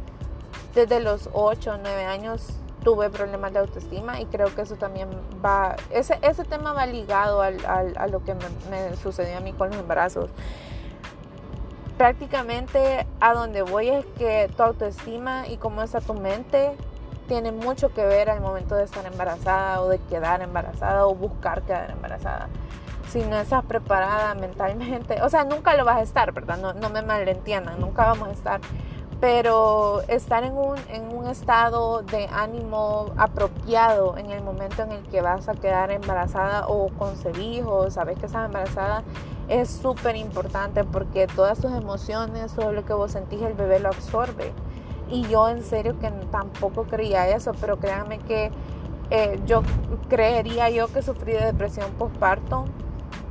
desde 0.74 1.00
los 1.00 1.30
8 1.32 1.72
o 1.72 1.76
9 1.78 2.04
años 2.04 2.48
tuve 2.84 3.10
problemas 3.10 3.52
de 3.52 3.58
autoestima 3.58 4.20
y 4.20 4.26
creo 4.26 4.54
que 4.54 4.62
eso 4.62 4.76
también 4.76 5.08
va, 5.44 5.76
ese, 5.90 6.18
ese 6.22 6.44
tema 6.44 6.72
va 6.72 6.86
ligado 6.86 7.42
al, 7.42 7.58
a 7.66 8.06
lo 8.06 8.22
que 8.22 8.34
me, 8.34 8.44
me 8.70 8.96
sucedió 8.96 9.38
a 9.38 9.40
mí 9.40 9.52
con 9.52 9.70
los 9.70 9.78
embarazos 9.78 10.30
prácticamente 11.98 13.06
a 13.20 13.34
donde 13.34 13.62
voy 13.62 13.88
es 13.88 14.06
que 14.16 14.48
tu 14.56 14.62
autoestima 14.62 15.48
y 15.48 15.56
cómo 15.56 15.82
está 15.82 16.00
tu 16.00 16.14
mente 16.14 16.76
tiene 17.26 17.50
mucho 17.52 17.92
que 17.92 18.06
ver 18.06 18.30
al 18.30 18.40
momento 18.40 18.76
de 18.76 18.84
estar 18.84 19.04
embarazada 19.04 19.82
o 19.82 19.88
de 19.88 19.98
quedar 19.98 20.40
embarazada 20.40 21.06
o 21.06 21.14
buscar 21.14 21.62
quedar 21.62 21.90
embarazada. 21.90 22.48
Si 23.10 23.20
no 23.20 23.36
estás 23.36 23.64
preparada 23.64 24.34
mentalmente, 24.34 25.20
o 25.22 25.28
sea, 25.28 25.44
nunca 25.44 25.74
lo 25.76 25.84
vas 25.84 25.96
a 25.96 26.02
estar, 26.02 26.32
¿verdad? 26.32 26.56
No, 26.56 26.72
no 26.72 26.88
me 26.88 27.02
malentiendan, 27.02 27.80
nunca 27.80 28.06
vamos 28.06 28.28
a 28.28 28.32
estar. 28.32 28.60
Pero 29.20 30.02
estar 30.06 30.44
en 30.44 30.52
un, 30.52 30.78
en 30.90 31.12
un 31.12 31.26
estado 31.26 32.02
de 32.02 32.28
ánimo 32.32 33.06
apropiado 33.16 34.16
en 34.16 34.30
el 34.30 34.42
momento 34.42 34.82
en 34.82 34.92
el 34.92 35.02
que 35.08 35.20
vas 35.20 35.48
a 35.48 35.54
quedar 35.54 35.90
embarazada 35.90 36.68
o 36.68 36.88
concebir 36.90 37.64
o 37.66 37.90
sabes 37.90 38.18
que 38.18 38.26
estás 38.26 38.46
embarazada 38.46 39.02
es 39.48 39.70
súper 39.70 40.16
importante 40.16 40.84
porque 40.84 41.26
todas 41.26 41.58
tus 41.58 41.72
emociones, 41.72 42.52
todo 42.54 42.72
lo 42.72 42.84
que 42.84 42.92
vos 42.92 43.12
sentís, 43.12 43.42
el 43.42 43.54
bebé 43.54 43.80
lo 43.80 43.88
absorbe. 43.88 44.52
Y 45.10 45.22
yo 45.28 45.48
en 45.48 45.62
serio 45.62 45.98
que 45.98 46.10
tampoco 46.30 46.84
creía 46.84 47.28
eso, 47.28 47.52
pero 47.60 47.78
créanme 47.78 48.18
que 48.18 48.50
eh, 49.10 49.40
yo 49.46 49.62
creería 50.08 50.68
yo 50.68 50.88
que 50.88 51.00
sufrí 51.00 51.32
de 51.32 51.46
depresión 51.46 51.90
postparto 51.92 52.66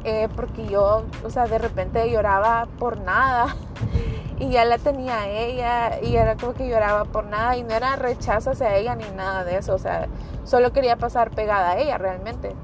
eh, 0.03 0.27
porque 0.35 0.65
yo, 0.67 1.03
o 1.23 1.29
sea, 1.29 1.45
de 1.47 1.57
repente 1.57 2.09
lloraba 2.09 2.67
por 2.79 2.99
nada 2.99 3.55
y 4.39 4.49
ya 4.49 4.65
la 4.65 4.77
tenía 4.77 5.27
ella 5.29 5.99
y 6.01 6.15
era 6.15 6.35
como 6.35 6.53
que 6.53 6.67
lloraba 6.67 7.05
por 7.05 7.25
nada 7.25 7.57
y 7.57 7.63
no 7.63 7.73
era 7.73 7.95
rechazo 7.95 8.51
hacia 8.51 8.75
ella 8.75 8.95
ni 8.95 9.03
nada 9.15 9.43
de 9.43 9.57
eso, 9.57 9.75
o 9.75 9.77
sea, 9.77 10.07
solo 10.45 10.71
quería 10.71 10.95
pasar 10.95 11.31
pegada 11.31 11.71
a 11.71 11.77
ella 11.77 11.97
realmente. 11.97 12.55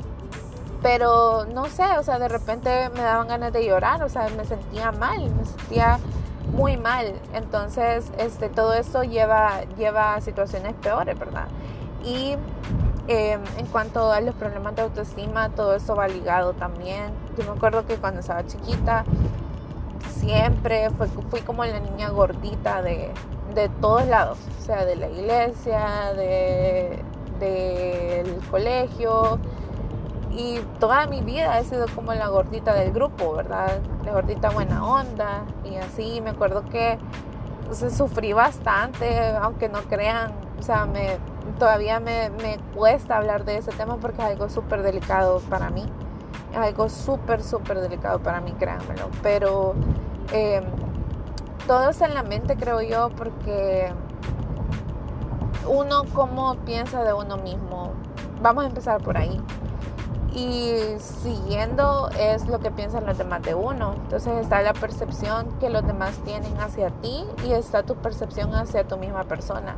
Pero 0.83 1.45
no 1.45 1.65
sé, 1.65 1.85
o 1.97 2.03
sea, 2.03 2.19
de 2.19 2.27
repente 2.27 2.89
me 2.93 3.01
daban 3.01 3.27
ganas 3.29 3.53
de 3.53 3.65
llorar, 3.65 4.03
o 4.03 4.09
sea, 4.09 4.27
me 4.35 4.43
sentía 4.43 4.91
mal, 4.91 5.31
me 5.33 5.45
sentía 5.45 5.97
muy 6.51 6.75
mal. 6.77 7.13
Entonces, 7.33 8.11
este, 8.17 8.49
todo 8.49 8.73
esto 8.73 9.03
lleva, 9.03 9.61
lleva 9.77 10.15
a 10.15 10.21
situaciones 10.21 10.73
peores, 10.75 11.17
¿verdad? 11.17 11.47
Y 12.03 12.35
em, 13.07 13.41
en 13.57 13.65
cuanto 13.71 14.11
a 14.11 14.19
los 14.19 14.35
problemas 14.35 14.75
de 14.75 14.81
autoestima, 14.81 15.49
todo 15.49 15.73
eso 15.75 15.95
va 15.95 16.07
ligado 16.09 16.53
también. 16.53 17.13
Yo 17.37 17.45
me 17.45 17.57
acuerdo 17.57 17.85
que 17.85 17.95
cuando 17.95 18.19
estaba 18.19 18.45
chiquita, 18.45 19.05
siempre 20.19 20.89
fui 21.29 21.41
como 21.41 21.63
la 21.63 21.79
niña 21.79 22.09
gordita 22.09 22.81
de, 22.81 23.09
de 23.53 23.69
todos 23.69 24.05
lados, 24.07 24.37
o 24.59 24.65
sea, 24.65 24.85
de 24.85 24.95
la 24.95 25.07
iglesia, 25.09 26.13
de, 26.13 26.99
del 27.39 28.37
colegio, 28.49 29.39
y 30.35 30.59
toda 30.79 31.05
mi 31.05 31.21
vida 31.21 31.59
he 31.59 31.63
sido 31.63 31.85
como 31.93 32.13
la 32.13 32.27
gordita 32.27 32.73
del 32.73 32.91
grupo, 32.91 33.33
¿verdad? 33.33 33.79
La 34.03 34.13
gordita 34.13 34.49
buena 34.49 34.83
onda 34.83 35.43
y 35.63 35.75
así. 35.75 36.21
Me 36.21 36.31
acuerdo 36.31 36.65
que 36.65 36.97
sufrí 37.71 38.33
bastante, 38.33 39.35
aunque 39.35 39.69
no 39.69 39.81
crean, 39.83 40.31
o 40.59 40.63
sea, 40.63 40.85
me, 40.85 41.17
todavía 41.59 41.99
me, 41.99 42.31
me 42.31 42.57
cuesta 42.75 43.17
hablar 43.17 43.45
de 43.45 43.57
ese 43.57 43.71
tema 43.71 43.97
porque 43.97 44.21
es 44.21 44.27
algo 44.27 44.49
súper 44.49 44.81
delicado 44.81 45.39
para 45.49 45.69
mí. 45.69 45.85
Es 46.51 46.57
algo 46.57 46.89
súper, 46.89 47.43
súper 47.43 47.79
delicado 47.79 48.19
para 48.19 48.41
mí, 48.41 48.53
créanmelo. 48.53 49.09
Pero 49.21 49.75
em, 50.31 50.63
todo 51.67 51.89
es 51.89 52.01
en 52.01 52.15
la 52.15 52.23
mente, 52.23 52.55
creo 52.55 52.81
yo, 52.81 53.09
porque 53.09 53.91
uno 55.67 56.03
como 56.13 56.55
piensa 56.65 57.03
de 57.03 57.13
uno 57.13 57.37
mismo. 57.37 57.91
Vamos 58.41 58.63
a 58.63 58.67
empezar 58.67 59.01
por 59.01 59.15
ahí 59.15 59.39
y 60.33 60.97
siguiendo 60.99 62.09
es 62.19 62.47
lo 62.47 62.59
que 62.59 62.71
piensan 62.71 63.05
los 63.05 63.17
demás 63.17 63.41
de 63.43 63.53
uno. 63.53 63.93
Entonces 64.03 64.41
está 64.41 64.61
la 64.61 64.73
percepción 64.73 65.47
que 65.59 65.69
los 65.69 65.85
demás 65.85 66.17
tienen 66.25 66.57
hacia 66.59 66.89
ti 66.89 67.25
y 67.45 67.53
está 67.53 67.83
tu 67.83 67.95
percepción 67.95 68.53
hacia 68.55 68.83
tu 68.87 68.97
misma 68.97 69.23
persona. 69.25 69.75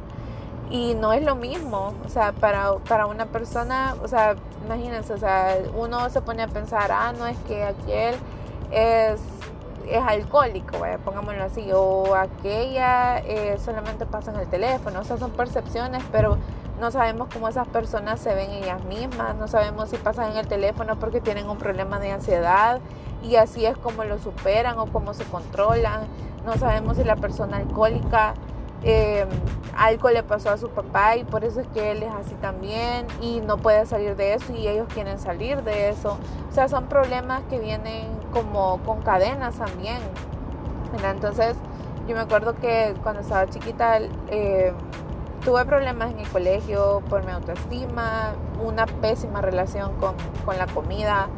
Y 0.71 0.95
no 0.95 1.13
es 1.13 1.23
lo 1.23 1.35
mismo, 1.35 1.93
o 2.05 2.09
sea, 2.09 2.31
para, 2.31 2.75
para 2.79 3.05
una 3.05 3.27
persona, 3.27 3.95
o 4.03 4.07
sea, 4.07 4.35
imagínense, 4.65 5.13
o 5.13 5.17
sea, 5.17 5.57
uno 5.75 6.09
se 6.09 6.21
pone 6.21 6.41
a 6.41 6.47
pensar, 6.47 6.91
ah, 6.91 7.13
no 7.15 7.27
es 7.27 7.37
que 7.47 7.63
aquel 7.63 8.15
es, 8.71 9.21
es 9.89 10.03
alcohólico, 10.05 10.77
pongámoslo 11.03 11.43
así, 11.43 11.69
o 11.73 12.15
aquella 12.15 13.19
eh, 13.19 13.57
solamente 13.63 14.05
pasa 14.05 14.31
en 14.31 14.39
el 14.39 14.47
teléfono, 14.47 14.99
o 14.99 15.03
sea, 15.03 15.17
son 15.17 15.31
percepciones, 15.31 16.03
pero 16.11 16.37
no 16.79 16.91
sabemos 16.91 17.29
cómo 17.33 17.47
esas 17.47 17.67
personas 17.67 18.19
se 18.19 18.33
ven 18.33 18.51
ellas 18.51 18.83
mismas, 18.85 19.35
no 19.35 19.47
sabemos 19.47 19.89
si 19.89 19.97
pasan 19.97 20.31
en 20.31 20.37
el 20.37 20.47
teléfono 20.47 20.97
porque 20.99 21.21
tienen 21.21 21.49
un 21.49 21.57
problema 21.57 21.99
de 21.99 22.11
ansiedad 22.11 22.79
y 23.23 23.37
así 23.37 23.65
es 23.65 23.77
como 23.77 24.03
lo 24.03 24.19
superan 24.19 24.77
o 24.79 24.87
cómo 24.87 25.13
se 25.13 25.23
controlan, 25.25 26.01
no 26.45 26.55
sabemos 26.57 26.97
si 26.97 27.03
la 27.03 27.15
persona 27.15 27.57
alcohólica 27.57 28.33
eh, 28.83 29.25
algo 29.75 30.09
le 30.09 30.21
pasó 30.23 30.51
a 30.51 30.57
su 30.57 30.69
papá 30.69 31.17
y 31.17 31.23
por 31.23 31.43
eso 31.43 31.59
es 31.59 31.67
que 31.67 31.91
él 31.91 32.03
es 32.03 32.13
así 32.13 32.35
también 32.35 33.07
y 33.19 33.41
no 33.41 33.57
puede 33.57 33.85
salir 33.85 34.15
de 34.15 34.35
eso 34.35 34.53
y 34.53 34.67
ellos 34.67 34.87
quieren 34.93 35.17
salir 35.17 35.63
de 35.63 35.89
eso. 35.89 36.17
O 36.49 36.53
sea, 36.53 36.67
son 36.69 36.85
problemas 36.85 37.41
que 37.49 37.59
vienen 37.59 38.07
como 38.35 38.79
con 38.79 39.01
cadenas 39.01 39.55
también. 39.55 39.99
Entonces, 41.09 41.55
yo 42.05 42.15
me 42.15 42.21
acuerdo 42.21 42.53
que 42.55 42.93
cuando 43.01 43.21
estaba 43.21 43.47
chiquita, 43.47 43.99
eh, 44.27 44.73
tuve 45.45 45.63
problemas 45.63 46.11
en 46.11 46.19
el 46.19 46.27
colegio 46.27 47.01
por 47.09 47.23
mi 47.23 47.31
autoestima, 47.31 48.33
una 48.61 48.87
pésima 48.87 49.39
relación 49.39 49.93
con, 50.01 50.15
con, 50.45 50.57
la 50.57 50.67
comida 50.67 51.29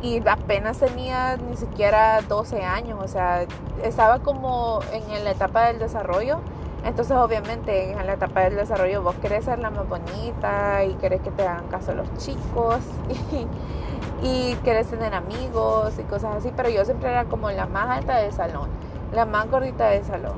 y 0.00 0.26
apenas 0.26 0.78
tenía 0.78 1.36
ni 1.36 1.56
siquiera 1.58 2.22
12 2.22 2.62
años, 2.62 2.98
o 3.02 3.08
sea, 3.08 3.44
estaba 3.82 4.20
como 4.20 4.80
en 4.92 5.24
la 5.24 5.32
etapa 5.32 5.66
del 5.66 5.78
desarrollo. 5.78 6.40
Entonces 6.84 7.14
obviamente 7.14 7.92
en 7.92 8.06
la 8.06 8.14
etapa 8.14 8.40
del 8.40 8.56
desarrollo 8.56 9.02
vos 9.02 9.14
querés 9.16 9.44
ser 9.44 9.58
la 9.58 9.68
más 9.68 9.86
bonita 9.86 10.82
y 10.84 10.94
querés 10.94 11.20
que 11.20 11.30
te 11.30 11.46
hagan 11.46 11.66
caso 11.68 11.92
los 11.92 12.10
chicos 12.16 12.78
y 14.22 14.54
querés 14.64 14.88
tener 14.88 15.14
amigos 15.14 15.94
y 15.98 16.02
cosas 16.02 16.36
así, 16.36 16.52
pero 16.56 16.68
yo 16.68 16.84
siempre 16.84 17.10
era 17.10 17.24
como 17.24 17.50
la 17.50 17.66
más 17.66 17.98
alta 17.98 18.16
del 18.16 18.32
salón, 18.32 18.68
la 19.12 19.24
más 19.24 19.50
gordita 19.50 19.88
del 19.88 20.04
salón. 20.04 20.36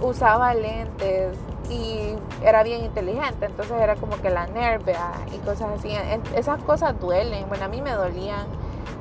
Usaba 0.00 0.54
lentes, 0.54 1.36
y 1.70 2.14
era 2.42 2.62
bien 2.62 2.84
inteligente, 2.84 3.46
entonces 3.46 3.76
era 3.80 3.96
como 3.96 4.16
que 4.20 4.30
la 4.30 4.46
nervia 4.46 5.10
y 5.32 5.38
cosas 5.38 5.70
así. 5.78 5.90
Esas 6.34 6.62
cosas 6.62 6.98
duelen, 6.98 7.48
bueno, 7.48 7.66
a 7.66 7.68
mí 7.68 7.82
me 7.82 7.92
dolían. 7.92 8.46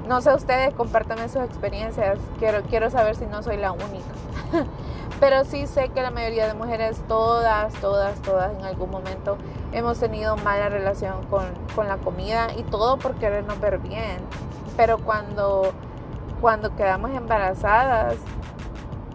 No 0.08 0.22
sé 0.22 0.34
ustedes, 0.34 0.74
compártanme 0.74 1.28
sus 1.30 1.44
experiencias, 1.44 2.18
quiero, 2.40 2.62
quiero 2.64 2.90
saber 2.90 3.16
si 3.16 3.26
no 3.26 3.44
soy 3.44 3.58
la 3.58 3.72
única. 3.72 4.14
Pero 5.20 5.46
sí 5.46 5.66
sé 5.66 5.90
que 5.90 6.02
la 6.02 6.12
mayoría 6.12 6.48
de 6.48 6.54
mujeres, 6.54 7.02
todas, 7.08 7.74
todas, 7.76 8.22
todas 8.22 8.56
en 8.58 8.64
algún 8.64 8.92
momento 8.92 9.38
hemos 9.72 10.00
tenido 10.00 10.38
mala 10.38 10.70
relación 10.70 11.26
con, 11.26 11.46
con 11.76 11.88
la 11.88 11.98
comida 11.98 12.50
y 12.56 12.64
todo 12.64 12.98
por 12.98 13.16
querernos 13.16 13.60
ver 13.60 13.80
bien. 13.80 14.20
Pero 14.76 15.00
cuando, 15.00 15.72
cuando 16.40 16.76
quedamos 16.76 17.12
embarazadas 17.12 18.16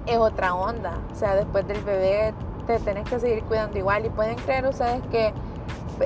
es 0.06 0.18
otra 0.18 0.54
onda. 0.54 0.98
O 1.12 1.14
sea, 1.14 1.36
después 1.36 1.66
del 1.68 1.82
bebé 1.82 2.34
te 2.66 2.78
tenés 2.80 3.08
que 3.08 3.20
seguir 3.20 3.44
cuidando 3.44 3.78
igual. 3.78 4.04
Y 4.04 4.10
pueden 4.10 4.36
creer 4.36 4.66
ustedes 4.66 5.02
que 5.10 5.32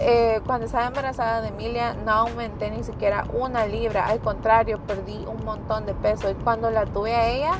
eh, 0.00 0.40
cuando 0.46 0.66
estaba 0.66 0.86
embarazada 0.86 1.40
de 1.40 1.48
Emilia 1.48 1.94
no 1.94 2.12
aumenté 2.12 2.70
ni 2.70 2.82
siquiera 2.84 3.24
una 3.32 3.66
libra, 3.66 4.06
al 4.06 4.20
contrario, 4.20 4.78
perdí 4.86 5.24
un 5.26 5.44
montón 5.44 5.86
de 5.86 5.94
peso. 5.94 6.30
Y 6.30 6.34
cuando 6.34 6.70
la 6.70 6.86
tuve 6.86 7.14
a 7.14 7.28
ella, 7.28 7.52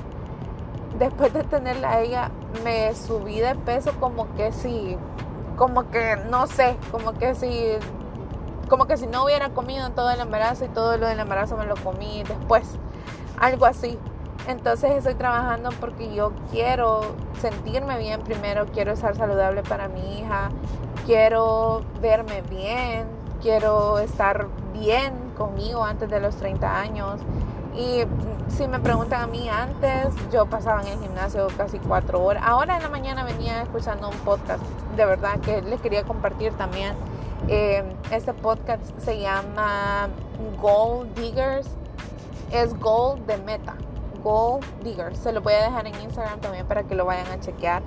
después 0.98 1.32
de 1.32 1.44
tenerla 1.44 1.92
a 1.92 2.00
ella, 2.00 2.30
me 2.64 2.94
subí 2.94 3.40
de 3.40 3.54
peso 3.54 3.92
como 4.00 4.34
que 4.34 4.52
si, 4.52 4.96
como 5.56 5.90
que 5.90 6.16
no 6.30 6.46
sé, 6.46 6.76
como 6.90 7.12
que 7.12 7.34
si, 7.34 7.72
como 8.68 8.86
que 8.86 8.96
si 8.96 9.06
no 9.06 9.24
hubiera 9.24 9.50
comido 9.50 9.90
todo 9.90 10.10
el 10.10 10.20
embarazo 10.20 10.64
y 10.64 10.68
todo 10.68 10.96
lo 10.96 11.06
del 11.06 11.18
embarazo 11.20 11.56
me 11.56 11.66
lo 11.66 11.76
comí 11.76 12.22
después, 12.22 12.78
algo 13.38 13.66
así. 13.66 13.98
Entonces 14.46 14.92
estoy 14.92 15.14
trabajando 15.14 15.70
porque 15.80 16.14
yo 16.14 16.32
quiero 16.50 17.00
sentirme 17.40 17.98
bien 17.98 18.20
primero, 18.22 18.66
quiero 18.66 18.92
estar 18.92 19.16
saludable 19.16 19.62
para 19.62 19.88
mi 19.88 20.20
hija, 20.20 20.50
quiero 21.04 21.82
verme 22.00 22.42
bien, 22.42 23.06
quiero 23.42 23.98
estar 23.98 24.46
bien 24.72 25.12
conmigo 25.36 25.84
antes 25.84 26.08
de 26.08 26.20
los 26.20 26.36
30 26.36 26.80
años. 26.80 27.20
Y 27.76 28.04
si 28.48 28.68
me 28.68 28.78
preguntan 28.78 29.22
a 29.22 29.26
mí 29.26 29.48
antes, 29.48 30.14
yo 30.32 30.46
pasaba 30.46 30.80
en 30.82 30.88
el 30.88 30.98
gimnasio 31.00 31.48
casi 31.56 31.78
cuatro 31.78 32.22
horas. 32.22 32.42
Ahora 32.46 32.76
en 32.76 32.82
la 32.82 32.88
mañana 32.88 33.24
venía 33.24 33.62
escuchando 33.62 34.08
un 34.08 34.16
podcast, 34.18 34.62
de 34.96 35.04
verdad 35.04 35.40
que 35.40 35.60
les 35.62 35.80
quería 35.80 36.04
compartir 36.04 36.52
también. 36.54 36.94
Eh, 37.48 37.84
este 38.10 38.32
podcast 38.32 38.82
se 38.98 39.20
llama 39.20 40.08
Gold 40.60 41.14
Diggers. 41.14 41.68
Es 42.52 42.78
Gold 42.78 43.26
de 43.26 43.38
Meta. 43.38 43.74
Gold 44.26 44.64
Diggers. 44.82 45.18
Se 45.18 45.30
lo 45.30 45.40
voy 45.40 45.52
a 45.52 45.62
dejar 45.62 45.86
en 45.86 45.94
Instagram 46.00 46.40
también 46.40 46.66
para 46.66 46.82
que 46.82 46.96
lo 46.96 47.04
vayan 47.04 47.28
a 47.28 47.38
chequear. 47.38 47.82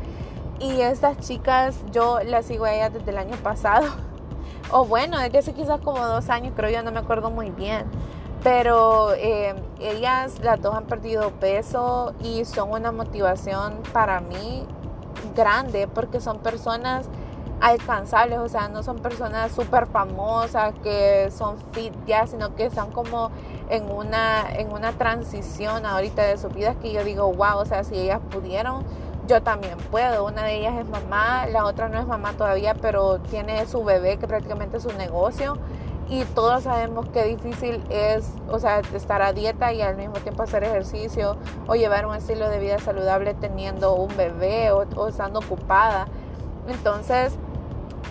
Y 0.62 0.80
estas 0.80 1.18
chicas, 1.20 1.76
yo 1.92 2.20
las 2.24 2.46
sigo 2.46 2.64
a 2.64 2.74
ellas 2.74 2.94
desde 2.94 3.12
el 3.12 3.18
año 3.18 3.36
pasado. 3.44 3.88
O 4.72 4.86
bueno, 4.86 5.18
desde 5.18 5.40
hace 5.40 5.54
quizás 5.54 5.82
como 5.82 5.98
dos 5.98 6.30
años, 6.30 6.54
creo 6.56 6.70
yo, 6.70 6.84
no 6.84 6.92
me 6.92 7.00
acuerdo 7.00 7.32
muy 7.32 7.50
bien. 7.50 7.86
Pero 8.44 9.14
eh, 9.16 9.56
ellas, 9.80 10.40
las 10.44 10.62
dos 10.62 10.76
han 10.76 10.86
perdido 10.86 11.32
peso 11.40 12.14
y 12.24 12.46
son 12.46 12.70
una 12.72 12.92
motivación 12.92 13.80
para 13.92 14.22
mí 14.22 14.68
grande 15.36 15.88
porque 15.88 16.22
son 16.22 16.38
personas 16.38 17.08
alcanzables, 17.62 18.39
o 18.39 18.47
sea, 18.47 18.70
no 18.70 18.84
son 18.84 18.99
personas 18.99 19.51
súper 19.51 19.88
famosas 19.88 20.74
que 20.84 21.30
son 21.32 21.57
fit 21.72 21.93
ya, 22.05 22.26
sino 22.28 22.55
que 22.55 22.66
están 22.66 22.91
como 22.91 23.32
en 23.70 23.91
una, 23.91 24.49
en 24.51 24.72
una 24.72 24.93
transición 24.93 25.86
ahorita 25.86 26.24
de 26.24 26.38
sus 26.38 26.53
vidas 26.53 26.76
que 26.82 26.91
yo 26.91 27.03
digo, 27.03 27.32
wow, 27.34 27.57
o 27.57 27.66
sea, 27.66 27.84
si 27.84 27.95
ellas 27.95 28.20
pudieron, 28.32 28.84
yo 29.28 29.43
también 29.43 29.78
puedo. 29.91 30.26
Una 30.26 30.43
de 30.43 30.57
ellas 30.57 30.74
es 30.80 30.89
mamá, 30.89 31.45
la 31.47 31.66
otra 31.66 31.89
no 31.89 31.99
es 31.99 32.07
mamá 32.07 32.34
todavía, 32.34 32.74
pero 32.74 33.20
tiene 33.20 33.66
su 33.68 33.84
bebé 33.84 34.18
que 34.18 34.28
prácticamente 34.28 34.78
es 34.78 34.84
su 34.84 34.91
negocio. 34.93 35.57
Y 36.10 36.26
todos 36.26 36.64
sabemos 36.64 37.07
qué 37.14 37.24
difícil 37.26 37.84
es, 37.91 38.34
o 38.49 38.57
sea, 38.57 38.80
estar 38.80 39.22
a 39.22 39.32
dieta 39.32 39.72
y 39.74 39.84
al 39.84 39.95
mismo 39.95 40.16
tiempo 40.16 40.41
hacer 40.41 40.64
ejercicio 40.64 41.38
o 41.68 41.76
llevar 41.76 42.07
un 42.07 42.16
estilo 42.16 42.49
de 42.49 42.57
vida 42.57 42.80
saludable 42.80 43.36
teniendo 43.36 43.93
un 43.93 44.18
bebé 44.18 44.72
o, 44.72 44.86
o 44.95 45.07
estando 45.07 45.38
ocupada. 45.38 46.07
Entonces, 46.68 47.38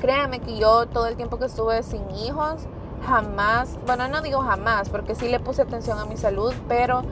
créanme 0.00 0.40
que 0.40 0.56
yo 0.56 0.86
todo 0.86 1.06
el 1.06 1.16
tiempo 1.16 1.38
que 1.38 1.46
estuve 1.46 1.82
sin 1.82 2.10
hijos, 2.10 2.62
jamás, 3.06 3.78
bueno, 3.86 4.08
no 4.08 4.20
digo 4.20 4.40
jamás, 4.40 4.88
porque 4.88 5.14
sí 5.14 5.28
le 5.28 5.40
puse 5.40 5.62
atención 5.62 5.98
a 5.98 6.04
mi 6.04 6.16
salud, 6.16 6.52
pero 6.68 7.02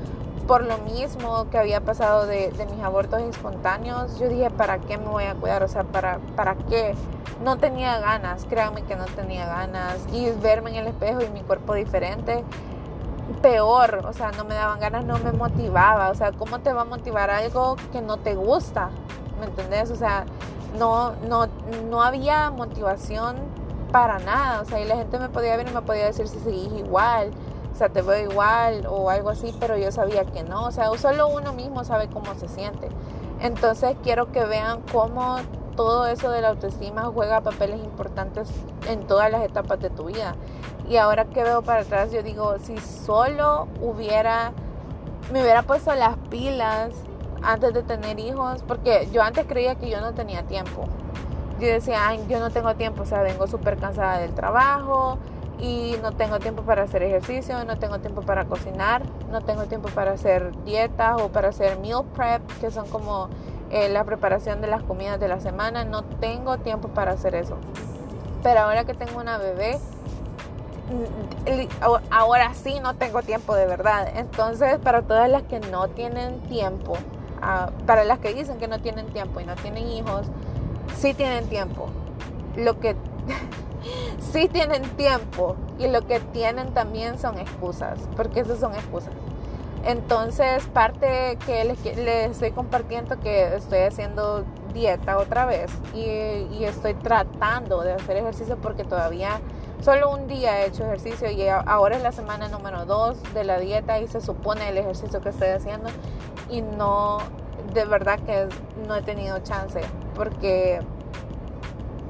por 0.47 0.64
lo 0.64 0.78
mismo 0.78 1.49
que 1.51 1.59
había 1.59 1.80
pasado 1.80 2.26
de, 2.26 2.53
mis 2.70 2.84
abortos 2.84 3.20
espontáneos, 3.20 4.18
yo 4.18 4.28
dije, 4.28 4.51
¿para 4.51 4.78
qué 4.78 4.97
me 4.97 5.07
voy 5.07 5.24
a 5.24 5.34
cuidar? 5.34 5.62
O 5.62 5.68
sea, 5.68 5.84
¿para, 5.84 6.18
¿para 6.37 6.55
qué? 6.55 6.95
No 7.43 7.59
tenía 7.59 7.99
ganas, 7.99 8.45
créanme 8.45 8.82
que 8.82 8.97
no 8.97 9.05
tenía 9.07 9.47
ganas. 9.47 9.99
Y 10.12 10.30
verme 10.30 10.70
en 10.70 10.76
el 10.76 10.87
espejo 10.87 11.20
y 11.22 11.28
mi 11.30 11.41
cuerpo 11.41 11.74
diferente, 11.74 12.45
peor, 13.43 14.07
o 14.09 14.12
sea, 14.12 14.30
no 14.32 14.45
me 14.45 14.55
daban 14.55 14.78
ganas, 14.78 15.05
no 15.05 15.18
me 15.18 15.32
motivaba. 15.32 16.11
O 16.11 16.14
sea, 16.14 16.32
¿cómo 16.32 16.61
te 16.61 16.72
va 16.72 16.82
a 16.82 16.84
motivar 16.84 17.30
algo 17.30 17.76
que 17.93 18.01
no 18.01 18.16
te 18.16 18.37
gusta? 18.37 18.91
¿Me 19.41 19.47
entendés? 19.47 19.91
O 19.91 19.97
sea, 19.97 20.24
no, 20.79 21.12
no, 21.29 21.49
no 21.89 22.03
había 22.03 22.51
motivación 22.51 23.37
para 23.93 24.18
nada. 24.18 24.61
O 24.62 24.64
sea, 24.64 24.81
y 24.81 24.85
la 24.85 24.97
gente 24.97 25.18
me 25.18 25.29
podía 25.29 25.57
ver 25.57 25.68
y 25.68 25.74
me 25.74 25.83
podía 25.83 26.07
decir 26.07 26.29
si 26.29 26.39
seguís 26.39 26.72
igual 26.72 27.33
o 27.77 27.79
sea, 27.79 27.91
te 27.91 28.01
veo 28.01 28.31
igual 28.31 28.87
o 28.89 29.11
algo 29.11 29.29
así, 29.29 29.55
pero 29.61 29.77
yo 29.77 29.93
sabía 29.93 30.24
que 30.24 30.43
no, 30.43 30.64
o 30.64 30.70
sea, 30.70 30.89
solo 30.97 31.29
uno 31.29 31.53
mismo 31.53 31.85
sabe 31.85 32.09
cómo 32.09 32.35
se 32.35 32.49
siente. 32.49 32.89
Entonces 33.39 33.95
quiero 34.03 34.33
que 34.33 34.47
vean 34.47 34.81
cómo 34.91 35.37
todo 35.77 36.07
eso 36.07 36.31
de 36.31 36.41
la 36.41 36.49
autoestima 36.49 37.03
juega 37.12 37.43
papeles 37.43 37.85
importantes 37.85 38.49
en 38.89 39.07
todas 39.07 39.31
las 39.31 39.43
etapas 39.43 39.79
de 39.79 39.91
tu 39.91 40.05
vida. 40.07 40.37
Y 40.89 40.97
ahora 40.97 41.27
que 41.27 41.43
veo 41.43 41.61
para 41.61 41.83
atrás, 41.83 42.11
yo 42.12 42.22
digo, 42.22 42.59
si 42.61 42.79
solo 42.79 43.68
hubiera, 43.83 44.53
me 45.31 45.43
hubiera 45.43 45.61
puesto 45.61 45.95
las 45.95 46.16
pilas 46.31 46.93
antes 47.43 47.74
de 47.74 47.82
tener 47.82 48.18
hijos, 48.18 48.62
porque 48.66 49.09
yo 49.12 49.22
antes 49.22 49.47
creía 49.47 49.74
que 49.74 49.89
yo 49.89 50.01
no 50.01 50.14
tenía 50.14 50.43
tiempo. 50.43 50.84
Yo 51.61 51.68
decía, 51.68 52.07
ay, 52.07 52.24
yo 52.28 52.39
no 52.39 52.51
tengo 52.51 52.74
tiempo, 52.74 53.03
o 53.03 53.07
sea, 53.07 53.22
vengo 53.22 53.47
súper 53.47 53.78
cansada 53.78 54.18
del 54.18 54.34
trabajo, 54.34 55.18
y 55.59 55.97
no 56.03 56.12
tengo 56.12 56.39
tiempo 56.39 56.62
para 56.62 56.82
hacer 56.82 57.03
ejercicio, 57.03 57.64
no 57.64 57.78
tengo 57.78 57.99
tiempo 57.99 58.22
para 58.22 58.45
cocinar, 58.45 59.03
no 59.30 59.41
tengo 59.41 59.64
tiempo 59.64 59.89
para 59.89 60.12
hacer 60.12 60.53
dietas 60.64 61.20
o 61.20 61.28
para 61.28 61.49
hacer 61.49 61.78
meal 61.78 62.05
prep, 62.14 62.43
que 62.61 62.70
son 62.70 62.87
como 62.89 63.28
eh, 63.70 63.89
la 63.89 64.05
preparación 64.05 64.61
de 64.61 64.66
las 64.66 64.82
comidas 64.82 65.18
de 65.18 65.28
la 65.28 65.41
semana, 65.41 65.84
no 65.84 66.03
tengo 66.03 66.59
tiempo 66.59 66.89
para 66.89 67.12
hacer 67.12 67.34
eso. 67.34 67.57
Pero 68.43 68.61
ahora 68.61 68.84
que 68.84 68.95
tengo 68.95 69.18
una 69.18 69.39
bebé, 69.39 69.78
mm, 70.91 71.68
ahora 72.11 72.53
sí 72.55 72.78
no 72.80 72.95
tengo 72.95 73.22
tiempo 73.22 73.55
de 73.55 73.66
verdad. 73.66 74.12
Entonces, 74.14 74.78
para 74.78 75.03
todas 75.03 75.30
las 75.30 75.43
que 75.45 75.59
no 75.59 75.89
tienen 75.89 76.41
tiempo, 76.43 76.99
ah, 77.43 77.70
para 77.87 78.05
las 78.05 78.18
que 78.18 78.34
dicen 78.34 78.59
que 78.59 78.68
no 78.68 78.80
tienen 78.80 79.07
tiempo 79.07 79.41
y 79.41 79.45
no 79.45 79.55
tienen 79.57 79.87
hijos, 79.89 80.26
sí 80.97 81.14
tienen 81.14 81.49
tiempo. 81.49 81.89
Lo 82.57 82.78
que 82.80 82.97
sí 84.32 84.49
tienen 84.49 84.82
tiempo 84.97 85.57
y 85.78 85.89
lo 85.89 86.07
que 86.07 86.20
tienen 86.20 86.72
también 86.72 87.18
son 87.18 87.39
excusas, 87.39 87.99
porque 88.16 88.41
esas 88.41 88.59
son 88.59 88.74
excusas. 88.74 89.12
Entonces, 89.84 90.66
parte 90.66 91.39
que 91.47 91.64
les, 91.64 91.97
les 91.97 92.32
estoy 92.32 92.51
compartiendo 92.51 93.20
que 93.20 93.55
estoy 93.55 93.80
haciendo 93.80 94.45
dieta 94.74 95.16
otra 95.16 95.47
vez 95.47 95.70
y, 95.95 96.01
y, 96.01 96.64
estoy 96.64 96.95
tratando 96.95 97.82
de 97.82 97.93
hacer 97.93 98.16
ejercicio 98.16 98.59
porque 98.61 98.82
todavía 98.82 99.41
solo 99.83 100.11
un 100.11 100.27
día 100.27 100.62
he 100.62 100.66
hecho 100.66 100.85
ejercicio 100.85 101.31
y 101.31 101.47
ahora 101.49 101.97
es 101.97 102.03
la 102.03 102.12
semana 102.12 102.49
número 102.49 102.85
dos 102.85 103.16
de 103.35 103.45
la 103.45 103.59
dieta 103.59 104.01
y 104.01 104.09
se 104.09 104.20
supone 104.20 104.68
el 104.68 104.79
ejercicio 104.79 105.20
que 105.20 105.31
estoy 105.31 105.49
haciendo 105.49 105.89
y 106.49 106.62
no, 106.62 107.18
de 107.72 107.85
verdad 107.85 108.18
que 108.20 108.49
no 108.87 108.95
he 108.97 109.03
tenido 109.03 109.39
chance 109.41 109.81
porque 110.14 110.81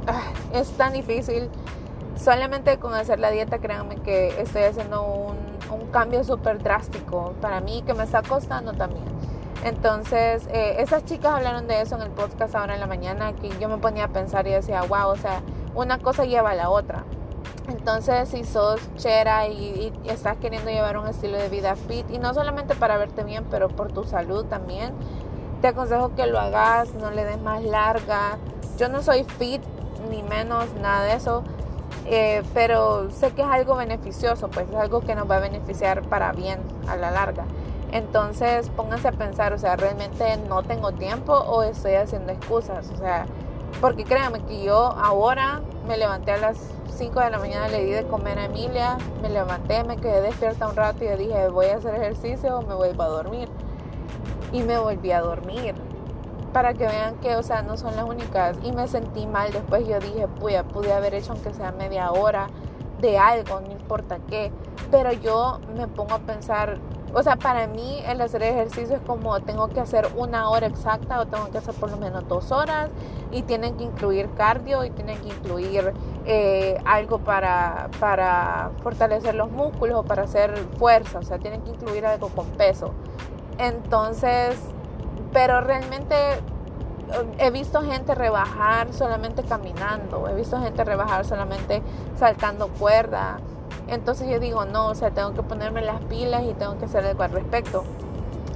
ah, 0.06 0.32
es 0.52 0.70
tan 0.72 0.92
difícil 0.92 1.50
solamente 2.16 2.78
con 2.78 2.94
hacer 2.94 3.18
la 3.18 3.30
dieta, 3.30 3.58
créanme 3.58 3.96
que 3.96 4.40
estoy 4.40 4.62
haciendo 4.62 5.02
un, 5.02 5.36
un 5.70 5.86
cambio 5.88 6.24
súper 6.24 6.62
drástico 6.62 7.34
para 7.40 7.60
mí 7.60 7.82
que 7.86 7.94
me 7.94 8.04
está 8.04 8.22
costando 8.22 8.72
también. 8.72 9.04
Entonces, 9.64 10.46
eh, 10.52 10.76
esas 10.78 11.04
chicas 11.04 11.32
hablaron 11.32 11.66
de 11.66 11.80
eso 11.80 11.96
en 11.96 12.02
el 12.02 12.10
podcast 12.10 12.54
ahora 12.54 12.74
en 12.74 12.80
la 12.80 12.86
mañana, 12.86 13.32
que 13.32 13.48
yo 13.58 13.68
me 13.68 13.78
ponía 13.78 14.04
a 14.04 14.08
pensar 14.08 14.46
y 14.46 14.52
decía, 14.52 14.82
wow, 14.82 15.08
o 15.08 15.16
sea, 15.16 15.42
una 15.74 15.98
cosa 15.98 16.24
lleva 16.24 16.50
a 16.50 16.54
la 16.54 16.70
otra. 16.70 17.04
Entonces, 17.68 18.28
si 18.28 18.44
sos 18.44 18.80
chera 18.96 19.48
y, 19.48 19.92
y, 20.04 20.08
estás 20.08 20.36
queriendo 20.36 20.70
llevar 20.70 20.98
un 20.98 21.08
estilo 21.08 21.36
de 21.36 21.48
vida 21.48 21.74
fit, 21.76 22.08
y 22.10 22.18
no 22.18 22.32
solamente 22.32 22.74
para 22.74 22.96
verte 22.96 23.24
bien, 23.24 23.44
pero 23.50 23.68
por 23.68 23.92
tu 23.92 24.04
salud 24.04 24.44
también, 24.46 24.92
te 25.60 25.68
aconsejo 25.68 26.14
que 26.14 26.26
lo 26.26 26.38
hagas, 26.38 26.94
no 26.94 27.10
le 27.10 27.24
des 27.24 27.40
más 27.40 27.62
larga. 27.64 28.38
Yo 28.78 28.88
no 28.88 29.02
soy 29.02 29.24
fit, 29.24 29.62
ni 30.10 30.22
menos, 30.22 30.66
nada 30.80 31.04
de 31.04 31.14
eso 31.14 31.42
eh, 32.08 32.44
pero 32.54 33.10
sé 33.10 33.32
que 33.32 33.42
es 33.42 33.48
algo 33.48 33.74
beneficioso, 33.74 34.48
pues 34.48 34.68
es 34.68 34.76
algo 34.76 35.00
que 35.00 35.14
nos 35.14 35.28
va 35.28 35.36
a 35.36 35.40
beneficiar 35.40 36.02
para 36.02 36.32
bien 36.32 36.60
a 36.88 36.96
la 36.96 37.10
larga. 37.10 37.44
Entonces 37.92 38.68
pónganse 38.70 39.08
a 39.08 39.12
pensar, 39.12 39.52
o 39.52 39.58
sea, 39.58 39.76
realmente 39.76 40.36
no 40.48 40.62
tengo 40.62 40.92
tiempo 40.92 41.32
o 41.32 41.62
estoy 41.62 41.94
haciendo 41.94 42.32
excusas, 42.32 42.90
o 42.94 42.96
sea, 42.96 43.26
porque 43.80 44.04
créanme 44.04 44.40
que 44.42 44.62
yo 44.62 44.76
ahora 44.76 45.62
me 45.88 45.96
levanté 45.96 46.32
a 46.32 46.36
las 46.36 46.58
5 46.96 47.20
de 47.20 47.30
la 47.30 47.38
mañana, 47.38 47.68
le 47.68 47.84
di 47.84 47.90
de 47.90 48.06
comer 48.06 48.38
a 48.38 48.46
Emilia, 48.46 48.96
me 49.20 49.28
levanté, 49.28 49.84
me 49.84 49.98
quedé 49.98 50.22
despierta 50.22 50.66
un 50.66 50.76
rato 50.76 51.04
y 51.04 51.08
dije, 51.08 51.48
voy 51.48 51.66
a 51.66 51.76
hacer 51.76 51.94
ejercicio 51.94 52.58
o 52.58 52.62
me 52.62 52.74
vuelvo 52.74 53.02
a 53.02 53.08
dormir. 53.08 53.50
Y 54.50 54.62
me 54.62 54.78
volví 54.78 55.12
a 55.12 55.20
dormir 55.20 55.74
para 56.54 56.72
que 56.72 56.86
vean 56.86 57.16
que, 57.16 57.36
o 57.36 57.42
sea, 57.42 57.60
no 57.60 57.76
son 57.76 57.96
las 57.96 58.06
únicas. 58.06 58.56
Y 58.62 58.72
me 58.72 58.88
sentí 58.88 59.26
mal, 59.26 59.52
después 59.52 59.86
yo 59.86 60.00
dije, 60.00 60.26
pude, 60.26 60.64
pude 60.64 60.90
haber 60.94 61.12
hecho 61.12 61.32
aunque 61.32 61.52
sea 61.52 61.70
media 61.70 62.10
hora 62.12 62.46
de 63.02 63.18
algo, 63.18 63.60
no 63.60 63.72
importa 63.72 64.18
qué. 64.30 64.50
Pero 64.90 65.12
yo 65.12 65.60
me 65.76 65.88
pongo 65.88 66.14
a 66.14 66.20
pensar, 66.20 66.78
o 67.12 67.22
sea, 67.22 67.36
para 67.36 67.66
mí 67.66 68.00
el 68.06 68.22
hacer 68.22 68.42
ejercicio 68.42 68.96
es 68.96 69.02
como 69.02 69.38
tengo 69.40 69.68
que 69.68 69.80
hacer 69.80 70.08
una 70.16 70.48
hora 70.48 70.66
exacta 70.66 71.20
o 71.20 71.26
tengo 71.26 71.50
que 71.50 71.58
hacer 71.58 71.74
por 71.74 71.90
lo 71.90 71.98
menos 71.98 72.26
dos 72.26 72.52
horas 72.52 72.88
y 73.32 73.42
tienen 73.42 73.76
que 73.76 73.84
incluir 73.84 74.30
cardio 74.34 74.82
y 74.82 74.88
tienen 74.90 75.20
que 75.20 75.28
incluir 75.28 75.92
eh, 76.26 76.80
algo 76.84 77.18
para, 77.18 77.88
para 78.00 78.70
fortalecer 78.82 79.34
los 79.34 79.50
músculos 79.50 80.00
o 80.00 80.02
para 80.02 80.24
hacer 80.24 80.56
fuerza, 80.78 81.20
o 81.20 81.22
sea, 81.22 81.38
tienen 81.38 81.62
que 81.62 81.70
incluir 81.70 82.04
algo 82.04 82.28
con 82.28 82.46
peso. 82.46 82.92
Entonces, 83.58 84.58
pero 85.32 85.60
realmente 85.60 86.14
eh, 86.14 86.40
he 87.38 87.50
visto 87.50 87.80
gente 87.82 88.14
rebajar 88.14 88.92
solamente 88.92 89.42
caminando, 89.44 90.28
he 90.28 90.34
visto 90.34 90.60
gente 90.60 90.84
rebajar 90.84 91.24
solamente 91.24 91.82
saltando 92.18 92.68
cuerda. 92.68 93.38
Entonces 93.88 94.28
yo 94.28 94.40
digo, 94.40 94.64
no, 94.64 94.88
o 94.88 94.94
sea, 94.94 95.10
tengo 95.12 95.32
que 95.32 95.42
ponerme 95.42 95.80
las 95.82 96.00
pilas 96.06 96.42
y 96.42 96.54
tengo 96.54 96.76
que 96.78 96.86
hacer 96.86 97.04
algo 97.04 97.22
al 97.22 97.30
respecto. 97.30 97.84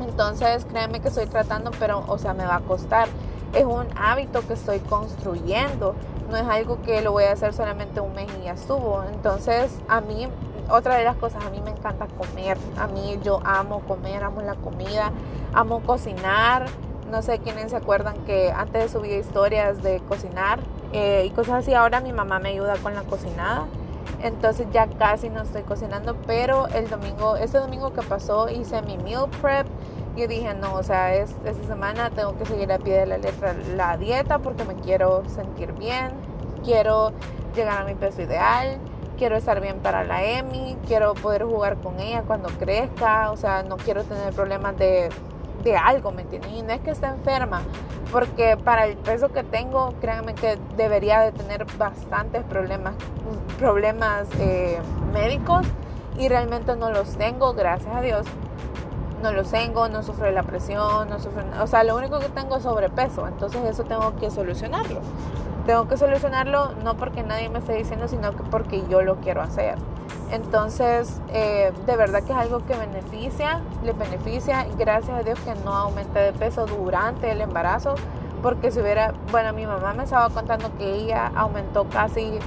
Entonces, 0.00 0.64
créeme 0.64 1.00
que 1.00 1.08
estoy 1.08 1.26
tratando, 1.26 1.70
pero, 1.78 2.02
o 2.08 2.18
sea, 2.18 2.34
me 2.34 2.44
va 2.44 2.56
a 2.56 2.60
costar. 2.60 3.08
Es 3.52 3.64
un 3.64 3.86
hábito 3.96 4.46
que 4.46 4.54
estoy 4.54 4.78
construyendo. 4.80 5.94
No 6.30 6.36
es 6.36 6.46
algo 6.46 6.80
que 6.82 7.00
lo 7.02 7.12
voy 7.12 7.24
a 7.24 7.32
hacer 7.32 7.52
solamente 7.52 8.00
un 8.00 8.14
mes 8.14 8.28
y 8.40 8.44
ya 8.44 8.52
estuvo. 8.52 9.02
Entonces, 9.12 9.76
a 9.88 10.00
mí, 10.00 10.28
otra 10.70 10.96
de 10.96 11.04
las 11.04 11.16
cosas, 11.16 11.44
a 11.44 11.50
mí 11.50 11.60
me 11.60 11.70
encanta 11.70 12.06
comer. 12.06 12.56
A 12.78 12.86
mí 12.86 13.18
yo 13.24 13.40
amo 13.44 13.80
comer, 13.80 14.22
amo 14.22 14.40
la 14.42 14.54
comida, 14.54 15.10
amo 15.52 15.80
cocinar. 15.80 16.66
No 17.10 17.22
sé 17.22 17.40
quiénes 17.40 17.72
se 17.72 17.76
acuerdan 17.76 18.14
que 18.24 18.52
antes 18.52 18.92
subía 18.92 19.18
historias 19.18 19.82
de 19.82 20.00
cocinar 20.08 20.60
eh, 20.92 21.24
y 21.26 21.30
cosas 21.30 21.54
así. 21.54 21.74
Ahora 21.74 22.00
mi 22.00 22.12
mamá 22.12 22.38
me 22.38 22.50
ayuda 22.50 22.76
con 22.76 22.94
la 22.94 23.02
cocinada 23.02 23.66
entonces 24.22 24.66
ya 24.72 24.86
casi 24.86 25.30
no 25.30 25.42
estoy 25.42 25.62
cocinando, 25.62 26.14
pero 26.26 26.66
el 26.68 26.88
domingo, 26.90 27.36
este 27.36 27.58
domingo 27.58 27.92
que 27.92 28.02
pasó 28.02 28.48
hice 28.48 28.82
mi 28.82 28.98
meal 28.98 29.26
prep. 29.40 29.66
Y 30.20 30.26
dije, 30.26 30.52
no, 30.54 30.74
o 30.74 30.82
sea, 30.82 31.14
es, 31.14 31.34
esta 31.44 31.66
semana 31.66 32.10
tengo 32.10 32.36
que 32.36 32.44
seguir 32.44 32.70
a 32.72 32.78
pie 32.78 32.98
de 33.00 33.06
la 33.06 33.18
letra 33.18 33.54
la 33.74 33.96
dieta 33.96 34.38
porque 34.38 34.64
me 34.64 34.74
quiero 34.74 35.22
sentir 35.28 35.72
bien, 35.72 36.10
quiero 36.62 37.12
llegar 37.54 37.82
a 37.82 37.84
mi 37.84 37.94
peso 37.94 38.20
ideal, 38.22 38.78
quiero 39.16 39.36
estar 39.36 39.60
bien 39.60 39.78
para 39.78 40.04
la 40.04 40.22
EMI, 40.22 40.76
quiero 40.86 41.14
poder 41.14 41.44
jugar 41.44 41.78
con 41.78 41.98
ella 42.00 42.22
cuando 42.26 42.50
crezca, 42.50 43.30
o 43.30 43.36
sea, 43.36 43.62
no 43.62 43.78
quiero 43.78 44.04
tener 44.04 44.32
problemas 44.34 44.76
de 44.76 45.08
de 45.62 45.76
algo, 45.76 46.12
¿me 46.12 46.22
entienden? 46.22 46.54
Y 46.54 46.62
no 46.62 46.72
es 46.72 46.80
que 46.80 46.90
esté 46.90 47.06
enferma, 47.06 47.62
porque 48.12 48.56
para 48.56 48.86
el 48.86 48.96
peso 48.96 49.30
que 49.30 49.42
tengo, 49.42 49.94
créanme 50.00 50.34
que 50.34 50.58
debería 50.76 51.20
de 51.20 51.32
tener 51.32 51.66
bastantes 51.78 52.42
problemas, 52.44 52.94
problemas 53.58 54.26
eh, 54.38 54.78
médicos 55.12 55.66
y 56.18 56.28
realmente 56.28 56.76
no 56.76 56.90
los 56.90 57.16
tengo, 57.16 57.54
gracias 57.54 57.94
a 57.94 58.00
Dios. 58.00 58.26
No 59.22 59.32
los 59.32 59.50
tengo, 59.50 59.88
no 59.88 60.02
sufro 60.02 60.30
la 60.30 60.42
presión, 60.42 61.08
no 61.08 61.18
sufro, 61.18 61.42
o 61.62 61.66
sea, 61.66 61.84
lo 61.84 61.96
único 61.96 62.18
que 62.20 62.28
tengo 62.30 62.56
es 62.56 62.62
sobrepeso, 62.62 63.26
entonces 63.26 63.62
eso 63.64 63.84
tengo 63.84 64.16
que 64.16 64.30
solucionarlo. 64.30 65.00
Tengo 65.66 65.86
que 65.88 65.98
solucionarlo 65.98 66.72
no 66.82 66.96
porque 66.96 67.22
nadie 67.22 67.50
me 67.50 67.58
esté 67.58 67.74
diciendo, 67.74 68.08
sino 68.08 68.32
que 68.32 68.42
porque 68.44 68.82
yo 68.88 69.02
lo 69.02 69.16
quiero 69.16 69.42
hacer. 69.42 69.76
Entonces, 70.30 71.20
eh, 71.32 71.72
de 71.86 71.96
verdad 71.96 72.22
que 72.22 72.32
es 72.32 72.38
algo 72.38 72.64
que 72.64 72.74
beneficia, 72.74 73.60
le 73.84 73.92
beneficia. 73.92 74.66
Gracias 74.78 75.18
a 75.18 75.22
Dios 75.22 75.38
que 75.40 75.54
no 75.64 75.74
aumente 75.74 76.18
de 76.18 76.32
peso 76.32 76.66
durante 76.66 77.30
el 77.30 77.40
embarazo, 77.40 77.96
porque 78.42 78.70
si 78.70 78.80
hubiera, 78.80 79.12
bueno, 79.30 79.52
mi 79.52 79.66
mamá 79.66 79.92
me 79.92 80.04
estaba 80.04 80.30
contando 80.30 80.70
que 80.78 80.94
ella 80.94 81.30
aumentó 81.34 81.86
casi 81.88 82.38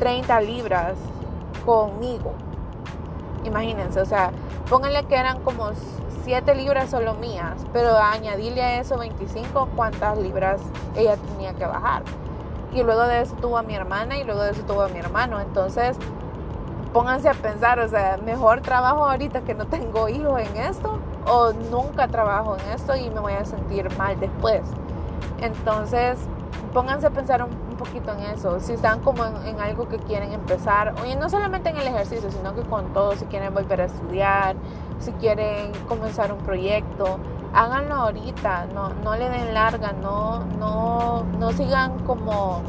30 0.00 0.40
libras 0.42 0.94
conmigo. 1.64 2.32
Imagínense, 3.44 4.00
o 4.00 4.06
sea, 4.06 4.32
pónganle 4.68 5.04
que 5.04 5.14
eran 5.14 5.40
como 5.40 5.70
7 6.24 6.54
libras 6.54 6.90
solo 6.90 7.14
mías, 7.14 7.66
pero 7.72 7.96
añadirle 7.96 8.62
a 8.62 8.80
eso 8.80 8.98
25, 8.98 9.68
cuántas 9.76 10.18
libras 10.18 10.60
ella 10.96 11.16
tenía 11.16 11.54
que 11.54 11.66
bajar. 11.66 12.02
Y 12.72 12.82
luego 12.82 13.02
de 13.02 13.22
eso 13.22 13.34
tuvo 13.36 13.58
a 13.58 13.62
mi 13.62 13.74
hermana 13.74 14.16
y 14.18 14.24
luego 14.24 14.42
de 14.42 14.52
eso 14.52 14.62
tuvo 14.62 14.82
a 14.82 14.88
mi 14.88 14.98
hermano. 14.98 15.40
Entonces, 15.40 15.96
pónganse 16.92 17.28
a 17.28 17.34
pensar, 17.34 17.78
o 17.80 17.88
sea, 17.88 18.18
mejor 18.24 18.60
trabajo 18.60 19.04
ahorita 19.06 19.42
que 19.42 19.54
no 19.54 19.66
tengo 19.66 20.08
hijos 20.08 20.40
en 20.40 20.56
esto 20.56 20.98
o 21.26 21.52
nunca 21.70 22.08
trabajo 22.08 22.56
en 22.56 22.74
esto 22.74 22.96
y 22.96 23.10
me 23.10 23.20
voy 23.20 23.32
a 23.32 23.44
sentir 23.44 23.88
mal 23.96 24.18
después. 24.18 24.62
Entonces, 25.40 26.18
pónganse 26.72 27.06
a 27.06 27.10
pensar 27.10 27.42
un, 27.42 27.70
poquito 27.80 28.12
en 28.12 28.20
eso, 28.34 28.60
si 28.60 28.74
están 28.74 29.00
como 29.00 29.24
en, 29.24 29.58
algo 29.58 29.88
que 29.88 29.96
quieren 29.96 30.34
empezar, 30.34 30.92
y 31.10 31.16
no 31.16 31.30
solamente 31.30 31.70
en 31.70 31.78
el 31.78 31.86
ejercicio, 31.86 32.30
sino 32.30 32.54
que 32.54 32.60
con 32.60 32.92
todo, 32.92 33.12
si 33.12 33.24
quieren 33.24 33.54
volver 33.54 33.80
a 33.80 33.84
estudiar, 33.86 34.54
si 35.00 35.12
quieren 35.12 35.72
comenzar 35.88 36.32
un 36.32 36.38
proyecto, 36.38 37.18
háganlo 37.52 37.94
ahorita, 37.94 38.66
no, 38.74 38.90
no 39.02 39.16
le 39.16 39.28
den 39.28 39.54
larga, 39.54 39.92
no, 39.92 40.44
no, 40.58 41.24
no 41.38 41.52
sigan 41.52 41.98
como 42.00 42.62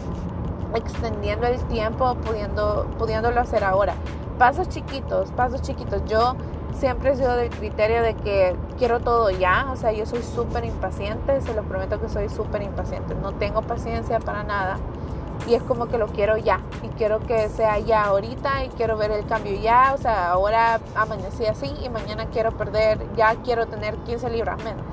extendiendo 0.74 1.48
el 1.48 1.60
tiempo, 1.66 2.16
pudiendo, 2.16 2.88
pudiéndolo 2.98 3.40
hacer 3.42 3.64
ahora. 3.64 3.94
Pasos 4.38 4.70
chiquitos, 4.70 5.32
pasos 5.32 5.62
chiquitos. 5.62 6.02
Yo 6.08 6.36
siempre 6.74 7.12
he 7.12 7.16
sido 7.16 7.36
del 7.36 7.50
criterio 7.50 8.02
de 8.02 8.16
que 8.16 8.56
quiero 8.78 9.00
todo 9.02 9.30
ya, 9.30 9.68
o 9.72 9.76
sea, 9.76 9.92
yo 9.92 10.06
soy 10.06 10.24
súper 10.24 10.66
impaciente, 10.66 11.42
se 11.42 11.54
lo 11.54 11.64
prometo 11.64 12.00
que 12.00 12.10
soy 12.10 12.30
súper 12.30 12.64
impaciente, 12.64 13.14
no 13.16 13.34
tengo 13.34 13.62
paciencia 13.62 14.20
para 14.20 14.44
nada 14.44 14.78
y 15.48 15.56
es 15.56 15.64
como 15.64 15.88
que 15.88 15.98
lo 15.98 16.08
quiero 16.08 16.38
ya 16.38 16.62
y 16.84 16.88
quiero 16.90 17.20
que 17.20 17.50
sea 17.50 17.80
ya 17.80 18.04
ahorita 18.06 18.66
y 18.66 18.70
quiero 18.70 18.98
ver 18.98 19.12
el 19.12 19.26
cambio 19.26 19.60
ya, 19.60 19.94
o 19.94 19.98
sea, 19.98 20.32
ahora 20.32 20.80
amanecí 20.96 21.46
así 21.46 21.72
y 21.84 21.90
mañana 21.90 22.28
quiero 22.28 22.52
perder, 22.52 23.00
ya 23.16 23.36
quiero 23.44 23.68
tener 23.68 23.96
15 23.98 24.30
libras 24.30 24.64
menos 24.64 24.86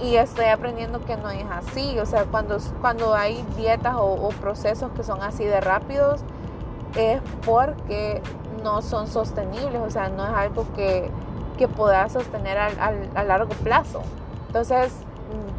y 0.00 0.16
estoy 0.16 0.46
aprendiendo 0.46 1.04
que 1.04 1.16
no 1.16 1.30
es 1.30 1.46
así. 1.50 1.98
O 1.98 2.06
sea, 2.06 2.24
cuando, 2.24 2.58
cuando 2.80 3.14
hay 3.14 3.44
dietas 3.56 3.94
o, 3.98 4.28
procesos 4.40 4.90
que 4.92 5.02
son 5.02 5.22
así 5.22 5.44
de 5.44 5.60
rápidos, 5.60 6.20
es 6.96 7.20
porque 7.44 8.22
no 8.62 8.82
son 8.82 9.06
sostenibles. 9.08 9.80
O 9.80 9.90
sea, 9.90 10.08
no 10.08 10.24
es 10.24 10.30
algo 10.30 10.66
que, 10.74 11.10
que 11.56 11.68
pueda 11.68 12.08
sostener 12.08 12.58
a 12.58 13.24
largo 13.24 13.50
plazo. 13.62 14.02
Entonces, 14.48 14.92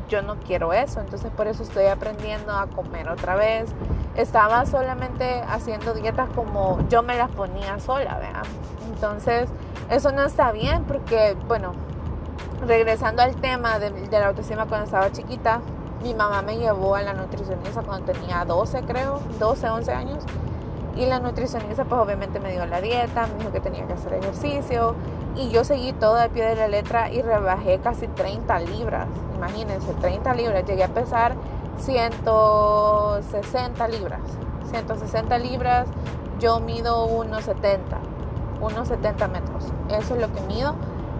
yo 0.08 0.22
no 0.22 0.36
quiero 0.46 0.74
eso. 0.74 1.00
Entonces, 1.00 1.32
por 1.32 1.48
eso 1.48 1.64
estoy 1.64 1.86
aprendiendo 1.86 2.52
a 2.54 2.68
comer 2.68 3.10
otra 3.10 3.36
vez. 3.36 3.70
Estaba 4.16 4.66
solamente 4.66 5.42
haciendo 5.48 5.94
dietas 5.94 6.30
como 6.36 6.80
yo 6.90 7.04
me 7.04 7.16
las 7.16 7.30
ponía 7.30 7.80
sola, 7.80 8.18
¿vean? 8.20 8.44
Entonces, 8.94 9.50
eso 9.90 10.12
no 10.12 10.24
está 10.24 10.52
bien 10.52 10.84
porque, 10.86 11.36
bueno, 11.48 11.74
regresando 12.66 13.22
al 13.22 13.36
tema 13.36 13.80
de, 13.80 13.92
la 14.10 14.28
autoestima 14.28 14.66
cuando 14.66 14.86
estaba 14.86 15.12
chiquita, 15.12 15.62
mi 16.02 16.14
mamá 16.14 16.42
me 16.42 16.58
llevó 16.58 16.96
a 16.96 17.02
la 17.02 17.14
nutricionista 17.14 17.82
cuando 17.82 18.12
tenía 18.12 18.46
12, 18.46 18.84
creo, 18.84 19.20
12, 19.40 19.70
11 19.70 19.92
años. 19.92 20.24
Y 20.98 21.06
la 21.06 21.20
nutricionista 21.20 21.86
pues 21.86 22.02
obviamente 22.02 22.40
me 22.40 22.52
dio 22.52 22.66
la 22.66 22.82
dieta, 22.82 23.28
me 23.28 23.36
dijo 23.36 23.52
que 23.52 23.60
tenía 23.60 23.86
que 23.86 23.94
hacer 23.94 24.14
ejercicio 24.14 24.96
y 25.36 25.50
yo 25.50 25.64
seguí 25.64 25.94
todo 25.94 26.16
al 26.16 26.32
pie 26.32 26.46
de 26.46 26.56
la 26.56 26.68
letra 26.68 27.12
y 27.12 27.22
rebajé 27.22 27.78
casi 27.80 28.08
30 28.08 28.60
libras. 28.62 29.08
Imagínense, 29.36 29.94
30 30.02 30.34
libras. 30.34 30.66
Llegué 30.66 30.84
a 30.84 30.88
pesar 30.88 31.36
160 31.80 33.88
libras. 33.90 34.22
160 34.72 35.38
libras, 35.38 35.88
yo 36.40 36.60
mido 36.60 37.08
1,70, 37.08 37.78
1,70 38.60 39.30
metros. 39.30 39.72
Eso 39.90 40.16
es 40.16 40.22
lo 40.22 40.34
que 40.34 40.42
mido 40.42 40.74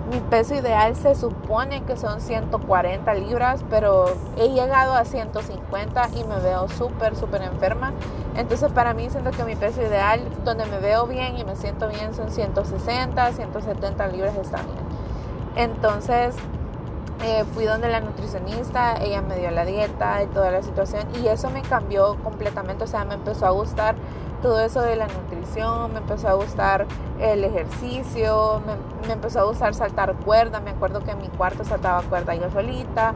mi 0.10 0.20
peso 0.20 0.56
ideal 0.56 0.96
se 0.96 1.16
supone 1.16 1.84
que 1.84 1.98
son 1.98 2.22
140 2.22 3.14
libras, 3.16 3.64
pero 3.70 4.06
he 4.38 4.50
llegado 4.50 4.94
a 4.94 5.04
150 5.04 6.10
y 6.16 6.24
me 6.24 6.40
veo 6.40 6.70
súper, 6.70 7.16
súper 7.16 7.42
enferma. 7.42 7.94
Entonces 8.36 8.72
para 8.72 8.94
mí 8.94 9.10
siento 9.10 9.32
que 9.32 9.44
mi 9.44 9.56
peso 9.56 9.82
ideal, 9.82 10.22
donde 10.46 10.66
me 10.66 10.80
veo 10.80 11.08
bien 11.08 11.38
y 11.38 11.44
me 11.44 11.56
siento 11.56 11.90
bien, 11.90 12.14
son 12.14 12.32
160, 12.32 13.34
170 13.34 14.08
libras 14.08 14.36
está 14.38 14.62
bien. 14.62 14.78
Entonces 15.58 16.36
eh, 17.26 17.44
fui 17.54 17.66
donde 17.66 17.90
la 17.90 18.00
nutricionista, 18.00 18.96
ella 19.02 19.22
me 19.22 19.38
dio 19.38 19.50
la 19.52 19.66
dieta 19.66 20.24
y 20.24 20.28
toda 20.28 20.52
la 20.52 20.62
situación 20.62 21.04
y 21.22 21.28
eso 21.28 21.50
me 21.50 21.64
cambió 21.64 22.16
completamente, 22.24 22.84
o 22.84 22.88
sea, 22.88 23.06
me 23.06 23.16
empezó 23.16 23.48
a 23.48 23.50
gustar 23.50 23.96
todo 24.42 24.60
eso 24.62 24.82
de 24.82 24.96
la 24.96 25.08
nutrición, 25.08 25.94
me 25.94 25.98
empezó 25.98 26.30
a 26.30 26.34
gustar 26.34 26.86
el 27.20 27.44
ejercicio, 27.44 28.62
me, 28.68 28.87
empezó 29.10 29.40
a 29.40 29.44
gustar 29.44 29.74
saltar 29.74 30.14
cuerda, 30.16 30.60
me 30.60 30.72
acuerdo 30.72 31.04
que 31.04 31.12
en 31.12 31.20
mi 31.20 31.28
cuarto 31.30 31.64
saltaba 31.64 32.02
cuerda 32.04 32.36
yo 32.36 32.50
solita 32.52 33.14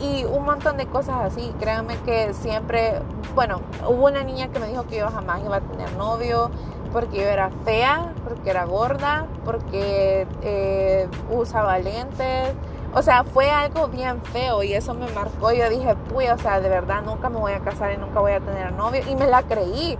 y 0.00 0.24
un 0.24 0.44
montón 0.44 0.76
de 0.76 0.86
cosas 0.86 1.16
así. 1.24 1.52
Créanme 1.58 1.96
que 1.98 2.32
siempre, 2.34 3.00
bueno, 3.34 3.60
hubo 3.88 4.06
una 4.06 4.22
niña 4.22 4.48
que 4.48 4.58
me 4.58 4.68
dijo 4.68 4.86
que 4.86 4.98
yo 4.98 5.10
jamás 5.10 5.40
iba 5.44 5.56
a 5.56 5.60
tener 5.60 5.92
novio 5.96 6.50
porque 6.92 7.18
yo 7.18 7.24
era 7.24 7.50
fea, 7.64 8.12
porque 8.24 8.50
era 8.50 8.64
gorda, 8.64 9.26
porque 9.44 10.26
eh, 10.42 11.08
usaba 11.30 11.78
lentes, 11.78 12.54
O 12.94 13.02
sea, 13.02 13.22
fue 13.24 13.50
algo 13.50 13.88
bien 13.88 14.22
feo 14.22 14.62
y 14.62 14.72
eso 14.72 14.94
me 14.94 15.06
marcó. 15.12 15.52
Yo 15.52 15.68
dije, 15.68 15.94
pues, 16.12 16.30
o 16.32 16.38
sea, 16.38 16.60
de 16.60 16.68
verdad 16.70 17.02
nunca 17.02 17.28
me 17.28 17.38
voy 17.38 17.52
a 17.52 17.60
casar 17.60 17.92
y 17.92 17.98
nunca 17.98 18.20
voy 18.20 18.32
a 18.32 18.40
tener 18.40 18.72
novio. 18.72 19.02
Y 19.08 19.14
me 19.14 19.26
la 19.26 19.42
creí, 19.42 19.98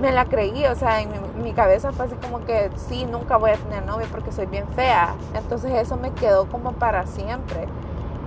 me 0.00 0.12
la 0.12 0.24
creí. 0.26 0.66
O 0.66 0.74
sea, 0.74 1.02
en 1.02 1.10
mi, 1.42 1.52
cabeza 1.52 1.92
fue 1.92 2.06
así 2.06 2.14
como 2.16 2.44
que 2.44 2.70
sí, 2.76 3.04
nunca 3.04 3.36
voy 3.36 3.50
a 3.50 3.56
tener 3.56 3.84
novio 3.84 4.06
porque 4.10 4.32
soy 4.32 4.46
bien 4.46 4.66
fea. 4.74 5.14
Entonces 5.34 5.72
eso 5.72 5.96
me 5.96 6.12
quedó 6.12 6.46
como 6.46 6.72
para 6.72 7.06
siempre. 7.06 7.66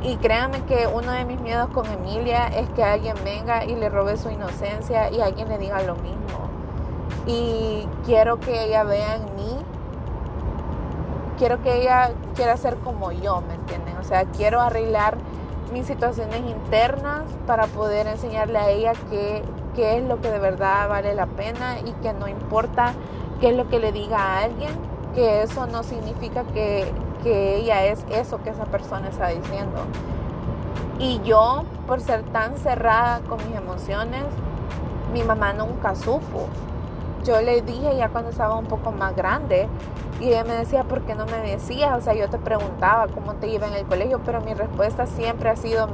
Y 0.04 0.18
créanme 0.18 0.62
que 0.66 0.88
uno 0.88 1.12
de 1.12 1.26
mis 1.26 1.40
miedos 1.42 1.70
con 1.70 1.86
Emilia 1.88 2.48
es 2.48 2.70
que 2.70 2.84
alguien 2.84 3.16
venga 3.24 3.66
y 3.66 3.76
le 3.76 3.90
robe 3.90 4.18
su 4.18 4.30
inocencia 4.30 5.10
y 5.12 5.22
alguien 5.22 5.50
le 5.50 5.58
diga 5.58 5.82
lo 5.82 5.96
mismo. 5.96 6.50
Y 7.26 7.88
quiero 8.06 8.40
que 8.40 8.66
ella 8.66 8.84
vea 8.84 9.16
en 9.16 9.36
mí 9.36 9.66
quiero 11.38 11.62
que 11.62 11.82
ella 11.82 12.12
quiera 12.36 12.58
ser 12.58 12.76
como 12.78 13.12
yo, 13.12 13.42
¿me 13.42 13.54
entienden? 13.54 13.96
O 13.98 14.04
sea, 14.04 14.26
quiero 14.26 14.60
arreglar 14.60 15.18
mis 15.72 15.86
situaciones 15.86 16.40
internas 16.40 17.24
para 17.46 17.68
poder 17.68 18.08
enseñarle 18.08 18.58
a 18.58 18.70
ella 18.70 18.94
qué, 19.10 19.44
qué 19.78 19.98
es 19.98 20.04
lo 20.04 20.20
que 20.20 20.30
de 20.30 20.40
verdad 20.40 20.90
vale 20.90 21.16
la 21.16 21.28
pena 21.28 21.80
y 21.80 21.94
que 22.02 22.12
no 22.12 22.28
importa 22.28 22.94
qué 23.40 23.52
es 23.52 23.56
lo 23.56 23.70
que 23.70 23.80
le 23.80 23.94
diga 23.94 24.18
a 24.18 24.44
alguien, 24.44 24.72
que 25.16 25.44
eso 25.44 25.68
no 25.68 25.84
significa 25.84 26.44
que, 26.54 26.92
que 27.24 27.56
ella 27.56 27.86
es 27.86 28.04
eso 28.10 28.44
que 28.44 28.50
esa 28.50 28.66
persona 28.66 29.08
está 29.08 29.30
diciendo. 29.30 29.78
Y 31.00 31.22
yo, 31.24 31.64
por 31.86 32.02
ser 32.02 32.24
tan 32.24 32.58
cerrada 32.58 33.22
con 33.30 33.38
mis 33.48 33.56
emociones, 33.56 34.24
mi 35.14 35.24
mamá 35.24 35.54
nunca 35.54 35.96
supo 35.96 36.50
yo 37.28 37.42
le 37.42 37.62
dije 37.62 37.98
ya 37.98 38.08
cuando 38.08 38.30
estaba 38.30 38.56
un 38.56 38.66
poco 38.66 38.92
más 38.92 39.16
grande 39.16 39.68
y 40.22 40.30
ella 40.30 40.46
me 40.46 40.54
decía, 40.54 40.84
¿por 40.86 41.02
qué 41.02 41.14
no 41.14 41.26
me 41.26 41.38
decías? 41.40 41.96
O 41.98 42.02
sea, 42.02 42.14
yo 42.16 42.30
te 42.30 42.38
preguntaba 42.38 43.08
cómo 43.08 43.36
te 43.36 43.50
iba 43.50 43.68
en 43.68 43.74
el 43.74 43.86
colegio, 43.86 44.22
pero 44.26 44.42
mi 44.42 44.54
respuesta 44.54 45.06
siempre 45.06 45.50
ha 45.50 45.56
sido 45.56 45.88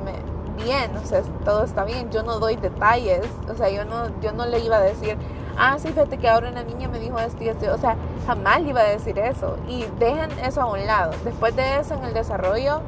bien, 0.54 0.96
o 0.98 1.06
sea, 1.06 1.22
todo 1.44 1.64
está 1.64 1.84
bien, 1.84 2.10
yo 2.12 2.24
no 2.24 2.40
doy 2.40 2.56
detalles, 2.56 3.26
o 3.50 3.56
sea, 3.56 3.70
yo 3.70 3.86
no, 3.86 4.08
yo 4.22 4.32
no 4.32 4.46
le 4.46 4.60
iba 4.60 4.78
a 4.78 4.82
decir, 4.82 5.18
ah, 5.58 5.78
sí, 5.80 5.90
fíjate 5.90 6.18
que 6.18 6.30
ahora 6.30 6.50
una 6.50 6.64
niña 6.64 6.88
me 6.88 7.00
dijo 7.00 7.20
esto 7.20 7.44
y 7.44 7.50
esto, 7.50 7.74
o 7.74 7.78
sea, 7.78 7.96
jamás 8.26 8.62
le 8.62 8.70
iba 8.70 8.82
a 8.82 8.86
decir 8.86 9.18
eso 9.20 9.58
y 9.68 9.86
dejen 10.00 10.32
eso 10.40 10.62
a 10.62 10.66
un 10.66 10.86
lado. 10.86 11.14
Después 11.24 11.56
de 11.56 11.80
eso, 11.80 11.94
en 11.96 12.04
el 12.04 12.14
desarrollo, 12.14 12.82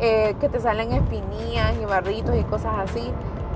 eh, 0.00 0.34
que 0.40 0.48
te 0.48 0.60
salen 0.60 0.92
espinillas 0.92 1.74
y 1.80 1.84
barritos 1.84 2.36
y 2.36 2.42
cosas 2.44 2.72
así, 2.78 3.12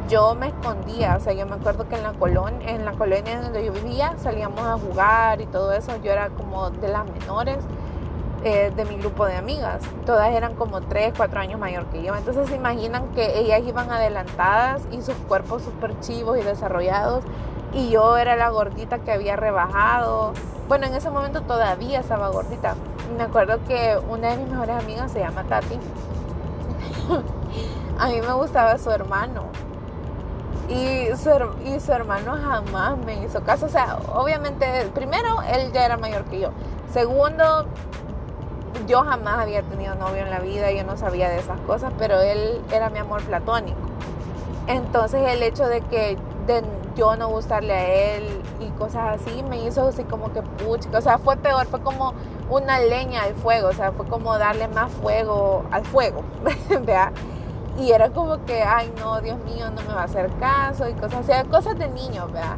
yo 0.09 0.35
me 0.37 0.49
escondía, 0.49 1.17
o 1.17 1.21
sea, 1.21 1.33
yo 1.33 1.47
me 1.47 1.55
acuerdo 1.57 1.89
que 1.89 1.97
en 1.97 2.05
la 2.05 2.13
colonia, 2.13 2.71
en 2.71 2.85
la 2.85 2.93
colonia 2.93 3.41
donde 3.41 3.65
yo 3.65 3.73
vivía 3.73 4.15
salíamos 4.19 4.61
a 4.61 4.79
jugar 4.79 5.41
y 5.41 5.47
todo 5.47 5.73
eso, 5.73 5.93
yo 6.03 6.13
era 6.13 6.29
como 6.29 6.71
de 6.71 6.89
las 6.89 7.05
menores 7.07 7.59
eh, 8.47 8.71
de 8.71 8.85
mi 8.85 8.97
grupo 8.97 9.27
de 9.27 9.35
amigas, 9.35 9.83
todas 10.05 10.33
eran 10.33 10.55
como 10.55 10.81
3, 10.81 11.15
4 11.17 11.41
años 11.41 11.59
mayor 11.59 11.87
que 11.87 12.01
yo, 12.01 12.15
entonces 12.15 12.49
se 12.49 12.55
imaginan 12.55 13.09
que 13.09 13.41
ellas 13.41 13.61
iban 13.67 13.91
adelantadas 13.91 14.83
y 14.93 15.03
sus 15.03 15.17
cuerpos 15.27 15.63
súper 15.63 15.99
chivos 15.99 16.39
y 16.39 16.43
desarrollados 16.43 17.25
y 17.73 17.91
yo 17.91 18.17
era 18.17 18.37
la 18.37 18.49
gordita 18.51 19.01
que 19.01 19.11
había 19.11 19.35
rebajado, 19.35 20.33
bueno, 20.69 20.87
en 20.87 20.95
ese 20.95 21.11
momento 21.11 21.43
todavía 21.43 21.99
estaba 21.99 22.29
gordita, 22.29 22.77
me 23.17 23.25
acuerdo 23.25 23.59
que 23.67 23.99
una 24.09 24.31
de 24.31 24.37
mis 24.37 24.49
mejores 24.49 24.77
amigas 24.77 25.11
se 25.11 25.19
llama 25.19 25.43
Tati, 25.43 25.81
a 27.99 28.07
mí 28.07 28.21
me 28.21 28.33
gustaba 28.35 28.79
su 28.79 28.91
hermano. 28.93 29.47
Y 30.69 31.07
su, 31.17 31.31
y 31.65 31.79
su 31.79 31.93
hermano 31.93 32.37
jamás 32.43 32.99
me 32.99 33.23
hizo 33.23 33.41
caso. 33.45 33.67
O 33.67 33.69
sea, 33.69 33.99
obviamente, 34.13 34.91
primero, 34.93 35.41
él 35.43 35.71
ya 35.73 35.85
era 35.85 35.97
mayor 35.97 36.25
que 36.25 36.41
yo. 36.41 36.51
Segundo, 36.93 37.67
yo 38.87 39.03
jamás 39.03 39.39
había 39.39 39.63
tenido 39.63 39.95
novio 39.95 40.23
en 40.23 40.31
la 40.31 40.41
vida, 40.41 40.71
yo 40.73 40.85
no 40.85 40.97
sabía 40.97 41.29
de 41.29 41.39
esas 41.39 41.59
cosas, 41.61 41.93
pero 41.99 42.21
él 42.21 42.61
era 42.73 42.91
mi 42.91 42.99
amor 42.99 43.23
platónico. 43.23 43.79
Entonces 44.67 45.23
el 45.29 45.43
hecho 45.43 45.67
de 45.67 45.81
que 45.83 46.19
yo 46.97 47.17
no 47.17 47.29
gustarle 47.29 47.73
a 47.73 48.17
él 48.17 48.25
y 48.61 48.69
cosas 48.79 49.21
así 49.21 49.43
me 49.43 49.65
hizo 49.65 49.89
así 49.89 50.05
como 50.05 50.33
que 50.33 50.43
pucha, 50.43 50.89
o 50.97 51.01
sea, 51.01 51.19
fue 51.19 51.37
peor, 51.37 51.67
fue 51.67 51.81
como 51.81 52.15
una 52.49 52.79
leña 52.79 53.25
al 53.25 53.35
fuego, 53.35 53.69
o 53.69 53.73
sea, 53.73 53.93
fue 53.93 54.07
como 54.07 54.39
darle 54.39 54.69
más 54.69 54.91
fuego 54.93 55.65
al 55.71 55.85
fuego, 55.85 56.23
¿verdad? 56.69 57.13
Y 57.79 57.93
era 57.93 58.09
como 58.11 58.45
que, 58.47 58.63
ay 58.63 58.91
no, 58.99 59.21
Dios 59.21 59.39
mío, 59.45 59.71
no 59.71 59.83
me 59.83 59.93
va 59.93 60.03
a 60.03 60.05
hacer 60.05 60.31
caso 60.41 60.89
y 60.89 60.95
cosas 60.95 61.29
así, 61.29 61.49
cosas 61.49 61.79
de 61.79 61.89
niños, 61.89 62.33
¿verdad? 62.33 62.57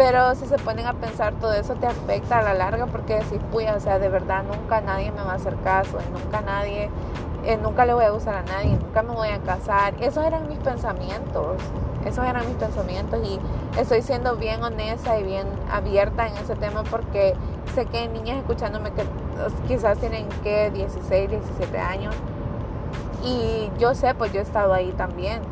Pero 0.00 0.34
si 0.34 0.46
se 0.46 0.56
ponen 0.56 0.86
a 0.86 0.94
pensar, 0.94 1.34
todo 1.34 1.52
eso 1.52 1.74
te 1.74 1.86
afecta 1.86 2.38
a 2.38 2.42
la 2.42 2.54
larga 2.54 2.86
porque 2.86 3.16
decís, 3.16 3.38
pues, 3.52 3.70
o 3.70 3.80
sea, 3.80 3.98
de 3.98 4.08
verdad 4.08 4.44
nunca 4.44 4.80
nadie 4.80 5.12
me 5.12 5.20
va 5.20 5.32
a 5.32 5.34
hacer 5.34 5.54
caso 5.56 5.98
nunca 6.10 6.40
nadie, 6.40 6.88
eh, 7.44 7.58
nunca 7.62 7.84
le 7.84 7.92
voy 7.92 8.06
a 8.06 8.10
gustar 8.10 8.36
a 8.36 8.42
nadie, 8.44 8.78
nunca 8.78 9.02
me 9.02 9.12
voy 9.12 9.28
a 9.28 9.40
casar. 9.40 9.92
Esos 10.00 10.24
eran 10.24 10.48
mis 10.48 10.56
pensamientos, 10.56 11.58
esos 12.06 12.24
eran 12.24 12.46
mis 12.46 12.56
pensamientos 12.56 13.20
y 13.22 13.38
estoy 13.78 14.00
siendo 14.00 14.36
bien 14.36 14.62
honesta 14.62 15.18
y 15.18 15.22
bien 15.22 15.46
abierta 15.70 16.28
en 16.28 16.36
ese 16.38 16.56
tema 16.56 16.82
porque 16.84 17.34
sé 17.74 17.84
que 17.84 17.98
hay 17.98 18.08
niñas 18.08 18.38
escuchándome 18.38 18.92
que 18.92 19.02
quizás 19.68 19.98
tienen 19.98 20.26
que 20.42 20.70
16, 20.70 21.28
17 21.28 21.78
años 21.78 22.14
y 23.22 23.70
yo 23.78 23.94
sé, 23.94 24.14
pues 24.14 24.32
yo 24.32 24.40
he 24.40 24.44
estado 24.44 24.72
ahí 24.72 24.92
también. 24.92 25.42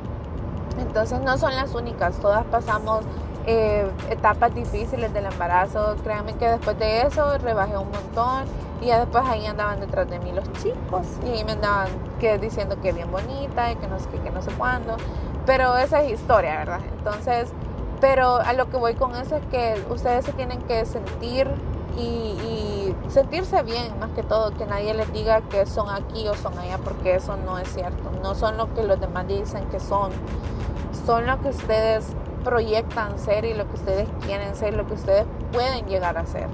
Entonces 0.78 1.20
no 1.20 1.36
son 1.36 1.54
las 1.54 1.74
únicas, 1.74 2.16
todas 2.16 2.46
pasamos 2.46 3.04
eh, 3.50 3.90
etapas 4.10 4.54
difíciles 4.54 5.10
del 5.14 5.24
embarazo. 5.24 5.96
Créanme 6.04 6.34
que 6.34 6.46
después 6.46 6.78
de 6.78 7.00
eso 7.00 7.38
rebajé 7.38 7.78
un 7.78 7.90
montón 7.90 8.44
y 8.82 8.88
ya 8.88 9.00
después 9.00 9.24
ahí 9.26 9.46
andaban 9.46 9.80
detrás 9.80 10.08
de 10.10 10.18
mí 10.18 10.32
los 10.32 10.44
chicos 10.62 11.06
y 11.24 11.30
ahí 11.30 11.44
me 11.44 11.52
andaban 11.52 11.88
que, 12.20 12.36
diciendo 12.36 12.78
que 12.82 12.92
bien 12.92 13.10
bonita 13.10 13.72
y 13.72 13.76
que 13.76 13.86
no 13.86 13.98
sé 13.98 14.10
que 14.22 14.30
no 14.30 14.42
sé 14.42 14.50
cuándo. 14.52 14.98
Pero 15.46 15.78
esa 15.78 16.02
es 16.02 16.12
historia, 16.12 16.58
¿verdad? 16.58 16.80
Entonces, 16.98 17.50
pero 18.02 18.36
a 18.36 18.52
lo 18.52 18.68
que 18.68 18.76
voy 18.76 18.92
con 18.92 19.16
eso 19.16 19.36
es 19.36 19.46
que 19.46 19.82
ustedes 19.88 20.26
se 20.26 20.32
tienen 20.34 20.60
que 20.62 20.84
sentir 20.84 21.48
y, 21.96 22.94
sentirse 23.08 23.62
bien 23.62 23.98
más 23.98 24.10
que 24.10 24.22
todo, 24.22 24.50
que 24.50 24.66
nadie 24.66 24.92
les 24.92 25.10
diga 25.12 25.40
que 25.40 25.64
son 25.64 25.88
aquí 25.88 26.28
o 26.28 26.34
son 26.34 26.56
allá, 26.58 26.76
porque 26.84 27.14
eso 27.14 27.36
no 27.46 27.58
es 27.58 27.72
cierto. 27.72 28.10
No 28.22 28.34
son 28.34 28.58
lo 28.58 28.72
que 28.74 28.82
los 28.82 29.00
demás 29.00 29.26
dicen 29.26 29.64
que 29.70 29.80
son, 29.80 30.12
son 31.06 31.26
lo 31.26 31.40
que 31.40 31.48
ustedes 31.48 32.14
proyectan 32.48 33.18
ser 33.18 33.44
y 33.44 33.52
lo 33.52 33.68
que 33.68 33.74
ustedes 33.74 34.08
quieren 34.24 34.56
ser, 34.56 34.72
lo 34.72 34.86
que 34.86 34.94
ustedes 34.94 35.26
pueden 35.52 35.84
llegar 35.84 36.16
a 36.16 36.24
ser. 36.24 36.46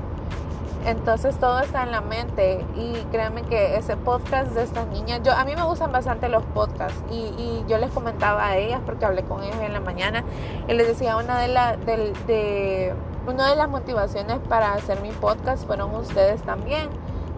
Entonces 0.85 1.39
todo 1.39 1.61
está 1.61 1.85
en 1.85 1.93
la 1.93 2.01
mente 2.01 2.67
y 2.75 2.95
créanme 3.13 3.43
que 3.43 3.77
ese 3.77 3.97
podcast 3.97 4.51
de 4.55 4.65
estas 4.65 4.89
niñas, 4.89 5.21
yo 5.23 5.33
a 5.33 5.45
mí 5.45 5.55
me 5.55 5.63
gustan 5.63 5.93
bastante 5.93 6.29
los 6.29 6.43
podcasts 6.47 7.01
y, 7.13 7.65
yo 7.69 7.79
les 7.79 7.91
comentaba 7.93 8.47
a 8.47 8.57
ellas 8.59 8.81
porque 8.85 9.07
hablé 9.07 9.23
con 9.23 9.43
ellas 9.43 9.59
en 9.63 9.73
la 9.73 9.81
mañana 9.81 10.25
y 10.69 10.75
les 10.75 10.87
decía 10.87 11.17
una 11.17 11.39
de 11.39 11.49
las 11.49 11.79
de 11.87 12.93
una 13.27 13.49
de 13.49 13.57
las 13.57 13.71
motivaciones 13.71 14.39
para 14.49 14.75
hacer 14.75 15.01
mi 15.01 15.13
podcast 15.13 15.65
fueron 15.65 15.95
ustedes 15.95 16.43
también. 16.43 16.89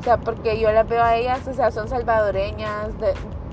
O 0.00 0.02
sea, 0.02 0.16
porque 0.16 0.58
yo 0.58 0.72
las 0.72 0.88
veo 0.88 1.02
a 1.02 1.14
ellas, 1.14 1.46
o 1.46 1.54
sea, 1.54 1.70
son 1.70 1.88
salvadoreñas, 1.88 2.88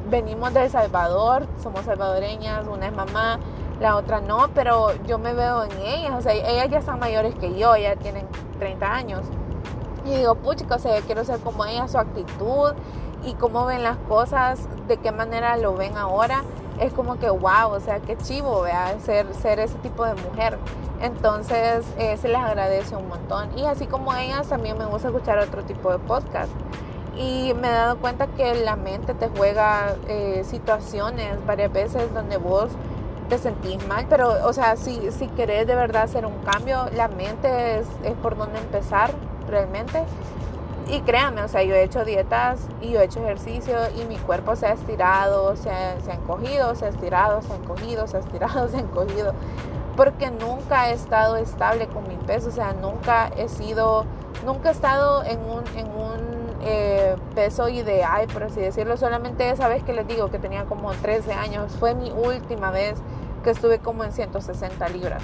venimos 0.09 0.53
de 0.53 0.69
Salvador, 0.69 1.47
somos 1.61 1.85
salvadoreñas, 1.85 2.65
una 2.67 2.87
es 2.87 2.93
mamá, 2.93 3.39
la 3.83 3.97
otra 3.97 4.19
no, 4.21 4.49
pero 4.55 4.91
yo 5.05 5.19
me 5.19 5.33
veo 5.33 5.63
en 5.63 5.71
ellas, 5.81 6.13
o 6.17 6.21
sea, 6.21 6.33
ellas 6.33 6.69
ya 6.69 6.79
están 6.79 6.99
mayores 6.99 7.35
que 7.35 7.53
yo, 7.57 7.75
ya 7.75 7.95
tienen 7.95 8.25
30 8.57 8.91
años. 8.91 9.21
Y 10.05 10.15
digo, 10.15 10.35
pucha, 10.35 10.65
o 10.73 10.79
sea, 10.79 10.99
quiero 11.01 11.23
ser 11.23 11.39
como 11.39 11.65
ellas, 11.65 11.91
su 11.91 11.99
actitud 11.99 12.73
y 13.23 13.33
cómo 13.35 13.65
ven 13.65 13.83
las 13.83 13.97
cosas, 14.09 14.67
de 14.87 14.97
qué 14.97 15.11
manera 15.11 15.55
lo 15.57 15.75
ven 15.75 15.95
ahora 15.97 16.43
es 16.79 16.93
como 16.93 17.17
que 17.17 17.29
wow, 17.29 17.71
o 17.71 17.79
sea, 17.79 17.99
qué 17.99 18.17
chivo, 18.17 18.61
vea, 18.61 18.97
ser, 18.99 19.33
ser 19.35 19.59
ese 19.59 19.75
tipo 19.79 20.05
de 20.05 20.15
mujer. 20.15 20.57
Entonces, 21.01 21.85
eh, 21.97 22.17
se 22.17 22.29
les 22.29 22.37
agradece 22.37 22.95
un 22.95 23.07
montón. 23.07 23.57
Y 23.57 23.65
así 23.65 23.85
como 23.85 24.13
ellas, 24.13 24.47
también 24.47 24.77
me 24.77 24.85
gusta 24.85 25.09
escuchar 25.09 25.37
otro 25.39 25.63
tipo 25.63 25.91
de 25.91 25.99
podcast. 25.99 26.51
Y 27.15 27.53
me 27.61 27.67
he 27.67 27.71
dado 27.71 27.97
cuenta 27.97 28.27
que 28.27 28.55
la 28.55 28.75
mente 28.75 29.13
te 29.13 29.27
juega 29.27 29.95
eh, 30.07 30.43
situaciones 30.45 31.45
varias 31.45 31.71
veces 31.71 32.11
donde 32.13 32.37
vos 32.37 32.69
te 33.33 33.39
sentís 33.39 33.87
mal, 33.87 34.05
pero, 34.07 34.45
o 34.45 34.53
sea, 34.53 34.75
si, 34.75 35.11
si 35.11 35.27
querés 35.29 35.65
de 35.65 35.73
verdad 35.73 36.03
hacer 36.03 36.23
un 36.23 36.37
cambio, 36.43 36.85
la 36.95 37.07
mente 37.07 37.79
es, 37.79 37.87
es 38.03 38.13
por 38.21 38.37
donde 38.37 38.59
empezar 38.59 39.09
realmente. 39.49 40.03
Y 40.87 40.99
créanme, 41.01 41.41
o 41.41 41.47
sea, 41.47 41.63
yo 41.63 41.73
he 41.73 41.81
hecho 41.81 42.05
dietas 42.05 42.59
y 42.79 42.91
yo 42.91 42.99
he 42.99 43.05
hecho 43.05 43.21
ejercicio 43.21 43.75
y 43.99 44.05
mi 44.05 44.17
cuerpo 44.17 44.55
se 44.55 44.67
ha 44.67 44.73
estirado, 44.73 45.55
se 45.55 45.71
ha, 45.71 45.99
se 46.01 46.11
ha 46.11 46.15
encogido, 46.15 46.75
se 46.75 46.85
ha 46.85 46.89
estirado, 46.89 47.41
se 47.41 47.53
ha 47.53 47.55
encogido, 47.55 48.05
se 48.05 48.17
ha 48.17 48.19
estirado, 48.19 48.67
se 48.69 48.77
ha 48.77 48.81
encogido. 48.81 49.33
Porque 49.97 50.29
nunca 50.29 50.89
he 50.89 50.93
estado 50.93 51.37
estable 51.37 51.87
con 51.87 52.07
mi 52.07 52.15
peso, 52.27 52.49
o 52.49 52.51
sea, 52.51 52.73
nunca 52.73 53.31
he 53.35 53.49
sido, 53.49 54.05
nunca 54.45 54.69
he 54.69 54.73
estado 54.73 55.23
en 55.23 55.39
un, 55.39 55.63
en 55.75 55.87
un 55.87 56.57
eh, 56.61 57.15
peso 57.33 57.67
ideal, 57.67 58.27
por 58.27 58.43
así 58.43 58.59
decirlo. 58.59 58.95
Solamente 58.95 59.49
esa 59.49 59.67
vez 59.67 59.83
que 59.83 59.93
les 59.93 60.07
digo 60.07 60.29
que 60.29 60.37
tenía 60.37 60.65
como 60.65 60.91
13 60.91 61.33
años, 61.33 61.71
fue 61.79 61.95
mi 61.95 62.11
última 62.11 62.69
vez 62.69 63.01
que 63.43 63.51
estuve 63.51 63.79
como 63.79 64.03
en 64.03 64.11
160 64.11 64.89
libras. 64.89 65.21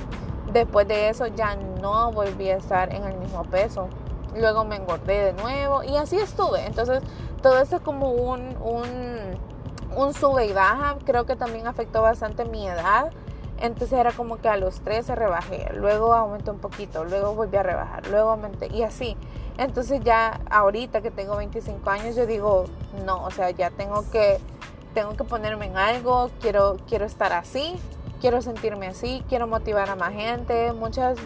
Después 0.53 0.87
de 0.87 1.09
eso 1.09 1.27
ya 1.27 1.55
no 1.55 2.11
volví 2.11 2.49
a 2.49 2.57
estar 2.57 2.93
en 2.93 3.03
el 3.03 3.17
mismo 3.17 3.43
peso 3.45 3.89
luego 4.35 4.65
me 4.65 4.75
engordé 4.75 5.33
de 5.33 5.33
nuevo 5.33 5.83
y 5.83 5.95
así 5.95 6.17
estuve. 6.17 6.65
Entonces 6.65 7.01
todo 7.41 7.59
esto 7.59 7.77
es 7.77 7.81
como 7.81 8.11
un, 8.11 8.55
un, 8.61 8.87
un 9.95 10.13
sube 10.13 10.45
y 10.45 10.53
baja. 10.53 10.97
Creo 11.05 11.25
que 11.25 11.35
también 11.35 11.67
afectó 11.67 12.01
bastante 12.01 12.45
mi 12.45 12.67
edad. 12.67 13.11
Entonces 13.61 13.99
era 13.99 14.11
como 14.11 14.37
que 14.37 14.47
a 14.47 14.55
los 14.55 14.79
13 14.79 15.15
rebajé, 15.15 15.69
luego 15.73 16.13
aumenté 16.13 16.49
un 16.49 16.59
poquito, 16.59 17.03
luego 17.03 17.35
volví 17.35 17.57
a 17.57 17.63
rebajar, 17.63 18.07
luego 18.07 18.29
aumenté 18.29 18.67
y 18.73 18.83
así. 18.83 19.17
Entonces 19.57 19.99
ya 20.01 20.39
ahorita 20.49 21.01
que 21.01 21.11
tengo 21.11 21.35
25 21.35 21.89
años 21.89 22.15
yo 22.15 22.25
digo, 22.25 22.63
no, 23.05 23.21
o 23.25 23.31
sea, 23.31 23.49
ya 23.49 23.69
tengo 23.69 24.09
que, 24.11 24.39
tengo 24.93 25.17
que 25.17 25.25
ponerme 25.25 25.65
en 25.65 25.75
algo, 25.75 26.31
quiero, 26.39 26.77
quiero 26.87 27.03
estar 27.03 27.33
así, 27.33 27.75
quiero 28.19 28.41
sentirme 28.41 28.87
así, 28.87 29.23
quiero 29.29 29.47
motivar 29.47 29.89
a 29.89 29.95
más 29.95 30.13
gente, 30.13 30.73
muchas, 30.73 31.17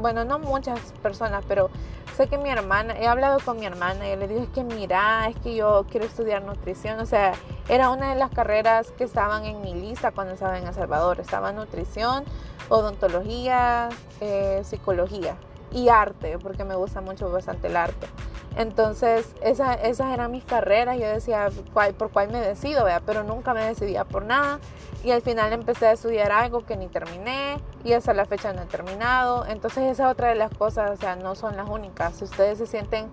bueno, 0.00 0.24
no 0.24 0.38
muchas 0.38 0.80
personas, 1.02 1.44
pero 1.46 1.70
sé 2.16 2.28
que 2.28 2.38
mi 2.38 2.48
hermana, 2.48 2.98
he 2.98 3.06
hablado 3.06 3.38
con 3.44 3.58
mi 3.58 3.66
hermana 3.66 4.08
y 4.08 4.16
le 4.16 4.28
dije, 4.28 4.44
es 4.44 4.48
que 4.50 4.64
mira, 4.64 5.28
es 5.28 5.36
que 5.36 5.54
yo 5.54 5.84
quiero 5.90 6.06
estudiar 6.06 6.42
nutrición, 6.42 7.00
o 7.00 7.06
sea, 7.06 7.32
era 7.68 7.90
una 7.90 8.10
de 8.10 8.14
las 8.18 8.30
carreras 8.30 8.90
que 8.92 9.04
estaban 9.04 9.44
en 9.44 9.60
mi 9.60 9.74
lista 9.74 10.12
cuando 10.12 10.34
estaba 10.34 10.58
en 10.58 10.66
El 10.66 10.74
Salvador, 10.74 11.20
estaba 11.20 11.52
nutrición, 11.52 12.24
odontología, 12.68 13.88
eh, 14.20 14.62
psicología 14.64 15.36
y 15.72 15.88
arte, 15.88 16.38
porque 16.38 16.64
me 16.64 16.74
gusta 16.74 17.00
mucho 17.00 17.30
bastante 17.30 17.66
el 17.66 17.76
arte. 17.76 18.06
Entonces, 18.56 19.28
esas 19.42 20.12
eran 20.12 20.30
mis 20.30 20.44
carreras. 20.44 20.98
Yo 20.98 21.06
decía 21.06 21.48
¿cuál, 21.72 21.94
por 21.94 22.10
cuál 22.10 22.30
me 22.30 22.40
decido, 22.40 22.84
¿vea? 22.84 23.00
pero 23.04 23.22
nunca 23.22 23.52
me 23.54 23.64
decidía 23.64 24.04
por 24.04 24.24
nada. 24.24 24.58
Y 25.04 25.10
al 25.10 25.22
final 25.22 25.52
empecé 25.52 25.86
a 25.86 25.92
estudiar 25.92 26.32
algo 26.32 26.64
que 26.64 26.76
ni 26.76 26.88
terminé 26.88 27.58
y 27.84 27.92
hasta 27.92 28.14
la 28.14 28.24
fecha 28.24 28.52
no 28.52 28.62
he 28.62 28.66
terminado. 28.66 29.46
Entonces, 29.46 29.84
esa 29.84 30.06
es 30.06 30.12
otra 30.12 30.28
de 30.28 30.34
las 30.34 30.52
cosas, 30.52 30.90
o 30.90 30.96
sea, 30.96 31.16
no 31.16 31.34
son 31.34 31.56
las 31.56 31.68
únicas. 31.68 32.16
Si 32.16 32.24
ustedes 32.24 32.58
se 32.58 32.66
sienten 32.66 33.10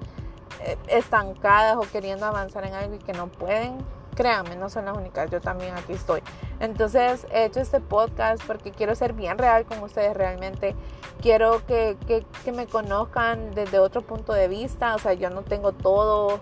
eh, 0.62 0.78
estancadas 0.88 1.76
o 1.76 1.82
queriendo 1.82 2.26
avanzar 2.26 2.66
en 2.66 2.74
algo 2.74 2.96
y 2.96 3.00
que 3.00 3.14
no 3.14 3.28
pueden, 3.28 3.78
créanme, 4.14 4.56
no 4.56 4.70
son 4.70 4.86
las 4.86 4.98
únicas, 4.98 5.30
yo 5.30 5.42
también 5.42 5.76
aquí 5.76 5.94
estoy. 5.94 6.22
Entonces 6.60 7.28
he 7.32 7.46
hecho 7.46 7.60
este 7.60 7.80
podcast 7.80 8.44
porque 8.46 8.72
quiero 8.72 8.96
ser 8.96 9.14
bien 9.14 9.38
real 9.38 9.66
con 9.66 9.80
ustedes 9.80 10.16
realmente. 10.16 10.76
Quiero 11.22 11.66
que, 11.66 11.98
que, 12.08 12.52
me 12.52 12.68
conozcan 12.68 13.54
desde 13.56 13.80
otro 13.80 14.02
punto 14.02 14.34
de 14.34 14.48
vista. 14.48 14.96
O 14.96 15.00
sea, 15.00 15.14
yo 15.14 15.30
no 15.30 15.44
tengo 15.44 15.72
todo, 15.72 16.40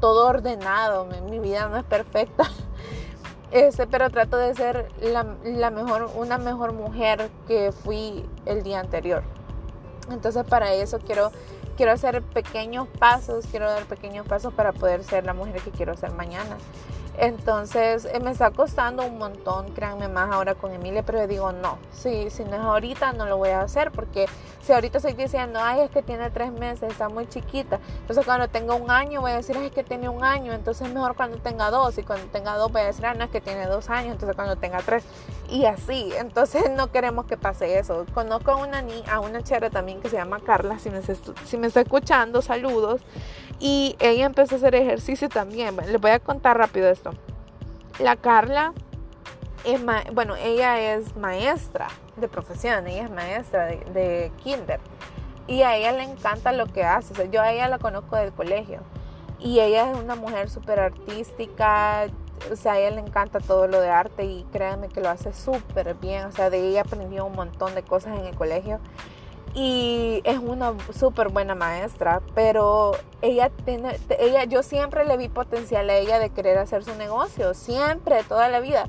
todo 0.00 0.26
ordenado, 0.28 1.06
mi, 1.28 1.38
vida 1.38 1.68
no 1.68 1.76
es 1.76 1.84
perfecta. 1.84 2.44
Este, 3.50 3.86
pero 3.86 4.10
trato 4.10 4.36
de 4.36 4.52
ser 4.52 4.88
la, 5.00 5.36
la 5.44 5.70
mejor, 5.70 6.10
una 6.16 6.38
mejor 6.38 6.72
mujer 6.72 7.30
que 7.46 7.70
fui 7.70 8.28
el 8.46 8.64
día 8.64 8.80
anterior. 8.80 9.22
Entonces 10.10 10.44
para 10.44 10.72
eso 10.72 10.98
quiero 10.98 11.30
quiero 11.76 11.92
hacer 11.92 12.22
pequeños 12.22 12.88
pasos, 12.98 13.46
quiero 13.50 13.66
dar 13.66 13.84
pequeños 13.84 14.26
pasos 14.26 14.52
para 14.52 14.72
poder 14.72 15.04
ser 15.04 15.24
la 15.24 15.34
mujer 15.34 15.60
que 15.60 15.70
quiero 15.70 15.96
ser 15.96 16.12
mañana. 16.12 16.56
Entonces 17.16 18.06
eh, 18.06 18.18
me 18.20 18.32
está 18.32 18.50
costando 18.50 19.04
un 19.04 19.18
montón, 19.18 19.70
créanme 19.72 20.08
más 20.08 20.32
ahora 20.32 20.54
con 20.54 20.72
Emilia, 20.72 21.04
pero 21.04 21.26
digo 21.28 21.52
no, 21.52 21.78
si, 21.92 22.28
si 22.30 22.44
no 22.44 22.54
es 22.56 22.60
ahorita 22.60 23.12
no 23.12 23.26
lo 23.26 23.36
voy 23.36 23.50
a 23.50 23.60
hacer 23.60 23.92
porque 23.92 24.26
si 24.62 24.72
ahorita 24.72 24.98
estoy 24.98 25.12
diciendo, 25.12 25.60
ay, 25.62 25.82
es 25.82 25.90
que 25.90 26.02
tiene 26.02 26.30
tres 26.30 26.50
meses, 26.50 26.90
está 26.90 27.08
muy 27.08 27.28
chiquita, 27.28 27.78
entonces 28.00 28.24
cuando 28.24 28.48
tenga 28.48 28.74
un 28.74 28.90
año 28.90 29.20
voy 29.20 29.30
a 29.30 29.36
decir, 29.36 29.56
ay, 29.56 29.66
es 29.66 29.72
que 29.72 29.84
tiene 29.84 30.08
un 30.08 30.24
año, 30.24 30.52
entonces 30.52 30.92
mejor 30.92 31.14
cuando 31.14 31.36
tenga 31.38 31.70
dos 31.70 31.96
y 31.98 32.02
cuando 32.02 32.26
tenga 32.26 32.56
dos 32.56 32.72
voy 32.72 32.82
a 32.82 32.86
decir, 32.86 33.06
ah, 33.06 33.14
no, 33.14 33.24
es 33.24 33.30
que 33.30 33.40
tiene 33.40 33.66
dos 33.66 33.90
años, 33.90 34.12
entonces 34.12 34.34
cuando 34.34 34.56
tenga 34.56 34.78
tres 34.78 35.04
y 35.50 35.66
así, 35.66 36.12
entonces 36.18 36.64
no 36.76 36.90
queremos 36.90 37.26
que 37.26 37.36
pase 37.36 37.78
eso. 37.78 38.06
Conozco 38.12 38.52
a 38.52 38.56
una, 38.56 38.84
a 39.10 39.20
una 39.20 39.42
chera 39.42 39.70
también 39.70 40.00
que 40.00 40.08
se 40.08 40.16
llama 40.16 40.40
Carla, 40.40 40.78
si 40.78 40.90
me, 40.90 41.00
si 41.44 41.56
me 41.58 41.68
está 41.68 41.82
escuchando, 41.82 42.42
saludos. 42.42 43.00
Y 43.58 43.96
ella 44.00 44.26
empezó 44.26 44.54
a 44.54 44.58
hacer 44.58 44.74
ejercicio 44.74 45.28
también. 45.28 45.76
les 45.76 46.00
voy 46.00 46.10
a 46.10 46.18
contar 46.18 46.58
rápido 46.58 46.88
esto. 46.88 47.12
La 47.98 48.16
Carla 48.16 48.72
es, 49.64 49.80
bueno, 50.12 50.36
ella 50.36 50.94
es 50.94 51.16
maestra 51.16 51.88
de 52.16 52.28
profesión, 52.28 52.86
ella 52.86 53.04
es 53.04 53.10
maestra 53.10 53.66
de, 53.66 54.32
kinder. 54.42 54.80
Y 55.46 55.62
a 55.62 55.76
ella 55.76 55.92
le 55.92 56.04
encanta 56.04 56.52
lo 56.52 56.66
que 56.66 56.84
hace. 56.84 57.28
yo 57.30 57.42
a 57.42 57.52
ella 57.52 57.68
la 57.68 57.78
conozco 57.78 58.16
del 58.16 58.32
colegio. 58.32 58.80
Y 59.38 59.60
ella 59.60 59.90
es 59.90 59.98
una 59.98 60.14
mujer 60.14 60.48
súper 60.48 60.80
artística. 60.80 62.06
O 62.50 62.56
sea, 62.56 62.72
a 62.72 62.78
ella 62.78 62.96
le 62.96 63.00
encanta 63.00 63.40
todo 63.40 63.68
lo 63.68 63.80
de 63.80 63.90
arte 63.90 64.24
y 64.24 64.44
créanme 64.52 64.88
que 64.88 65.00
lo 65.00 65.08
hace 65.10 65.32
súper 65.32 65.94
bien. 65.94 66.24
O 66.24 66.32
sea, 66.32 66.50
de 66.50 66.66
ella 66.68 66.80
aprendió 66.80 67.26
un 67.26 67.34
montón 67.34 67.74
de 67.74 67.82
cosas 67.82 68.18
en 68.18 68.26
el 68.26 68.34
colegio 68.34 68.80
y 69.54 70.20
es 70.24 70.38
una 70.38 70.74
súper 70.92 71.28
buena 71.28 71.54
maestra, 71.54 72.20
pero 72.34 72.92
ella 73.22 73.50
tiene, 73.64 73.98
ella, 74.18 74.44
yo 74.44 74.64
siempre 74.64 75.04
le 75.04 75.16
vi 75.16 75.28
potencial 75.28 75.88
a 75.88 75.94
ella 75.94 76.18
de 76.18 76.30
querer 76.30 76.58
hacer 76.58 76.82
su 76.84 76.94
negocio, 76.96 77.54
siempre, 77.54 78.24
toda 78.24 78.48
la 78.48 78.58
vida. 78.58 78.88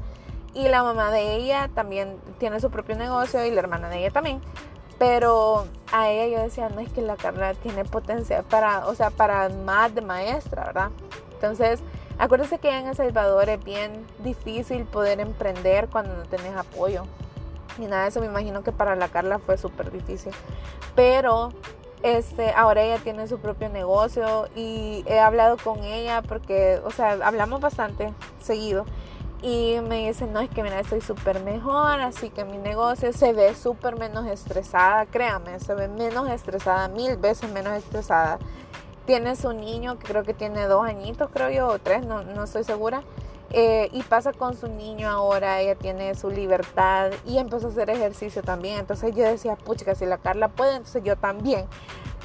Y 0.55 0.67
la 0.69 0.81
mamá 0.83 1.11
de 1.11 1.35
ella 1.35 1.69
también 1.75 2.17
tiene 2.39 2.59
su 2.59 2.71
propio 2.71 2.95
negocio 2.95 3.45
y 3.45 3.51
la 3.51 3.59
hermana 3.59 3.89
de 3.89 3.99
ella 3.99 4.11
también. 4.11 4.41
Pero 4.97 5.67
a 5.91 6.09
ella 6.09 6.37
yo 6.37 6.43
decía, 6.43 6.69
no 6.69 6.79
es 6.79 6.91
que 6.91 7.01
la 7.01 7.17
Carla 7.17 7.53
tiene 7.53 7.83
potencial 7.83 8.43
para, 8.45 8.87
o 8.87 8.95
sea, 8.95 9.11
para 9.11 9.49
más 9.49 9.93
de 9.93 10.01
maestra, 10.01 10.65
¿verdad? 10.65 10.91
Entonces, 11.33 11.81
acuérdese 12.17 12.57
que 12.57 12.69
en 12.69 12.87
El 12.87 12.95
Salvador 12.95 13.49
es 13.49 13.63
bien 13.63 14.05
difícil 14.19 14.85
poder 14.85 15.19
emprender 15.19 15.89
cuando 15.89 16.15
no 16.15 16.23
tenés 16.23 16.55
apoyo 16.55 17.03
ni 17.77 17.87
nada 17.87 18.03
de 18.03 18.09
eso. 18.09 18.19
Me 18.19 18.27
imagino 18.27 18.63
que 18.63 18.71
para 18.71 18.95
la 18.95 19.07
Carla 19.07 19.39
fue 19.39 19.57
súper 19.57 19.91
difícil. 19.91 20.31
Pero 20.95 21.51
este, 22.03 22.51
ahora 22.51 22.83
ella 22.83 22.99
tiene 22.99 23.27
su 23.27 23.39
propio 23.39 23.69
negocio 23.69 24.47
y 24.55 25.03
he 25.07 25.19
hablado 25.19 25.57
con 25.57 25.83
ella 25.83 26.21
porque, 26.21 26.79
o 26.85 26.91
sea, 26.91 27.17
hablamos 27.23 27.61
bastante 27.61 28.13
seguido. 28.41 28.85
Y 29.41 29.79
me 29.87 30.07
dice, 30.07 30.25
no, 30.25 30.39
es 30.39 30.49
que 30.49 30.63
mira, 30.63 30.79
estoy 30.79 31.01
súper 31.01 31.39
mejor, 31.41 32.01
así 32.01 32.29
que 32.29 32.45
mi 32.45 32.57
negocio 32.57 33.13
se 33.13 33.33
ve 33.33 33.53
súper 33.53 33.97
menos 33.97 34.25
estresada, 34.25 35.05
créame, 35.05 35.59
se 35.59 35.75
ve 35.75 35.87
menos 35.87 36.29
estresada, 36.29 36.87
mil 36.87 37.17
veces 37.17 37.51
menos 37.51 37.73
estresada. 37.73 38.39
Tiene 39.05 39.35
su 39.35 39.53
niño, 39.53 39.99
que 39.99 40.07
creo 40.07 40.23
que 40.23 40.33
tiene 40.33 40.65
dos 40.65 40.83
añitos, 40.85 41.29
creo 41.31 41.51
yo, 41.51 41.67
o 41.67 41.79
tres, 41.79 42.05
no, 42.07 42.23
no 42.23 42.45
estoy 42.45 42.63
segura 42.63 43.03
eh, 43.57 43.87
y 43.93 44.03
pasa 44.03 44.33
con 44.33 44.57
su 44.57 44.67
niño 44.67 45.09
ahora, 45.09 45.61
ella 45.61 45.75
tiene 45.75 46.13
su 46.15 46.29
libertad 46.29 47.11
y 47.25 47.37
empezó 47.37 47.67
a 47.67 47.69
hacer 47.69 47.89
ejercicio 47.89 48.43
también. 48.43 48.79
Entonces 48.79 49.15
yo 49.15 49.23
decía, 49.23 49.55
pucha, 49.55 49.95
si 49.95 50.05
la 50.05 50.17
Carla 50.17 50.49
puede, 50.49 50.75
entonces 50.75 51.01
yo 51.05 51.15
también. 51.15 51.65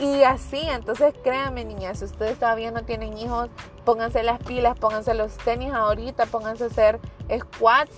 Y 0.00 0.24
así, 0.24 0.58
entonces 0.58 1.14
créanme 1.22 1.64
niñas, 1.64 2.00
si 2.00 2.06
ustedes 2.06 2.36
todavía 2.36 2.72
no 2.72 2.82
tienen 2.82 3.16
hijos, 3.16 3.48
pónganse 3.84 4.24
las 4.24 4.40
pilas, 4.40 4.76
pónganse 4.76 5.14
los 5.14 5.36
tenis 5.36 5.72
ahorita, 5.72 6.26
pónganse 6.26 6.64
a 6.64 6.66
hacer 6.66 6.98
squats 7.38 7.94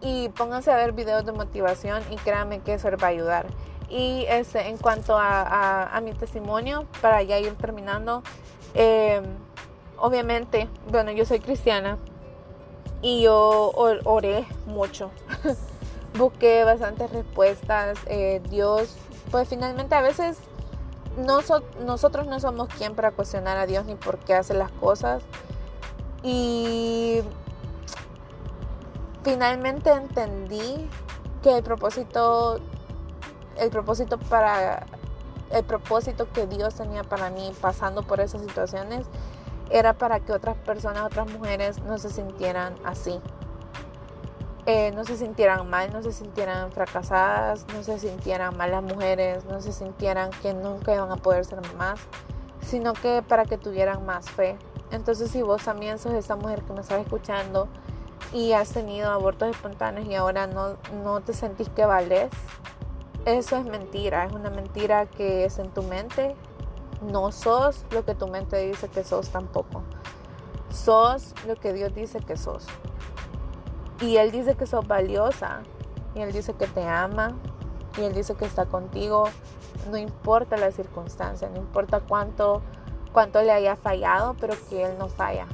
y 0.00 0.30
pónganse 0.30 0.72
a 0.72 0.76
ver 0.76 0.90
videos 0.90 1.24
de 1.24 1.30
motivación 1.30 2.02
y 2.10 2.16
créanme 2.16 2.62
que 2.62 2.74
eso 2.74 2.90
les 2.90 3.00
va 3.00 3.06
a 3.06 3.10
ayudar. 3.10 3.46
Y 3.90 4.24
este, 4.28 4.66
en 4.68 4.76
cuanto 4.76 5.16
a, 5.16 6.00
mi 6.02 6.14
testimonio, 6.14 6.86
para 7.00 7.22
ya 7.22 7.38
ir 7.38 7.54
terminando, 7.54 8.24
eh, 8.74 9.22
obviamente, 9.98 10.68
bueno, 10.90 11.12
yo 11.12 11.24
soy 11.24 11.38
cristiana, 11.38 11.96
y 13.02 13.22
yo 13.22 13.72
oré 14.04 14.46
mucho. 14.66 15.10
Busqué 16.16 16.64
bastantes 16.64 17.10
respuestas. 17.10 17.98
Eh, 18.06 18.40
Dios, 18.48 18.96
pues 19.30 19.48
finalmente 19.48 19.94
a 19.94 20.02
veces 20.02 20.38
nosotros 21.16 22.26
no 22.26 22.40
somos 22.40 22.68
quien 22.68 22.94
para 22.94 23.10
cuestionar 23.10 23.58
a 23.58 23.66
Dios 23.66 23.84
ni 23.84 23.96
por 23.96 24.18
qué 24.18 24.34
hace 24.34 24.54
las 24.54 24.70
cosas. 24.70 25.22
Y 26.22 27.22
finalmente 29.24 29.90
entendí 29.90 30.88
que 31.42 31.56
el 31.56 31.64
propósito, 31.64 32.60
el 33.56 33.70
propósito 33.70 34.18
para, 34.18 34.86
el 35.50 35.64
propósito 35.64 36.28
que 36.32 36.46
Dios 36.46 36.76
tenía 36.76 37.02
para 37.02 37.30
mí 37.30 37.52
pasando 37.60 38.02
por 38.02 38.20
esas 38.20 38.42
situaciones 38.42 39.06
era 39.70 39.94
para 39.94 40.20
que 40.20 40.32
otras 40.32 40.56
personas, 40.56 41.04
otras 41.04 41.30
mujeres 41.30 41.82
no 41.82 41.98
se 41.98 42.10
sintieran 42.10 42.74
así. 42.84 43.20
Eh, 44.64 44.92
no 44.92 45.04
se 45.04 45.16
sintieran 45.16 45.68
mal, 45.68 45.92
no 45.92 46.02
se 46.02 46.12
sintieran 46.12 46.70
fracasadas, 46.70 47.66
no 47.74 47.82
se 47.82 47.98
sintieran 47.98 48.56
malas 48.56 48.82
mujeres, 48.82 49.44
no 49.44 49.60
se 49.60 49.72
sintieran 49.72 50.30
que 50.40 50.54
nunca 50.54 50.94
iban 50.94 51.10
a 51.10 51.16
poder 51.16 51.44
ser 51.44 51.60
más, 51.76 51.98
sino 52.60 52.92
que 52.92 53.22
para 53.26 53.44
que 53.44 53.58
tuvieran 53.58 54.06
más 54.06 54.30
fe. 54.30 54.56
Entonces 54.92 55.30
si 55.30 55.42
vos 55.42 55.64
también 55.64 55.98
sos 55.98 56.12
esa 56.12 56.36
mujer 56.36 56.62
que 56.62 56.72
me 56.74 56.80
está 56.80 57.00
escuchando 57.00 57.66
y 58.32 58.52
has 58.52 58.70
tenido 58.70 59.10
abortos 59.10 59.48
espontáneos 59.48 60.06
y 60.06 60.14
ahora 60.14 60.46
no, 60.46 60.76
no 61.02 61.20
te 61.22 61.32
sentís 61.32 61.68
que 61.70 61.84
vales, 61.84 62.30
eso 63.24 63.56
es 63.56 63.64
mentira, 63.64 64.26
es 64.26 64.32
una 64.32 64.50
mentira 64.50 65.06
que 65.06 65.44
es 65.44 65.58
en 65.58 65.70
tu 65.70 65.82
mente 65.82 66.36
no 67.02 67.32
sos 67.32 67.84
lo 67.90 68.04
que 68.04 68.14
tu 68.14 68.28
mente 68.28 68.56
dice 68.58 68.88
que 68.88 69.04
sos 69.04 69.30
tampoco. 69.30 69.82
Sos 70.70 71.34
lo 71.46 71.56
que 71.56 71.72
Dios 71.72 71.94
dice 71.94 72.20
que 72.20 72.36
sos. 72.36 72.66
Y 74.00 74.16
Él 74.16 74.30
dice 74.30 74.54
que 74.54 74.66
sos 74.66 74.86
valiosa. 74.86 75.62
Y 76.14 76.20
Él 76.20 76.32
dice 76.32 76.54
que 76.54 76.66
te 76.66 76.86
ama. 76.86 77.36
Y 77.98 78.02
Él 78.02 78.14
dice 78.14 78.34
que 78.34 78.44
está 78.44 78.66
contigo 78.66 79.24
no 79.90 79.96
importa 79.98 80.56
la 80.56 80.70
circunstancia, 80.70 81.48
no 81.48 81.58
importa 81.58 82.00
cuánto, 82.00 82.62
cuánto 83.12 83.42
le 83.42 83.52
haya 83.52 83.76
fallado, 83.76 84.34
pero 84.40 84.54
que 84.68 84.84
Él 84.84 84.96
no 84.98 85.08
falla. 85.08 85.46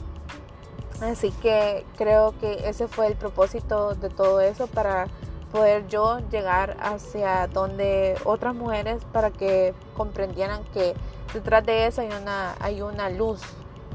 Así 1.00 1.30
que 1.30 1.84
creo 1.96 2.34
que 2.40 2.68
ese 2.68 2.88
fue 2.88 3.06
el 3.06 3.14
propósito 3.14 3.94
de 3.94 4.10
todo 4.10 4.40
eso 4.40 4.66
para 4.66 5.06
poder 5.52 5.86
yo 5.86 6.18
llegar 6.30 6.76
hacia 6.80 7.46
donde 7.46 8.16
otras 8.24 8.54
mujeres 8.54 9.04
para 9.12 9.30
que 9.30 9.74
comprendieran 9.96 10.64
que 10.74 10.94
detrás 11.32 11.64
de 11.64 11.86
eso 11.86 12.00
hay 12.00 12.08
una, 12.08 12.54
hay 12.60 12.82
una 12.82 13.10
luz, 13.10 13.40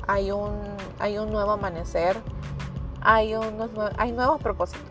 hay 0.08 0.32
un, 0.32 0.60
hay 1.00 1.18
un 1.18 1.32
nuevo 1.32 1.52
amanecer, 1.52 2.18
hay, 3.02 3.36
unos, 3.36 3.70
hay 3.98 4.12
nuevos 4.12 4.42
propósitos. 4.42 4.82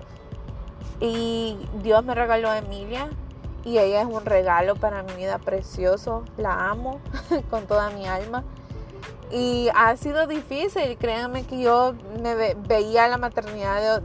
Y 1.00 1.58
Dios 1.82 2.04
me 2.04 2.14
regaló 2.14 2.48
a 2.48 2.58
Emilia 2.58 3.08
y 3.64 3.78
ella 3.78 4.02
es 4.02 4.06
un 4.06 4.24
regalo 4.24 4.76
para 4.76 5.02
mi 5.02 5.12
vida 5.14 5.38
precioso, 5.38 6.24
la 6.36 6.70
amo 6.70 7.00
con 7.50 7.66
toda 7.66 7.90
mi 7.90 8.06
alma. 8.06 8.44
Y 9.30 9.70
ha 9.74 9.96
sido 9.96 10.26
difícil, 10.26 10.98
créanme 10.98 11.44
que 11.44 11.58
yo 11.62 11.94
veía 12.68 13.08
la 13.08 13.16
maternidad, 13.16 14.02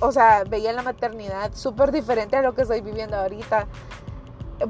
o 0.00 0.10
sea, 0.10 0.42
veía 0.42 0.72
la 0.72 0.82
maternidad 0.82 1.52
súper 1.54 1.92
diferente 1.92 2.36
a 2.36 2.42
lo 2.42 2.52
que 2.52 2.62
estoy 2.62 2.80
viviendo 2.80 3.16
ahorita. 3.16 3.68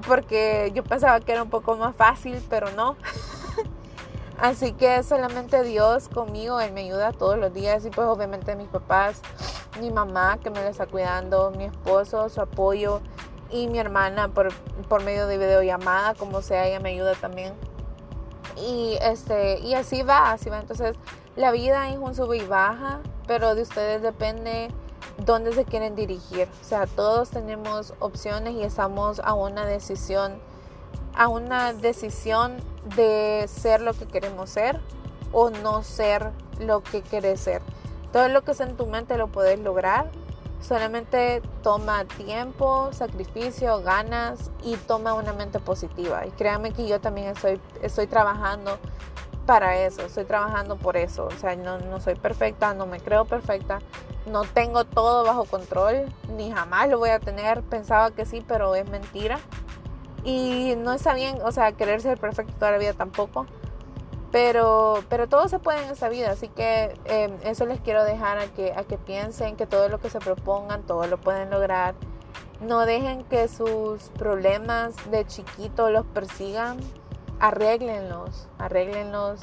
Porque 0.07 0.72
yo 0.74 0.84
pensaba 0.84 1.20
que 1.20 1.32
era 1.32 1.43
un 1.43 1.51
poco 1.51 1.76
más 1.76 1.95
fácil, 1.97 2.45
pero 2.49 2.70
no. 2.72 2.97
Así 4.38 4.72
que 4.72 5.03
solamente 5.03 5.62
Dios 5.62 6.09
conmigo, 6.09 6.61
Él 6.61 6.72
me 6.72 6.82
ayuda 6.82 7.12
todos 7.12 7.38
los 7.38 7.53
días 7.53 7.84
y 7.84 7.91
pues 7.91 8.07
obviamente 8.07 8.57
mis 8.57 8.68
papás, 8.68 9.20
mi 9.80 9.91
mamá 9.91 10.38
que 10.43 10.49
me 10.49 10.62
lo 10.62 10.68
está 10.68 10.86
cuidando, 10.86 11.51
mi 11.51 11.64
esposo, 11.64 12.28
su 12.30 12.41
apoyo 12.41 13.03
y 13.51 13.68
mi 13.68 13.78
hermana 13.78 14.28
por, 14.28 14.49
por 14.88 15.03
medio 15.03 15.26
de 15.26 15.36
videollamada, 15.36 16.14
como 16.14 16.41
sea, 16.41 16.66
ella 16.66 16.80
me 16.80 16.91
ayuda 16.91 17.14
también 17.16 17.53
y, 18.61 18.99
este, 19.01 19.59
y 19.61 19.74
así 19.74 20.03
va, 20.03 20.32
así 20.32 20.51
va. 20.51 20.59
Entonces, 20.59 20.97
la 21.36 21.53
vida 21.53 21.88
es 21.91 21.99
un 21.99 22.14
sube 22.14 22.38
y 22.38 22.47
baja, 22.47 23.01
pero 23.26 23.55
de 23.55 23.62
ustedes 23.62 24.03
depende 24.03 24.68
dónde 25.18 25.53
se 25.53 25.64
quieren 25.64 25.96
dirigir. 25.96 26.48
O 26.61 26.64
sea, 26.64 26.86
todos 26.86 27.30
tenemos 27.30 27.94
opciones 27.98 28.55
y 28.55 28.62
estamos 28.62 29.20
a 29.20 29.34
una 29.34 29.64
decisión, 29.64 30.38
a 31.14 31.28
una 31.28 31.72
decisión 31.72 32.57
de 32.96 33.46
ser 33.48 33.80
lo 33.80 33.94
que 33.94 34.07
queremos 34.07 34.51
ser 34.51 34.80
o 35.32 35.51
no 35.51 35.82
ser 35.82 36.30
lo 36.59 36.82
que 36.82 37.03
quieres 37.03 37.40
ser. 37.40 37.62
Todo 38.12 38.28
lo 38.28 38.42
que 38.42 38.53
es 38.53 38.61
en 38.61 38.76
tu 38.76 38.86
mente 38.86 39.16
lo 39.16 39.28
puedes 39.28 39.59
lograr, 39.61 40.11
Solamente 40.61 41.40
toma 41.62 42.05
tiempo, 42.05 42.90
sacrificio, 42.92 43.80
ganas 43.80 44.51
y 44.62 44.76
toma 44.76 45.14
una 45.14 45.32
mente 45.32 45.59
positiva. 45.59 46.26
Y 46.26 46.30
créanme 46.32 46.72
que 46.72 46.86
yo 46.86 47.01
también 47.01 47.28
estoy, 47.28 47.59
estoy 47.82 48.07
trabajando 48.07 48.78
para 49.47 49.78
eso, 49.78 50.03
estoy 50.03 50.24
trabajando 50.24 50.76
por 50.76 50.97
eso. 50.97 51.26
O 51.26 51.38
sea, 51.38 51.57
no, 51.57 51.78
no 51.78 52.01
soy 52.01 52.14
perfecta, 52.14 52.74
no 52.74 52.86
me 52.86 53.01
creo 53.01 53.24
perfecta, 53.24 53.80
no 54.26 54.43
tengo 54.43 54.84
todo 54.84 55.24
bajo 55.24 55.45
control, 55.45 56.07
ni 56.36 56.51
jamás 56.51 56.88
lo 56.88 56.99
voy 56.99 57.11
a 57.11 57.18
tener. 57.18 57.62
Pensaba 57.62 58.11
que 58.11 58.24
sí, 58.26 58.45
pero 58.47 58.74
es 58.74 58.88
mentira. 58.88 59.38
Y 60.24 60.74
no 60.76 60.93
está 60.93 61.14
bien, 61.14 61.38
o 61.43 61.53
sea, 61.53 61.72
querer 61.72 62.01
ser 62.03 62.18
perfecto 62.18 62.53
toda 62.59 62.72
la 62.72 62.78
vida 62.78 62.93
tampoco. 62.93 63.47
Pero, 64.32 65.03
pero 65.09 65.28
todo 65.28 65.49
se 65.49 65.59
puede 65.59 65.82
en 65.84 65.91
esta 65.91 66.09
vida, 66.09 66.30
así 66.30 66.49
que 66.49 66.95
em, 67.07 67.32
eso 67.43 67.66
les 67.66 67.80
quiero 67.80 68.05
dejar 68.05 68.38
a 68.38 68.47
que, 68.47 68.72
a 68.72 68.84
que 68.84 68.97
piensen 68.97 69.57
que 69.57 69.66
todo 69.66 69.88
lo 69.88 69.99
que 69.99 70.09
se 70.09 70.20
propongan, 70.20 70.82
todo 70.82 71.07
lo 71.07 71.18
pueden 71.18 71.51
lograr. 71.51 71.97
No 72.61 72.86
dejen 72.86 73.24
que 73.24 73.49
sus 73.49 74.03
problemas 74.11 74.95
de 75.11 75.26
chiquito 75.26 75.91
los 75.91 76.07
persigan. 76.07 76.78
Arréglenlos, 77.41 78.47
arréglenlos. 78.59 79.41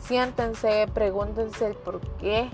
Siéntense, 0.00 0.86
pregúntense 0.92 1.66
el 1.66 1.74
por 1.74 2.00
qué, 2.18 2.50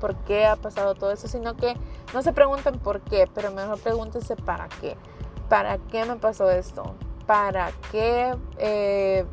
por 0.00 0.16
qué 0.24 0.46
ha 0.46 0.56
pasado 0.56 0.94
todo 0.94 1.12
eso, 1.12 1.28
sino 1.28 1.56
que 1.56 1.74
no 2.14 2.22
se 2.22 2.32
pregunten 2.32 2.78
por 2.78 3.00
qué, 3.00 3.28
pero 3.34 3.50
mejor 3.52 3.78
pregúntense 3.80 4.36
para 4.36 4.68
qué. 4.80 4.96
¿Para 5.48 5.78
qué 5.78 6.04
me 6.04 6.16
pasó 6.16 6.50
esto? 6.50 6.94
¿Para 7.26 7.72
qué 7.90 8.34
eh, 8.58 9.24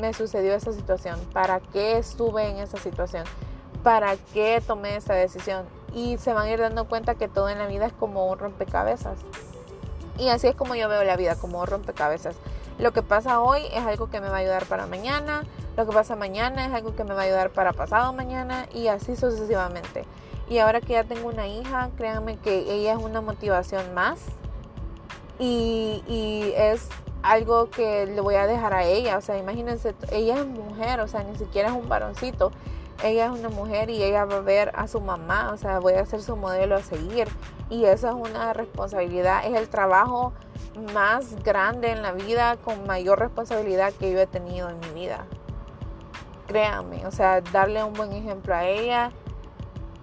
me 0.00 0.12
sucedió 0.14 0.54
esa 0.54 0.72
situación? 0.72 1.18
¿Para 1.32 1.60
qué 1.60 1.98
estuve 1.98 2.48
en 2.48 2.58
esa 2.58 2.78
situación? 2.78 3.24
¿Para 3.82 4.16
qué 4.32 4.62
tomé 4.66 4.96
esa 4.96 5.14
decisión? 5.14 5.66
Y 5.92 6.18
se 6.18 6.32
van 6.32 6.46
a 6.46 6.50
ir 6.50 6.60
dando 6.60 6.88
cuenta 6.88 7.14
que 7.14 7.28
todo 7.28 7.48
en 7.48 7.58
la 7.58 7.66
vida 7.66 7.86
es 7.86 7.92
como 7.92 8.26
un 8.26 8.38
rompecabezas. 8.38 9.18
Y 10.18 10.28
así 10.28 10.46
es 10.46 10.54
como 10.54 10.74
yo 10.74 10.88
veo 10.88 11.04
la 11.04 11.16
vida, 11.16 11.36
como 11.36 11.60
un 11.60 11.66
rompecabezas. 11.66 12.36
Lo 12.78 12.92
que 12.92 13.02
pasa 13.02 13.40
hoy 13.40 13.62
es 13.72 13.84
algo 13.84 14.10
que 14.10 14.20
me 14.20 14.28
va 14.28 14.36
a 14.36 14.40
ayudar 14.40 14.66
para 14.66 14.86
mañana, 14.86 15.44
lo 15.76 15.86
que 15.86 15.92
pasa 15.92 16.16
mañana 16.16 16.66
es 16.66 16.72
algo 16.72 16.94
que 16.94 17.04
me 17.04 17.14
va 17.14 17.22
a 17.22 17.24
ayudar 17.24 17.50
para 17.50 17.72
pasado 17.72 18.12
mañana 18.12 18.66
y 18.72 18.88
así 18.88 19.16
sucesivamente. 19.16 20.04
Y 20.48 20.58
ahora 20.58 20.80
que 20.80 20.92
ya 20.92 21.04
tengo 21.04 21.28
una 21.28 21.46
hija, 21.48 21.90
créanme 21.96 22.36
que 22.36 22.72
ella 22.72 22.92
es 22.92 22.98
una 22.98 23.20
motivación 23.20 23.94
más 23.94 24.20
y, 25.38 26.02
y 26.06 26.52
es 26.56 26.88
algo 27.22 27.70
que 27.70 28.06
le 28.06 28.20
voy 28.20 28.34
a 28.34 28.46
dejar 28.46 28.74
a 28.74 28.84
ella. 28.84 29.16
O 29.18 29.20
sea, 29.20 29.38
imagínense, 29.38 29.94
ella 30.12 30.36
es 30.38 30.46
mujer, 30.46 31.00
o 31.00 31.08
sea, 31.08 31.24
ni 31.24 31.36
siquiera 31.36 31.70
es 31.70 31.74
un 31.74 31.88
varoncito. 31.88 32.52
Ella 33.02 33.26
es 33.26 33.32
una 33.32 33.48
mujer 33.48 33.90
y 33.90 34.02
ella 34.02 34.24
va 34.24 34.36
a 34.36 34.40
ver 34.40 34.70
a 34.74 34.86
su 34.86 35.00
mamá, 35.00 35.50
o 35.52 35.56
sea, 35.56 35.80
voy 35.80 35.94
a 35.94 36.06
ser 36.06 36.22
su 36.22 36.36
modelo 36.36 36.76
a 36.76 36.82
seguir. 36.82 37.26
Y 37.70 37.84
eso 37.84 38.08
es 38.08 38.14
una 38.14 38.52
responsabilidad, 38.52 39.46
es 39.46 39.54
el 39.54 39.68
trabajo 39.68 40.32
más 40.92 41.42
grande 41.42 41.90
en 41.90 42.02
la 42.02 42.12
vida, 42.12 42.56
con 42.56 42.86
mayor 42.86 43.18
responsabilidad 43.18 43.92
que 43.92 44.12
yo 44.12 44.18
he 44.20 44.26
tenido 44.26 44.68
en 44.68 44.80
mi 44.80 44.90
vida. 44.90 45.24
Créanme, 46.46 47.06
o 47.06 47.10
sea, 47.10 47.40
darle 47.40 47.82
un 47.82 47.94
buen 47.94 48.12
ejemplo 48.12 48.54
a 48.54 48.66
ella. 48.66 49.10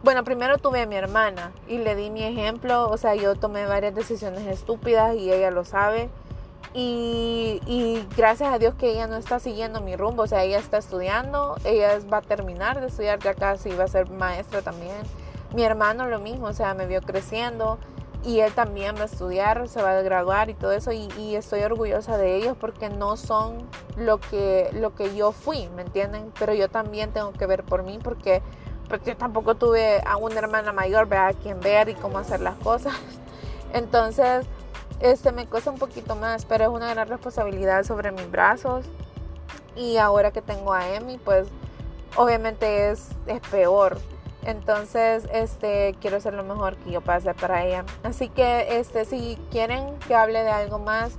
Bueno, 0.03 0.23
primero 0.23 0.57
tuve 0.57 0.81
a 0.81 0.87
mi 0.87 0.95
hermana 0.95 1.51
y 1.67 1.77
le 1.77 1.95
di 1.95 2.09
mi 2.09 2.23
ejemplo, 2.23 2.89
o 2.89 2.97
sea, 2.97 3.13
yo 3.13 3.35
tomé 3.35 3.67
varias 3.67 3.93
decisiones 3.93 4.47
estúpidas 4.47 5.15
y 5.15 5.31
ella 5.31 5.51
lo 5.51 5.63
sabe 5.63 6.09
y, 6.73 8.05
gracias 8.15 8.53
a 8.53 8.57
Dios 8.57 8.75
que 8.75 8.91
ella 8.91 9.07
no 9.07 9.17
está 9.17 9.39
siguiendo 9.39 9.81
mi 9.81 9.95
rumbo, 9.95 10.23
o 10.23 10.27
sea, 10.27 10.43
ella 10.43 10.59
está 10.59 10.77
estudiando, 10.77 11.57
ella 11.65 11.99
va 12.11 12.17
a 12.17 12.21
terminar 12.21 12.79
de 12.79 12.87
estudiar 12.87 13.19
ya 13.19 13.33
casi, 13.33 13.71
va 13.71 13.85
a 13.85 13.87
ser 13.87 14.09
maestra 14.09 14.61
también. 14.61 14.95
Mi 15.53 15.63
hermano 15.63 16.07
lo 16.07 16.19
mismo, 16.19 16.47
o 16.47 16.53
sea, 16.53 16.73
me 16.73 16.85
vio 16.85 17.01
creciendo 17.01 17.77
y 18.23 18.39
él 18.39 18.53
también 18.53 18.95
va 18.95 19.01
a 19.01 19.05
estudiar, 19.05 19.67
se 19.67 19.81
va 19.81 19.97
a 19.97 20.01
graduar 20.01 20.49
y 20.49 20.53
todo 20.53 20.71
eso 20.71 20.91
y, 20.91 21.35
estoy 21.35 21.61
orgullosa 21.61 22.17
de 22.17 22.35
ellos 22.37 22.55
porque 22.59 22.89
no 22.89 23.17
son 23.17 23.57
lo 23.97 24.19
que, 24.19 24.69
lo 24.73 24.93
que 24.95 25.15
yo 25.15 25.31
fui, 25.31 25.67
¿me 25.75 25.81
entienden? 25.81 26.31
Pero 26.37 26.53
yo 26.53 26.69
también 26.69 27.11
tengo 27.11 27.33
que 27.33 27.45
ver 27.47 27.63
por 27.63 27.83
mí 27.83 27.99
porque, 28.01 28.41
porque 28.87 29.11
yo 29.11 29.17
tampoco 29.17 29.55
tuve 29.55 30.01
a 30.05 30.17
una 30.17 30.37
hermana 30.39 30.71
mayor, 30.71 31.11
a 31.13 31.33
quien 31.33 31.59
ver 31.59 31.89
y 31.89 31.95
cómo 31.95 32.19
hacer 32.19 32.41
las 32.41 32.55
cosas. 32.55 32.93
Entonces, 33.73 34.45
este 34.99 35.31
me 35.31 35.47
cuesta 35.47 35.71
un 35.71 35.79
poquito 35.79 36.15
más, 36.15 36.45
pero 36.45 36.65
es 36.65 36.69
una 36.69 36.89
gran 36.93 37.07
responsabilidad 37.07 37.83
sobre 37.83 38.11
mis 38.11 38.29
brazos. 38.29 38.85
Y 39.75 39.97
ahora 39.97 40.31
que 40.31 40.41
tengo 40.41 40.73
a 40.73 40.87
Emi, 40.89 41.17
pues 41.17 41.47
obviamente 42.15 42.91
es, 42.91 43.09
es 43.25 43.39
peor. 43.49 43.97
Entonces, 44.43 45.27
este, 45.31 45.95
quiero 46.01 46.17
hacer 46.17 46.33
lo 46.33 46.43
mejor 46.43 46.75
que 46.77 46.91
yo 46.91 47.01
pueda 47.01 47.17
hacer 47.17 47.35
para 47.35 47.63
ella. 47.63 47.85
Así 48.03 48.29
que, 48.29 48.79
este, 48.79 49.05
si 49.05 49.37
quieren 49.51 49.97
que 50.07 50.15
hable 50.15 50.43
de 50.43 50.49
algo 50.49 50.79
más, 50.79 51.13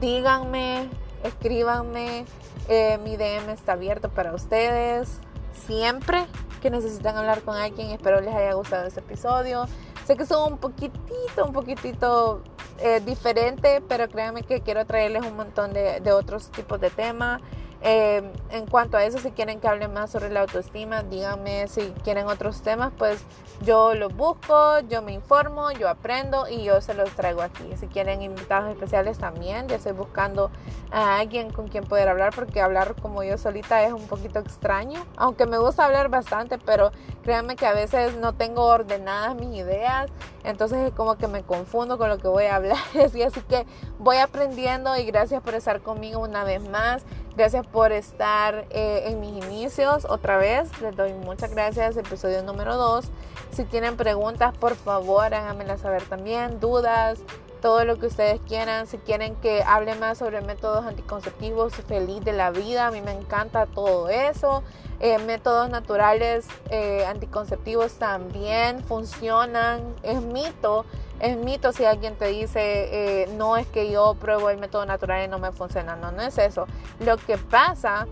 díganme, 0.00 0.88
escríbanme. 1.24 2.24
Eh, 2.68 2.98
mi 3.02 3.16
DM 3.16 3.50
está 3.50 3.72
abierto 3.72 4.08
para 4.10 4.34
ustedes. 4.34 5.18
Siempre 5.66 6.26
que 6.60 6.70
necesitan 6.70 7.16
hablar 7.16 7.42
con 7.42 7.56
alguien, 7.56 7.90
espero 7.90 8.20
les 8.20 8.34
haya 8.34 8.52
gustado 8.54 8.86
este 8.86 9.00
episodio. 9.00 9.66
Sé 10.06 10.16
que 10.16 10.26
son 10.26 10.54
un 10.54 10.58
poquitito, 10.58 11.44
un 11.44 11.52
poquitito 11.52 12.42
eh, 12.80 13.00
diferente, 13.04 13.82
pero 13.88 14.08
créanme 14.08 14.42
que 14.42 14.60
quiero 14.60 14.84
traerles 14.84 15.24
un 15.24 15.36
montón 15.36 15.72
de, 15.72 16.00
de 16.00 16.12
otros 16.12 16.50
tipos 16.50 16.80
de 16.80 16.90
temas. 16.90 17.40
Eh, 17.84 18.22
en 18.50 18.66
cuanto 18.66 18.96
a 18.96 19.04
eso, 19.04 19.18
si 19.18 19.32
quieren 19.32 19.58
que 19.58 19.66
hable 19.66 19.88
más 19.88 20.10
sobre 20.10 20.30
la 20.30 20.42
autoestima, 20.42 21.02
díganme 21.02 21.66
si 21.66 21.90
quieren 22.04 22.26
otros 22.26 22.62
temas, 22.62 22.92
pues 22.96 23.24
yo 23.62 23.94
los 23.94 24.14
busco, 24.14 24.78
yo 24.88 25.02
me 25.02 25.12
informo, 25.12 25.72
yo 25.72 25.88
aprendo 25.88 26.48
y 26.48 26.62
yo 26.62 26.80
se 26.80 26.94
los 26.94 27.10
traigo 27.10 27.42
aquí. 27.42 27.64
Si 27.76 27.88
quieren 27.88 28.22
invitados 28.22 28.70
especiales 28.70 29.18
también, 29.18 29.66
ya 29.66 29.76
estoy 29.76 29.92
buscando 29.92 30.52
a 30.92 31.18
alguien 31.18 31.50
con 31.50 31.66
quien 31.66 31.82
poder 31.82 32.08
hablar 32.08 32.32
porque 32.34 32.60
hablar 32.60 32.94
como 33.02 33.24
yo 33.24 33.36
solita 33.36 33.82
es 33.82 33.92
un 33.92 34.06
poquito 34.06 34.38
extraño, 34.38 35.04
aunque 35.16 35.46
me 35.46 35.58
gusta 35.58 35.84
hablar 35.84 36.08
bastante, 36.08 36.58
pero 36.58 36.92
créanme 37.24 37.56
que 37.56 37.66
a 37.66 37.72
veces 37.72 38.16
no 38.16 38.32
tengo 38.34 38.64
ordenadas 38.64 39.34
mis 39.34 39.56
ideas, 39.56 40.08
entonces 40.44 40.78
es 40.78 40.92
como 40.92 41.16
que 41.16 41.28
me 41.28 41.42
confundo 41.42 41.98
con 41.98 42.08
lo 42.08 42.18
que 42.18 42.28
voy 42.28 42.44
a 42.44 42.56
hablar, 42.56 42.76
así, 43.04 43.22
así 43.22 43.40
que 43.42 43.66
voy 43.98 44.16
aprendiendo 44.16 44.96
y 44.96 45.04
gracias 45.04 45.42
por 45.42 45.54
estar 45.54 45.80
conmigo 45.82 46.20
una 46.20 46.44
vez 46.44 46.68
más. 46.68 47.04
Gracias 47.34 47.66
por 47.66 47.92
estar 47.92 48.66
eh, 48.70 49.04
en 49.06 49.20
mis 49.20 49.42
inicios 49.44 50.04
otra 50.04 50.36
vez. 50.36 50.68
Les 50.82 50.94
doy 50.94 51.14
muchas 51.14 51.50
gracias. 51.50 51.96
Episodio 51.96 52.42
número 52.42 52.76
2. 52.76 53.06
Si 53.52 53.64
tienen 53.64 53.96
preguntas, 53.96 54.54
por 54.58 54.74
favor, 54.74 55.32
háganmelas 55.32 55.80
saber 55.80 56.02
también. 56.02 56.60
Dudas, 56.60 57.20
todo 57.62 57.84
lo 57.86 57.98
que 57.98 58.06
ustedes 58.06 58.40
quieran. 58.46 58.86
Si 58.86 58.98
quieren 58.98 59.36
que 59.36 59.62
hable 59.62 59.94
más 59.94 60.18
sobre 60.18 60.42
métodos 60.42 60.84
anticonceptivos, 60.84 61.72
feliz 61.74 62.22
de 62.22 62.32
la 62.32 62.50
vida, 62.50 62.88
a 62.88 62.90
mí 62.90 63.00
me 63.00 63.12
encanta 63.12 63.64
todo 63.66 64.10
eso. 64.10 64.62
Eh, 65.00 65.18
métodos 65.18 65.70
naturales 65.70 66.46
eh, 66.70 67.06
anticonceptivos 67.06 67.94
también 67.94 68.84
funcionan. 68.84 69.94
Es 70.02 70.20
mito, 70.20 70.84
es 71.20 71.36
mito 71.36 71.72
si 71.72 71.84
alguien 71.84 72.16
te 72.16 72.26
dice, 72.26 73.22
eh, 73.22 73.28
no 73.38 73.56
es 73.56 73.66
que 73.68 73.90
yo 73.90 74.14
pruebo 74.14 74.50
el 74.50 74.58
método 74.58 74.84
natural 74.84 75.24
y 75.24 75.28
no 75.28 75.38
me 75.38 75.52
funciona. 75.52 75.96
No, 75.96 76.12
no 76.12 76.22
es 76.22 76.36
eso. 76.38 76.66
Lo 76.98 77.16
que 77.16 77.38
pasa 77.38 78.06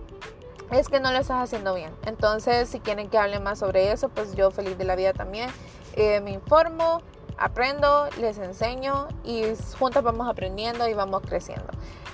es 0.71 0.87
que 0.87 1.01
no 1.01 1.11
lo 1.11 1.19
estás 1.19 1.43
haciendo 1.43 1.75
bien. 1.75 1.91
Entonces, 2.05 2.69
si 2.69 2.79
quieren 2.79 3.09
que 3.09 3.17
hable 3.17 3.41
más 3.41 3.59
sobre 3.59 3.91
eso, 3.91 4.07
pues 4.07 4.33
yo 4.33 4.49
feliz 4.49 4.77
de 4.77 4.85
la 4.85 4.95
vida 4.95 5.11
también. 5.11 5.49
me 5.95 6.31
informo, 6.31 7.01
aprendo, 7.37 8.07
les 8.19 8.37
enseño 8.37 9.07
y 9.23 9.43
juntos 9.77 10.03
vamos 10.03 10.29
aprendiendo 10.29 10.87
y 10.87 10.93
vamos 10.93 11.21
creciendo. 11.21 11.67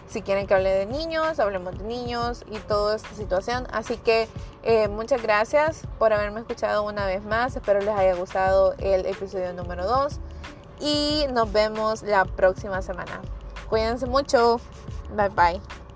Si 0.08 0.22
quieren 0.22 0.48
que 0.48 0.54
hable 0.54 0.70
de 0.72 0.86
niños, 0.86 1.40
hablemos 1.40 1.78
de 1.78 1.84
niños 1.84 2.46
y 2.50 2.60
toda 2.60 2.96
esta 2.96 3.14
situación. 3.14 3.68
Así 3.72 3.98
que 3.98 4.30
eh, 4.64 4.88
muchas 4.88 5.22
gracias 5.22 5.84
por 6.00 6.14
haberme 6.14 6.40
escuchado 6.40 6.84
una 6.84 7.06
vez 7.06 7.24
más. 7.24 7.56
Espero 7.56 7.80
les 7.82 7.90
haya 7.90 8.16
gustado 8.16 8.74
el 8.80 9.06
episodio 9.06 9.54
número 9.54 9.86
2 9.86 10.20
y 10.80 11.26
nos 11.34 11.52
vemos 11.52 12.04
la 12.04 12.24
próxima 12.24 12.82
semana. 12.82 13.22
Cuídense 13.70 14.06
mucho. 14.06 14.62
Bye 15.16 15.30
bye. 15.30 15.87